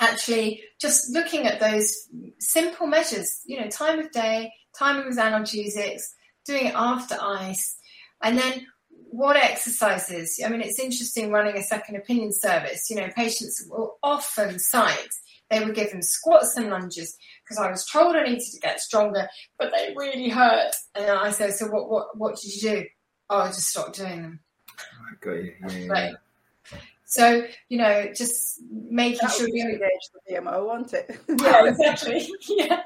actually 0.00 0.62
just 0.80 1.10
looking 1.10 1.46
at 1.46 1.60
those 1.60 2.08
simple 2.38 2.86
measures, 2.86 3.40
you 3.46 3.60
know, 3.60 3.68
time 3.68 3.98
of 3.98 4.10
day, 4.10 4.52
timing 4.78 5.08
of 5.08 5.14
analgesics, 5.14 6.02
doing 6.46 6.66
it 6.66 6.74
after 6.74 7.16
ice, 7.20 7.76
and 8.22 8.38
then 8.38 8.66
what 9.10 9.36
exercises? 9.36 10.40
I 10.44 10.48
mean, 10.48 10.60
it's 10.60 10.78
interesting 10.80 11.30
running 11.30 11.56
a 11.56 11.62
second 11.62 11.96
opinion 11.96 12.32
service. 12.32 12.88
You 12.90 12.96
know, 12.96 13.08
patients 13.14 13.64
will 13.68 13.98
often 14.02 14.58
cite 14.58 15.08
they 15.50 15.64
were 15.64 15.72
given 15.72 16.02
squats 16.02 16.56
and 16.56 16.70
lunges 16.70 17.16
because 17.44 17.58
I 17.58 17.70
was 17.70 17.86
told 17.86 18.16
I 18.16 18.24
needed 18.24 18.42
to 18.52 18.60
get 18.60 18.80
stronger, 18.80 19.28
but 19.58 19.72
they 19.72 19.94
really 19.96 20.28
hurt. 20.28 20.72
And 20.94 21.10
I 21.10 21.30
said, 21.30 21.54
"So 21.54 21.66
what? 21.68 21.88
What? 21.88 22.16
What 22.16 22.36
did 22.36 22.54
you 22.54 22.60
do? 22.60 22.84
Oh, 23.30 23.38
I 23.38 23.46
just 23.48 23.68
stopped 23.68 23.96
doing 23.96 24.22
them." 24.22 24.40
Got 25.20 25.30
you. 25.32 25.54
Yeah, 25.68 25.72
yeah, 25.76 25.88
Right. 25.88 26.14
So 27.04 27.46
you 27.68 27.78
know, 27.78 28.12
just 28.12 28.60
making 28.70 29.20
That 29.22 29.32
sure 29.32 29.46
would 29.46 29.52
be 29.52 29.60
you 29.60 29.68
engage 29.68 29.90
the 30.26 30.34
VMO, 30.34 30.66
won't 30.66 30.92
it? 30.92 31.20
yeah, 31.28 31.66
exactly. 31.66 32.28
yeah. 32.48 32.82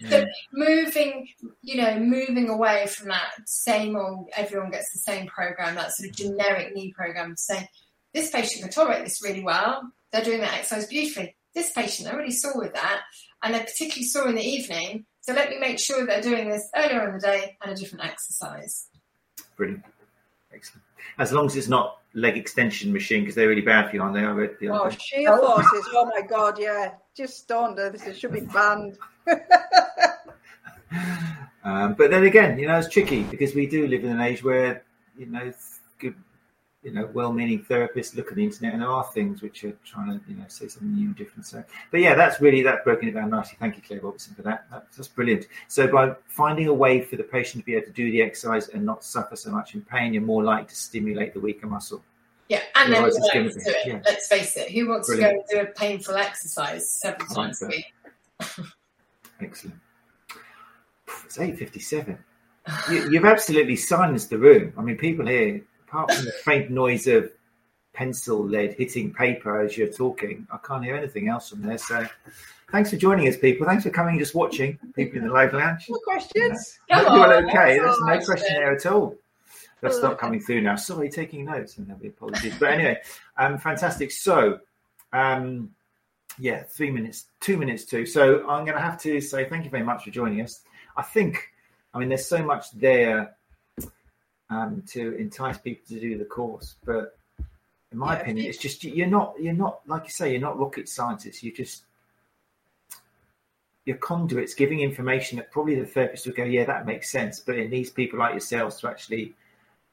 Yeah. 0.00 0.24
Mm. 0.24 0.26
moving, 0.52 1.28
you 1.62 1.76
know, 1.76 1.98
moving 1.98 2.48
away 2.48 2.86
from 2.86 3.08
that 3.08 3.32
same 3.46 3.96
old, 3.96 4.28
everyone 4.36 4.70
gets 4.70 4.92
the 4.92 4.98
same 4.98 5.26
program, 5.26 5.74
that 5.74 5.92
sort 5.92 6.10
of 6.10 6.16
generic 6.16 6.74
knee 6.74 6.92
program, 6.92 7.36
saying 7.36 7.66
this 8.12 8.30
patient 8.30 8.62
can 8.62 8.70
tolerate 8.70 9.04
this 9.04 9.22
really 9.22 9.42
well. 9.42 9.90
They're 10.12 10.24
doing 10.24 10.40
that 10.40 10.54
exercise 10.54 10.86
beautifully. 10.86 11.36
This 11.54 11.72
patient, 11.72 12.08
I 12.08 12.12
already 12.12 12.32
saw 12.32 12.58
with 12.58 12.74
that, 12.74 13.02
and 13.42 13.54
I 13.54 13.60
particularly 13.60 14.04
saw 14.04 14.28
in 14.28 14.34
the 14.34 14.42
evening. 14.42 15.06
So 15.20 15.32
let 15.32 15.50
me 15.50 15.58
make 15.58 15.78
sure 15.78 16.04
they're 16.04 16.20
doing 16.20 16.50
this 16.50 16.68
earlier 16.76 17.08
in 17.08 17.14
the 17.14 17.20
day 17.20 17.56
and 17.62 17.72
a 17.72 17.74
different 17.74 18.04
exercise. 18.04 18.88
Brilliant. 19.56 19.84
Excellent. 20.52 20.82
As 21.18 21.32
long 21.32 21.46
as 21.46 21.56
it's 21.56 21.68
not 21.68 22.00
leg 22.14 22.36
extension 22.36 22.92
machine, 22.92 23.20
because 23.22 23.34
they're 23.34 23.48
really 23.48 23.60
bad 23.60 23.90
for 23.90 23.96
you, 23.96 24.02
aren't 24.02 24.14
they? 24.14 24.20
I 24.20 24.30
read 24.30 24.56
the 24.60 24.68
Oh, 24.70 24.74
other 24.76 24.90
day. 24.90 24.96
sheer 25.00 25.36
forces. 25.36 25.86
Oh 25.92 26.06
my 26.14 26.22
god, 26.22 26.58
yeah. 26.58 26.92
Just 27.14 27.38
stoned 27.38 27.78
her. 27.78 27.90
This 27.90 28.16
should 28.16 28.32
be 28.32 28.40
banned. 28.40 28.96
Um, 31.64 31.94
but 31.94 32.10
then 32.10 32.24
again, 32.24 32.58
you 32.58 32.68
know, 32.68 32.76
it's 32.78 32.88
tricky 32.90 33.22
because 33.22 33.54
we 33.54 33.66
do 33.66 33.86
live 33.86 34.04
in 34.04 34.10
an 34.10 34.20
age 34.20 34.44
where, 34.44 34.82
you 35.16 35.24
know, 35.26 35.50
good, 35.98 36.14
you 36.84 36.92
know, 36.92 37.08
well-meaning 37.14 37.64
therapists 37.64 38.14
look 38.14 38.28
at 38.28 38.34
the 38.34 38.44
internet 38.44 38.74
and 38.74 38.82
there 38.82 38.90
are 38.90 39.04
things 39.12 39.40
which 39.40 39.64
are 39.64 39.74
trying 39.84 40.20
to, 40.20 40.20
you 40.28 40.36
know, 40.36 40.44
say 40.48 40.68
something 40.68 40.94
new 40.94 41.06
and 41.06 41.16
different. 41.16 41.46
So, 41.46 41.64
but 41.90 42.00
yeah, 42.00 42.14
that's 42.14 42.40
really 42.40 42.62
that 42.62 42.84
broken 42.84 43.08
it 43.08 43.12
down 43.12 43.30
nicely. 43.30 43.56
Thank 43.58 43.76
you, 43.76 43.82
Claire 43.82 44.02
Robertson, 44.02 44.34
for 44.34 44.42
that. 44.42 44.66
That's, 44.70 44.96
that's 44.96 45.08
brilliant. 45.08 45.46
So, 45.68 45.88
by 45.88 46.14
finding 46.28 46.68
a 46.68 46.74
way 46.74 47.00
for 47.00 47.16
the 47.16 47.24
patient 47.24 47.62
to 47.62 47.66
be 47.66 47.74
able 47.74 47.86
to 47.86 47.92
do 47.92 48.12
the 48.12 48.22
exercise 48.22 48.68
and 48.68 48.84
not 48.84 49.02
suffer 49.02 49.34
so 49.34 49.50
much 49.50 49.74
in 49.74 49.80
pain, 49.80 50.12
you're 50.12 50.22
more 50.22 50.44
likely 50.44 50.68
to 50.68 50.74
stimulate 50.76 51.32
the 51.32 51.40
weaker 51.40 51.66
muscle. 51.66 52.02
Yeah, 52.50 52.60
and 52.76 52.92
then 52.92 53.04
it's 53.06 53.16
who 53.16 53.28
gonna 53.32 53.40
wants 53.46 53.64
to 53.64 53.64
do 53.64 53.70
it? 53.70 53.86
yeah. 53.86 54.00
Let's 54.04 54.28
face 54.28 54.54
it. 54.58 54.70
Who 54.70 54.88
wants 54.90 55.08
Brilliant. 55.08 55.48
to 55.48 55.54
go 55.54 55.60
and 55.60 55.66
do 55.66 55.70
a 55.70 55.74
painful 55.74 56.16
exercise 56.16 56.92
several 56.92 57.26
I 57.30 57.34
times 57.34 57.62
a 57.62 57.68
week? 57.68 57.86
Excellent. 59.40 59.80
It's 61.24 61.40
eight 61.40 61.58
fifty-seven. 61.58 62.18
You, 62.90 63.10
you've 63.10 63.24
absolutely 63.24 63.76
silenced 63.76 64.28
the 64.28 64.38
room. 64.38 64.74
I 64.76 64.82
mean, 64.82 64.98
people 64.98 65.26
here, 65.26 65.62
apart 65.94 66.12
from 66.12 66.24
the 66.24 66.32
faint 66.32 66.70
noise 66.70 67.06
of 67.06 67.30
pencil 67.92 68.44
lead 68.44 68.74
hitting 68.74 69.14
paper 69.14 69.60
as 69.60 69.76
you're 69.76 69.92
talking, 69.92 70.46
I 70.50 70.58
can't 70.58 70.84
hear 70.84 70.96
anything 70.96 71.28
else 71.28 71.50
from 71.50 71.62
there. 71.62 71.78
So, 71.78 72.04
thanks 72.72 72.90
for 72.90 72.96
joining 72.96 73.28
us, 73.28 73.36
people. 73.36 73.66
Thanks 73.66 73.84
for 73.84 73.90
coming 73.90 74.14
and 74.14 74.20
just 74.20 74.34
watching. 74.34 74.78
People 74.96 75.18
in 75.18 75.28
the 75.28 75.32
live 75.32 75.52
lounge. 75.52 75.86
More 75.88 76.00
questions? 76.02 76.78
Hope 76.90 77.06
Come 77.06 77.16
you're 77.16 77.36
on, 77.36 77.44
okay. 77.44 77.78
that's 77.78 77.98
There's 77.98 78.00
no 78.00 78.24
question 78.24 78.54
there 78.54 78.74
at 78.74 78.86
all. 78.86 79.16
They'll 79.80 79.92
Oh, 79.92 79.96
start 79.98 80.14
okay. 80.14 80.20
coming 80.20 80.40
through 80.40 80.62
now. 80.62 80.74
Sorry, 80.76 81.08
taking 81.08 81.44
notes, 81.44 81.78
and 81.78 81.86
there'll 81.86 82.02
be 82.02 82.08
apologies. 82.08 82.54
But 82.58 82.72
anyway, 82.72 83.00
um, 83.36 83.58
fantastic. 83.58 84.10
So, 84.10 84.58
um, 85.12 85.70
yeah, 86.38 86.64
three 86.64 86.90
minutes, 86.90 87.26
two 87.38 87.56
minutes 87.56 87.84
too. 87.84 88.04
So 88.06 88.48
I'm 88.48 88.64
going 88.64 88.76
to 88.76 88.82
have 88.82 89.00
to 89.02 89.20
say 89.20 89.48
thank 89.48 89.64
you 89.64 89.70
very 89.70 89.84
much 89.84 90.02
for 90.04 90.10
joining 90.10 90.40
us. 90.40 90.62
I 90.96 91.02
think, 91.02 91.50
I 91.92 91.98
mean, 92.00 92.08
there's 92.08 92.26
so 92.26 92.42
much 92.42 92.72
there 92.72 93.36
um, 94.50 94.82
to 94.88 95.14
entice 95.16 95.58
people 95.58 95.84
to 95.88 96.00
do 96.00 96.18
the 96.18 96.24
course, 96.24 96.76
but 96.84 97.16
in 97.92 97.98
my 97.98 98.14
Yeah, 98.14 98.20
opinion, 98.22 98.44
you- 98.44 98.50
it's 98.50 98.58
just 98.58 98.84
you're 98.84 99.06
not, 99.06 99.34
you're 99.40 99.52
not, 99.54 99.86
like 99.88 100.04
you 100.04 100.10
say, 100.10 100.30
you're 100.32 100.40
not 100.40 100.58
rocket 100.58 100.88
scientists. 100.88 101.42
You're 101.42 101.54
just 101.54 101.84
your 103.84 103.96
conduits 103.98 104.54
giving 104.54 104.80
information 104.80 105.36
that 105.36 105.50
probably 105.50 105.74
the 105.78 105.84
therapist 105.86 106.24
would 106.26 106.34
go, 106.36 106.44
yeah, 106.44 106.64
that 106.64 106.86
makes 106.86 107.10
sense. 107.10 107.40
But 107.40 107.56
it 107.58 107.68
needs 107.70 107.90
people 107.90 108.18
like 108.18 108.32
yourselves 108.32 108.76
to 108.80 108.88
actually. 108.88 109.34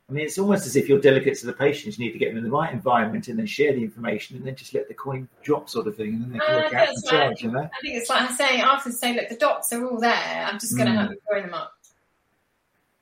I 0.09 0.13
mean, 0.13 0.25
it's 0.25 0.37
almost 0.39 0.65
as 0.65 0.75
if 0.75 0.89
you're 0.89 0.99
delegates 0.99 1.39
to 1.41 1.45
the 1.47 1.53
patients. 1.53 1.97
You 1.97 2.05
need 2.05 2.11
to 2.13 2.17
get 2.19 2.29
them 2.29 2.37
in 2.37 2.43
the 2.43 2.49
right 2.49 2.71
environment 2.73 3.27
and 3.29 3.37
then 3.39 3.45
share 3.45 3.71
the 3.73 3.81
information 3.83 4.35
and 4.37 4.45
then 4.45 4.55
just 4.55 4.73
let 4.73 4.87
the 4.89 4.93
coin 4.93 5.27
drop, 5.41 5.69
sort 5.69 5.87
of 5.87 5.95
thing, 5.95 6.13
and 6.15 6.21
then 6.23 6.31
they 6.33 6.39
can 6.39 6.53
Uh, 6.53 6.57
work 6.57 6.65
out 6.73 6.87
that's 6.87 7.01
themselves. 7.01 7.41
You 7.41 7.51
know, 7.51 7.59
I 7.59 7.69
think 7.81 7.95
it's 7.95 8.09
like 8.09 8.21
I'm 8.29 8.35
saying 8.35 8.61
after 8.61 8.91
saying, 8.91 9.15
look, 9.15 9.29
the 9.29 9.35
dots 9.37 9.71
are 9.73 9.85
all 9.85 9.99
there. 9.99 10.45
I'm 10.45 10.59
just 10.59 10.75
going 10.77 10.87
to 10.89 10.93
Mm. 10.95 10.97
have 11.01 11.09
to 11.11 11.17
join 11.31 11.41
them 11.43 11.53
up. 11.53 11.73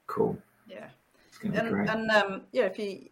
cool. 0.07 0.37
Yeah. 0.67 0.77
It's 0.77 0.77
going 0.79 0.87
to 0.87 1.27
be 1.27 1.28
and, 1.43 1.89
and 1.89 2.11
um, 2.11 2.41
yeah, 2.51 2.65
if 2.65 2.79
you 2.79 3.09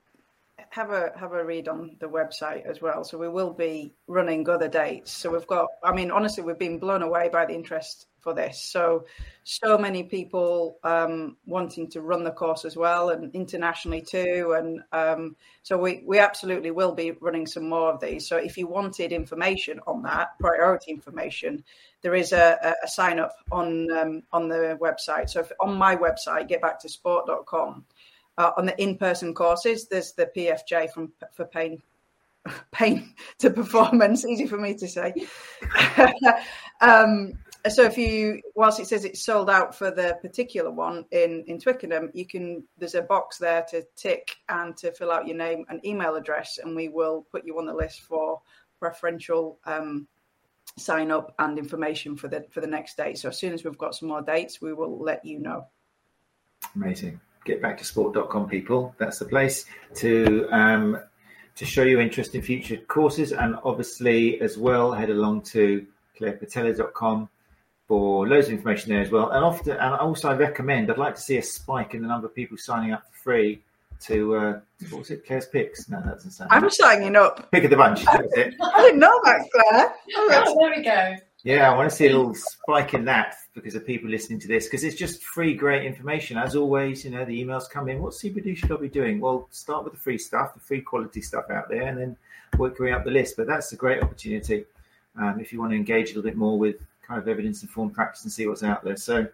have 0.70 0.92
a 0.92 1.12
have 1.18 1.34
a 1.34 1.44
read 1.44 1.68
on 1.68 1.96
the 2.00 2.08
website 2.08 2.66
as 2.66 2.82
well. 2.82 3.04
So 3.04 3.18
we 3.18 3.30
will 3.30 3.54
be 3.54 3.94
running 4.08 4.48
other 4.50 4.68
dates. 4.68 5.12
So 5.12 5.32
we've 5.32 5.48
got. 5.48 5.68
I 5.84 5.94
mean, 5.94 6.12
honestly, 6.12 6.44
we've 6.44 6.58
been 6.58 6.80
blown 6.80 7.02
away 7.02 7.30
by 7.30 7.46
the 7.46 7.54
interest 7.54 8.08
for 8.20 8.34
this. 8.34 8.62
So 8.62 9.06
so 9.44 9.78
many 9.78 10.04
people 10.04 10.78
um, 10.84 11.38
wanting 11.46 11.90
to 11.92 12.02
run 12.02 12.24
the 12.24 12.32
course 12.32 12.66
as 12.66 12.76
well, 12.76 13.10
and 13.10 13.34
internationally 13.34 14.02
too. 14.02 14.56
And 14.58 14.82
um, 14.92 15.36
so 15.64 15.78
we 15.78 16.04
we 16.06 16.20
absolutely 16.20 16.72
will 16.72 16.94
be 16.94 17.12
running 17.12 17.48
some 17.48 17.70
more 17.70 17.94
of 17.94 18.02
these. 18.02 18.28
So 18.28 18.38
if 18.38 18.58
you 18.58 18.68
wanted 18.68 19.12
information 19.12 19.80
on 19.88 20.04
that, 20.04 20.38
priority 20.40 20.92
information, 20.92 21.64
there 22.02 22.16
is 22.16 22.34
a, 22.34 22.76
a, 22.84 22.88
sign 22.88 23.20
up 23.20 23.36
on 23.52 23.90
um, 23.92 24.24
on 24.32 24.50
the 24.50 24.78
website. 24.82 25.30
So 25.30 25.42
if, 25.42 25.52
on 25.60 25.78
my 25.78 25.96
website, 25.96 26.50
getbacktosport.com, 26.50 27.86
uh, 28.38 28.52
on 28.58 28.66
the 28.66 28.82
in-person 28.82 29.34
courses, 29.34 29.88
there's 29.88 30.14
the 30.14 30.30
PFJ 30.36 30.92
from 30.92 31.12
for 31.34 31.46
pain 31.46 31.82
pain 32.72 33.14
to 33.40 33.50
performance. 33.50 34.26
Easy 34.26 34.48
for 34.48 34.58
me 34.58 34.74
to 34.76 34.88
say. 34.88 35.14
um, 36.82 37.34
so 37.70 37.84
if 37.84 37.98
you, 37.98 38.42
whilst 38.56 38.80
it 38.80 38.88
says 38.88 39.04
it's 39.04 39.26
sold 39.26 39.50
out 39.50 39.76
for 39.76 39.92
the 39.92 40.18
particular 40.22 40.72
one 40.72 41.06
in 41.12 41.44
in 41.48 41.60
Twickenham, 41.60 42.12
you 42.14 42.26
can. 42.26 42.64
There's 42.78 42.96
a 42.96 43.02
box 43.02 43.38
there 43.38 43.66
to 43.72 43.84
tick 43.96 44.36
and 44.50 44.78
to 44.78 44.92
fill 44.92 45.12
out 45.12 45.28
your 45.28 45.38
name 45.38 45.66
and 45.70 45.86
email 45.86 46.16
address, 46.16 46.60
and 46.64 46.76
we 46.76 46.90
will 46.90 47.26
put 47.32 47.46
you 47.46 47.58
on 47.58 47.66
the 47.66 47.74
list 47.74 48.02
for 48.02 48.42
preferential. 48.80 49.60
Um, 49.66 50.08
sign 50.78 51.10
up 51.10 51.34
and 51.40 51.58
information 51.58 52.16
for 52.16 52.28
the 52.28 52.46
for 52.52 52.62
the 52.62 52.68
next 52.68 52.98
date 52.98 53.18
so 53.18 53.30
as 53.30 53.40
soon 53.40 53.52
as 53.52 53.64
we've 53.64 53.80
got 53.80 53.96
some 53.96 54.10
more 54.10 54.22
dates 54.22 54.62
we 54.62 54.74
will 54.74 55.00
let 55.00 55.26
you 55.26 55.40
know 55.40 55.66
Amazing. 56.76 57.20
Get 57.48 57.62
back 57.62 57.78
to 57.78 57.86
sport.com, 57.86 58.50
people. 58.50 58.94
That's 58.98 59.20
the 59.20 59.26
place 59.26 59.64
to 59.96 60.50
um, 60.52 61.00
to 61.56 61.66
show 61.66 61.84
your 61.84 62.02
interest 62.02 62.36
in 62.36 62.42
future 62.42 62.76
courses, 62.76 63.32
and 63.32 63.56
obviously 63.64 64.42
as 64.42 64.58
well 64.58 64.92
head 64.92 65.10
along 65.10 65.44
to 65.54 65.88
clairepatella.com 66.20 67.30
for 67.88 68.28
loads 68.28 68.48
of 68.48 68.54
information 68.54 68.92
there 68.92 69.02
as 69.02 69.12
well. 69.12 69.30
And 69.30 69.46
often, 69.46 69.78
and 69.78 69.96
also 69.96 70.30
I 70.30 70.34
recommend. 70.34 70.92
I'd 70.92 70.98
like 70.98 71.16
to 71.16 71.22
see 71.22 71.38
a 71.38 71.42
spike 71.42 71.94
in 71.94 72.02
the 72.02 72.10
number 72.10 72.28
of 72.28 72.36
people 72.36 72.58
signing 72.58 72.92
up 72.92 73.04
for 73.14 73.18
free 73.18 73.62
to 74.02 74.36
uh, 74.36 74.60
what 74.90 75.00
was 75.00 75.12
it? 75.12 75.26
Claire's 75.26 75.46
picks. 75.46 75.88
No, 75.88 76.02
that 76.02 76.16
doesn't 76.16 76.32
sound. 76.32 76.52
i'm 76.52 76.70
signing 76.70 77.16
up 77.16 77.50
Pick 77.52 77.64
of 77.64 77.70
the 77.70 77.78
bunch. 77.78 78.04
That 78.04 78.26
it. 78.34 78.56
i 78.62 78.82
didn't 78.82 79.00
know 79.00 79.22
that 79.24 79.40
claire 79.54 79.94
oh, 80.18 80.44
Oh, 80.46 80.60
there 80.60 80.76
we 80.76 80.84
go. 80.84 81.16
Yeah, 81.48 81.72
I 81.72 81.78
want 81.78 81.90
to 81.90 81.96
see 81.96 82.08
a 82.08 82.10
little 82.10 82.36
spike 82.36 82.94
in 82.94 83.06
that 83.06 83.38
because 83.54 83.74
of 83.74 83.86
people 83.86 84.10
listening 84.10 84.38
to 84.42 84.50
this 84.50 84.66
because 84.66 84.84
it's 84.84 84.98
just 84.98 85.24
free, 85.24 85.54
great 85.54 85.86
information. 85.86 86.38
As 86.38 86.58
always, 86.58 87.06
you 87.06 87.12
know, 87.12 87.24
the 87.24 87.42
emails 87.42 87.70
come 87.70 87.88
in. 87.88 88.02
What 88.02 88.12
CPD 88.16 88.58
should 88.58 88.70
I 88.70 88.76
be 88.76 88.90
doing? 88.90 89.22
Well, 89.22 89.48
start 89.52 89.86
with 89.86 89.94
the 89.94 90.00
free 90.00 90.18
stuff, 90.18 90.56
the 90.56 90.60
free 90.60 90.82
quality 90.82 91.22
stuff 91.22 91.50
out 91.50 91.70
there, 91.70 91.84
and 91.84 91.98
then 91.98 92.18
work 92.58 92.78
your 92.78 92.90
way 92.90 92.94
up 92.94 93.06
the 93.06 93.12
list. 93.12 93.38
But 93.38 93.48
that's 93.48 93.72
a 93.72 93.78
great 93.78 94.04
opportunity 94.04 94.66
um, 95.18 95.40
if 95.40 95.54
you 95.54 95.62
want 95.62 95.72
to 95.72 95.78
engage 95.78 96.08
a 96.08 96.16
little 96.16 96.30
bit 96.30 96.36
more 96.36 96.60
with 96.60 96.82
kind 97.08 97.22
of 97.22 97.30
evidence 97.30 97.62
informed 97.62 97.94
practice 97.94 98.26
and 98.26 98.32
see 98.34 98.46
what's 98.46 98.62
out 98.62 98.84
there. 98.84 98.98
So 98.98 99.26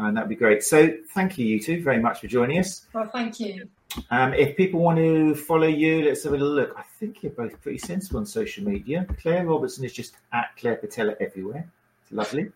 uh, 0.00 0.10
that'd 0.12 0.30
be 0.30 0.36
great. 0.36 0.64
So 0.64 0.90
thank 1.12 1.36
you, 1.36 1.44
you 1.44 1.60
two, 1.60 1.82
very 1.82 2.00
much 2.00 2.20
for 2.20 2.28
joining 2.28 2.60
us. 2.60 2.86
Well, 2.94 3.10
thank 3.12 3.40
you. 3.40 3.68
Um, 4.10 4.34
if 4.34 4.56
people 4.56 4.80
want 4.80 4.98
to 4.98 5.34
follow 5.34 5.66
you, 5.66 6.04
let's 6.04 6.24
have 6.24 6.32
a 6.32 6.36
little 6.36 6.54
look. 6.54 6.74
I 6.76 6.82
think 6.98 7.22
you're 7.22 7.32
both 7.32 7.60
pretty 7.62 7.78
sensible 7.78 8.18
on 8.20 8.26
social 8.26 8.64
media. 8.64 9.06
Claire 9.20 9.46
Robertson 9.46 9.84
is 9.84 9.92
just 9.92 10.16
at 10.32 10.50
Claire 10.58 10.76
Patella 10.76 11.14
everywhere. 11.20 11.68
It's 12.02 12.12
lovely. 12.12 12.50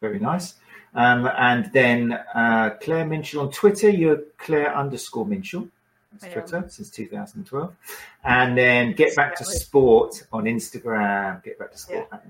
Very 0.00 0.20
nice. 0.20 0.54
Um, 0.94 1.28
and 1.36 1.70
then 1.72 2.12
uh, 2.12 2.70
Claire 2.80 3.04
Minshull 3.04 3.42
on 3.42 3.50
Twitter. 3.50 3.90
You're 3.90 4.22
Claire 4.38 4.76
underscore 4.76 5.26
Minshull. 5.26 5.68
That's. 6.12 6.32
Twitter 6.32 6.64
since 6.68 6.90
2012. 6.90 7.76
And 8.24 8.56
then 8.56 8.92
Get 8.92 9.14
Back 9.14 9.36
to 9.36 9.44
Sport 9.44 10.26
on 10.32 10.44
Instagram. 10.44 11.42
Get 11.44 11.58
Back 11.58 11.72
to 11.72 11.78
Sport 11.78 12.08
on 12.12 12.20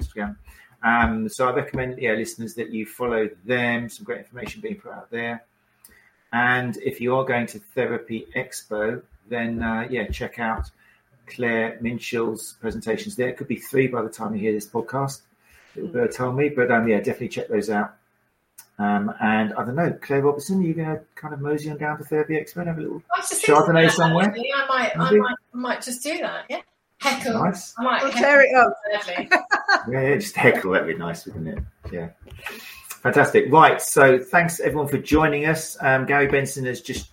Instagram. 0.00 0.36
Um, 0.82 1.28
so 1.28 1.48
I 1.48 1.52
recommend, 1.52 1.98
yeah, 1.98 2.12
listeners 2.12 2.54
that 2.54 2.70
you 2.70 2.86
follow 2.86 3.28
them. 3.44 3.88
Some 3.88 4.04
great 4.04 4.20
information 4.20 4.60
being 4.60 4.76
put 4.76 4.92
out 4.92 5.10
there. 5.10 5.44
And 6.32 6.76
if 6.78 7.00
you 7.00 7.16
are 7.16 7.24
going 7.24 7.46
to 7.48 7.58
Therapy 7.58 8.26
Expo, 8.36 9.02
then 9.28 9.62
uh, 9.62 9.86
yeah, 9.90 10.06
check 10.08 10.38
out 10.38 10.70
Claire 11.26 11.78
Minshull's 11.82 12.56
presentations 12.60 13.16
there. 13.16 13.28
It 13.28 13.36
could 13.36 13.48
be 13.48 13.56
three 13.56 13.86
by 13.86 14.02
the 14.02 14.08
time 14.08 14.34
you 14.34 14.40
hear 14.40 14.52
this 14.52 14.68
podcast. 14.68 15.22
Little 15.74 15.90
bird 15.90 16.12
told 16.12 16.36
me, 16.36 16.48
but 16.48 16.70
um, 16.70 16.88
yeah, 16.88 16.98
definitely 16.98 17.28
check 17.28 17.48
those 17.48 17.70
out. 17.70 17.96
Um, 18.78 19.12
and 19.20 19.54
I 19.54 19.64
don't 19.64 19.74
know, 19.74 19.92
Claire 20.02 20.22
Robertson, 20.22 20.60
are 20.60 20.62
you 20.62 20.74
going 20.74 20.88
to 20.88 21.00
kind 21.14 21.32
of 21.32 21.40
mosey 21.40 21.70
on 21.70 21.78
down 21.78 21.96
to 21.98 22.04
Therapy 22.04 22.34
Expo 22.34 22.56
and 22.56 22.68
have 22.68 22.78
a 22.78 22.82
little 22.82 23.02
I 23.14 23.20
was 23.20 23.30
just 23.30 23.44
thinking 23.44 23.64
Chardonnay 23.64 23.90
somewhere? 23.90 24.26
actually. 24.26 24.50
I 24.54 24.66
might, 24.66 24.96
I 24.96 25.10
might, 25.10 25.36
I 25.54 25.56
might 25.56 25.82
just 25.82 26.02
do 26.02 26.18
that. 26.18 26.44
Yeah. 26.50 26.60
Heckle. 26.98 27.44
nice? 27.44 27.74
I 27.78 27.82
might 27.82 28.02
We'll 28.02 28.12
heckle 28.12 28.26
tear 28.26 28.40
it 28.42 28.54
up. 28.54 28.74
Yeah, 29.08 29.42
yeah, 30.10 30.14
just 30.16 30.36
heckle. 30.36 30.72
That'd 30.72 30.88
be 30.88 30.94
nice, 30.94 31.26
wouldn't 31.26 31.48
it? 31.48 31.58
Yeah. 31.92 32.08
Fantastic. 33.06 33.52
Right. 33.52 33.80
So 33.80 34.18
thanks 34.18 34.58
everyone 34.58 34.88
for 34.88 34.98
joining 34.98 35.46
us. 35.46 35.76
Um, 35.80 36.06
Gary 36.06 36.26
Benson 36.26 36.64
has 36.64 36.80
just, 36.80 37.10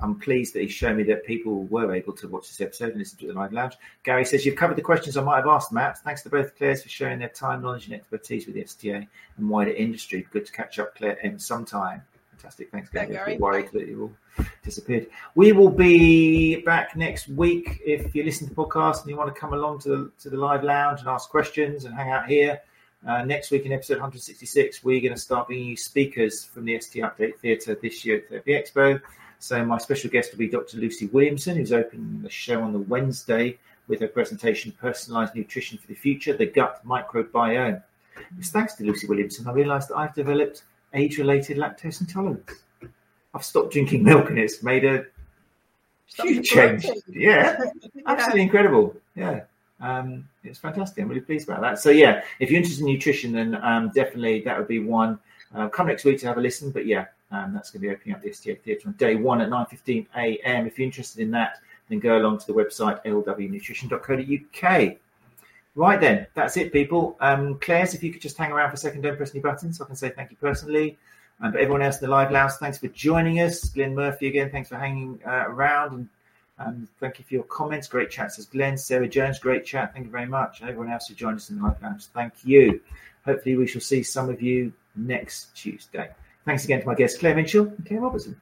I'm 0.00 0.18
pleased 0.18 0.54
that 0.54 0.62
he's 0.62 0.72
shown 0.72 0.96
me 0.96 1.02
that 1.04 1.26
people 1.26 1.64
were 1.64 1.94
able 1.94 2.14
to 2.14 2.28
watch 2.28 2.48
this 2.48 2.62
episode 2.62 2.92
and 2.92 2.98
listen 2.98 3.18
to 3.18 3.26
the 3.26 3.34
live 3.34 3.52
lounge. 3.52 3.74
Gary 4.02 4.24
says, 4.24 4.46
You've 4.46 4.56
covered 4.56 4.78
the 4.78 4.82
questions 4.82 5.18
I 5.18 5.22
might 5.22 5.36
have 5.36 5.46
asked, 5.46 5.72
Matt. 5.72 5.98
Thanks 5.98 6.22
to 6.22 6.30
both 6.30 6.56
Claires 6.56 6.82
for 6.82 6.88
sharing 6.88 7.18
their 7.18 7.28
time, 7.28 7.60
knowledge, 7.60 7.84
and 7.84 7.94
expertise 7.94 8.46
with 8.46 8.54
the 8.54 8.62
STA 8.62 9.06
and 9.36 9.50
wider 9.50 9.72
industry. 9.72 10.26
Good 10.30 10.46
to 10.46 10.52
catch 10.52 10.78
up, 10.78 10.96
Claire, 10.96 11.18
M 11.22 11.38
sometime. 11.38 12.02
Fantastic. 12.30 12.70
Thanks, 12.70 12.88
Gary. 12.88 13.12
Gary. 13.12 13.36
worried 13.36 13.68
that 13.74 13.88
you 13.88 14.02
all 14.38 14.46
disappeared. 14.64 15.08
We 15.34 15.52
will 15.52 15.68
be 15.68 16.62
back 16.62 16.96
next 16.96 17.28
week. 17.28 17.82
If 17.84 18.14
you 18.14 18.24
listen 18.24 18.48
to 18.48 18.54
the 18.54 18.58
podcast 18.58 19.02
and 19.02 19.10
you 19.10 19.18
want 19.18 19.34
to 19.34 19.38
come 19.38 19.52
along 19.52 19.80
to 19.80 19.88
the, 19.90 20.12
to 20.20 20.30
the 20.30 20.38
live 20.38 20.64
lounge 20.64 21.00
and 21.00 21.10
ask 21.10 21.28
questions 21.28 21.84
and 21.84 21.94
hang 21.94 22.10
out 22.10 22.26
here, 22.26 22.62
uh, 23.06 23.24
next 23.24 23.50
week 23.50 23.64
in 23.64 23.72
episode 23.72 23.94
166, 23.94 24.84
we're 24.84 25.00
going 25.00 25.14
to 25.14 25.20
start 25.20 25.46
bringing 25.46 25.68
you 25.68 25.76
speakers 25.76 26.44
from 26.44 26.64
the 26.64 26.78
ST 26.80 27.02
Update 27.02 27.38
Theatre 27.38 27.74
this 27.80 28.04
year 28.04 28.18
at 28.18 28.28
Therapy 28.28 28.52
Expo. 28.52 29.00
So 29.38 29.64
my 29.64 29.78
special 29.78 30.10
guest 30.10 30.32
will 30.32 30.38
be 30.38 30.48
Dr. 30.48 30.76
Lucy 30.76 31.06
Williamson, 31.06 31.56
who's 31.56 31.72
opening 31.72 32.20
the 32.22 32.28
show 32.28 32.62
on 32.62 32.72
the 32.72 32.78
Wednesday 32.78 33.58
with 33.88 34.00
her 34.00 34.08
presentation, 34.08 34.72
Personalised 34.82 35.34
Nutrition 35.34 35.78
for 35.78 35.86
the 35.86 35.94
Future, 35.94 36.36
the 36.36 36.46
Gut 36.46 36.84
Microbiome. 36.86 37.82
It's 38.38 38.50
thanks 38.50 38.74
to 38.74 38.84
Lucy 38.84 39.06
Williamson 39.06 39.48
I 39.48 39.52
realised 39.52 39.88
that 39.88 39.96
I've 39.96 40.14
developed 40.14 40.64
age-related 40.92 41.56
lactose 41.56 42.00
intolerance. 42.02 42.50
I've 43.32 43.44
stopped 43.44 43.72
drinking 43.72 44.04
milk 44.04 44.28
and 44.28 44.38
it's 44.38 44.62
made 44.62 44.84
a 44.84 45.04
Stop 46.06 46.26
huge 46.26 46.48
change. 46.48 46.86
Yeah, 47.08 47.56
absolutely 48.06 48.42
incredible. 48.42 48.96
Yeah, 49.14 49.44
um, 49.80 50.28
it's 50.44 50.58
fantastic. 50.58 51.02
I'm 51.02 51.08
really 51.08 51.20
pleased 51.20 51.48
about 51.48 51.62
that. 51.62 51.78
So 51.78 51.90
yeah, 51.90 52.22
if 52.38 52.50
you're 52.50 52.58
interested 52.58 52.84
in 52.84 52.92
nutrition, 52.92 53.32
then 53.32 53.58
um, 53.62 53.90
definitely 53.94 54.40
that 54.42 54.58
would 54.58 54.68
be 54.68 54.78
one. 54.78 55.18
Uh, 55.54 55.68
come 55.68 55.88
next 55.88 56.04
week 56.04 56.20
to 56.20 56.26
have 56.26 56.38
a 56.38 56.40
listen. 56.40 56.70
But 56.70 56.86
yeah, 56.86 57.06
um, 57.32 57.52
that's 57.54 57.70
going 57.70 57.82
to 57.82 57.88
be 57.88 57.94
opening 57.94 58.14
up 58.14 58.22
the 58.22 58.30
STA 58.30 58.56
Theatre 58.56 58.88
on 58.88 58.94
day 58.94 59.14
one 59.16 59.40
at 59.40 59.48
9:15 59.48 60.06
a.m. 60.16 60.66
If 60.66 60.78
you're 60.78 60.86
interested 60.86 61.22
in 61.22 61.30
that, 61.32 61.60
then 61.88 61.98
go 61.98 62.18
along 62.18 62.38
to 62.38 62.46
the 62.46 62.52
website 62.52 63.04
lwnutrition.co.uk. 63.04 64.96
Right 65.76 66.00
then, 66.00 66.26
that's 66.34 66.56
it, 66.56 66.72
people. 66.72 67.16
Um, 67.20 67.58
if 67.66 68.02
you 68.02 68.12
could 68.12 68.20
just 68.20 68.36
hang 68.36 68.50
around 68.50 68.70
for 68.70 68.74
a 68.74 68.78
second, 68.78 69.02
don't 69.02 69.16
press 69.16 69.30
any 69.32 69.40
buttons, 69.40 69.80
I 69.80 69.86
can 69.86 69.94
say 69.94 70.10
thank 70.10 70.30
you 70.30 70.36
personally. 70.36 70.98
Um, 71.40 71.52
but 71.52 71.60
everyone 71.60 71.80
else 71.80 72.00
in 72.00 72.06
the 72.06 72.10
live 72.10 72.32
lounge, 72.32 72.52
thanks 72.60 72.78
for 72.78 72.88
joining 72.88 73.40
us. 73.40 73.64
Glenn 73.70 73.94
Murphy 73.94 74.26
again, 74.26 74.50
thanks 74.50 74.68
for 74.68 74.76
hanging 74.76 75.20
uh, 75.26 75.44
around 75.46 75.92
and 75.92 76.08
um, 76.60 76.88
thank 76.98 77.18
you 77.18 77.24
for 77.24 77.34
your 77.34 77.44
comments. 77.44 77.88
Great 77.88 78.10
chat, 78.10 78.32
says 78.32 78.44
Glenn. 78.46 78.76
Sarah 78.76 79.08
Jones, 79.08 79.38
great 79.38 79.64
chat. 79.64 79.94
Thank 79.94 80.06
you 80.06 80.12
very 80.12 80.26
much. 80.26 80.60
And 80.60 80.68
everyone 80.68 80.92
else 80.92 81.08
who 81.08 81.14
joined 81.14 81.36
us 81.36 81.48
in 81.48 81.56
the 81.58 81.62
live 81.64 81.80
lounge, 81.82 82.06
thank 82.06 82.34
you. 82.44 82.80
Hopefully, 83.24 83.56
we 83.56 83.66
shall 83.66 83.80
see 83.80 84.02
some 84.02 84.28
of 84.28 84.42
you 84.42 84.72
next 84.94 85.54
Tuesday. 85.56 86.10
Thanks 86.44 86.64
again 86.64 86.80
to 86.80 86.86
my 86.86 86.94
guests, 86.94 87.18
Claire 87.18 87.34
Minshull 87.34 87.74
and 87.76 87.86
Claire 87.86 88.00
Robertson. 88.00 88.40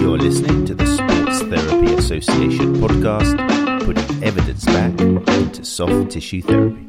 You're 0.00 0.18
listening 0.18 0.64
to 0.64 0.74
the 0.74 0.86
Sports 0.86 1.42
Therapy 1.42 1.94
Association 1.94 2.76
podcast, 2.76 3.84
putting 3.84 4.24
evidence 4.24 4.64
back 4.64 4.98
into 5.00 5.64
soft 5.64 6.10
tissue 6.10 6.42
therapy. 6.42 6.88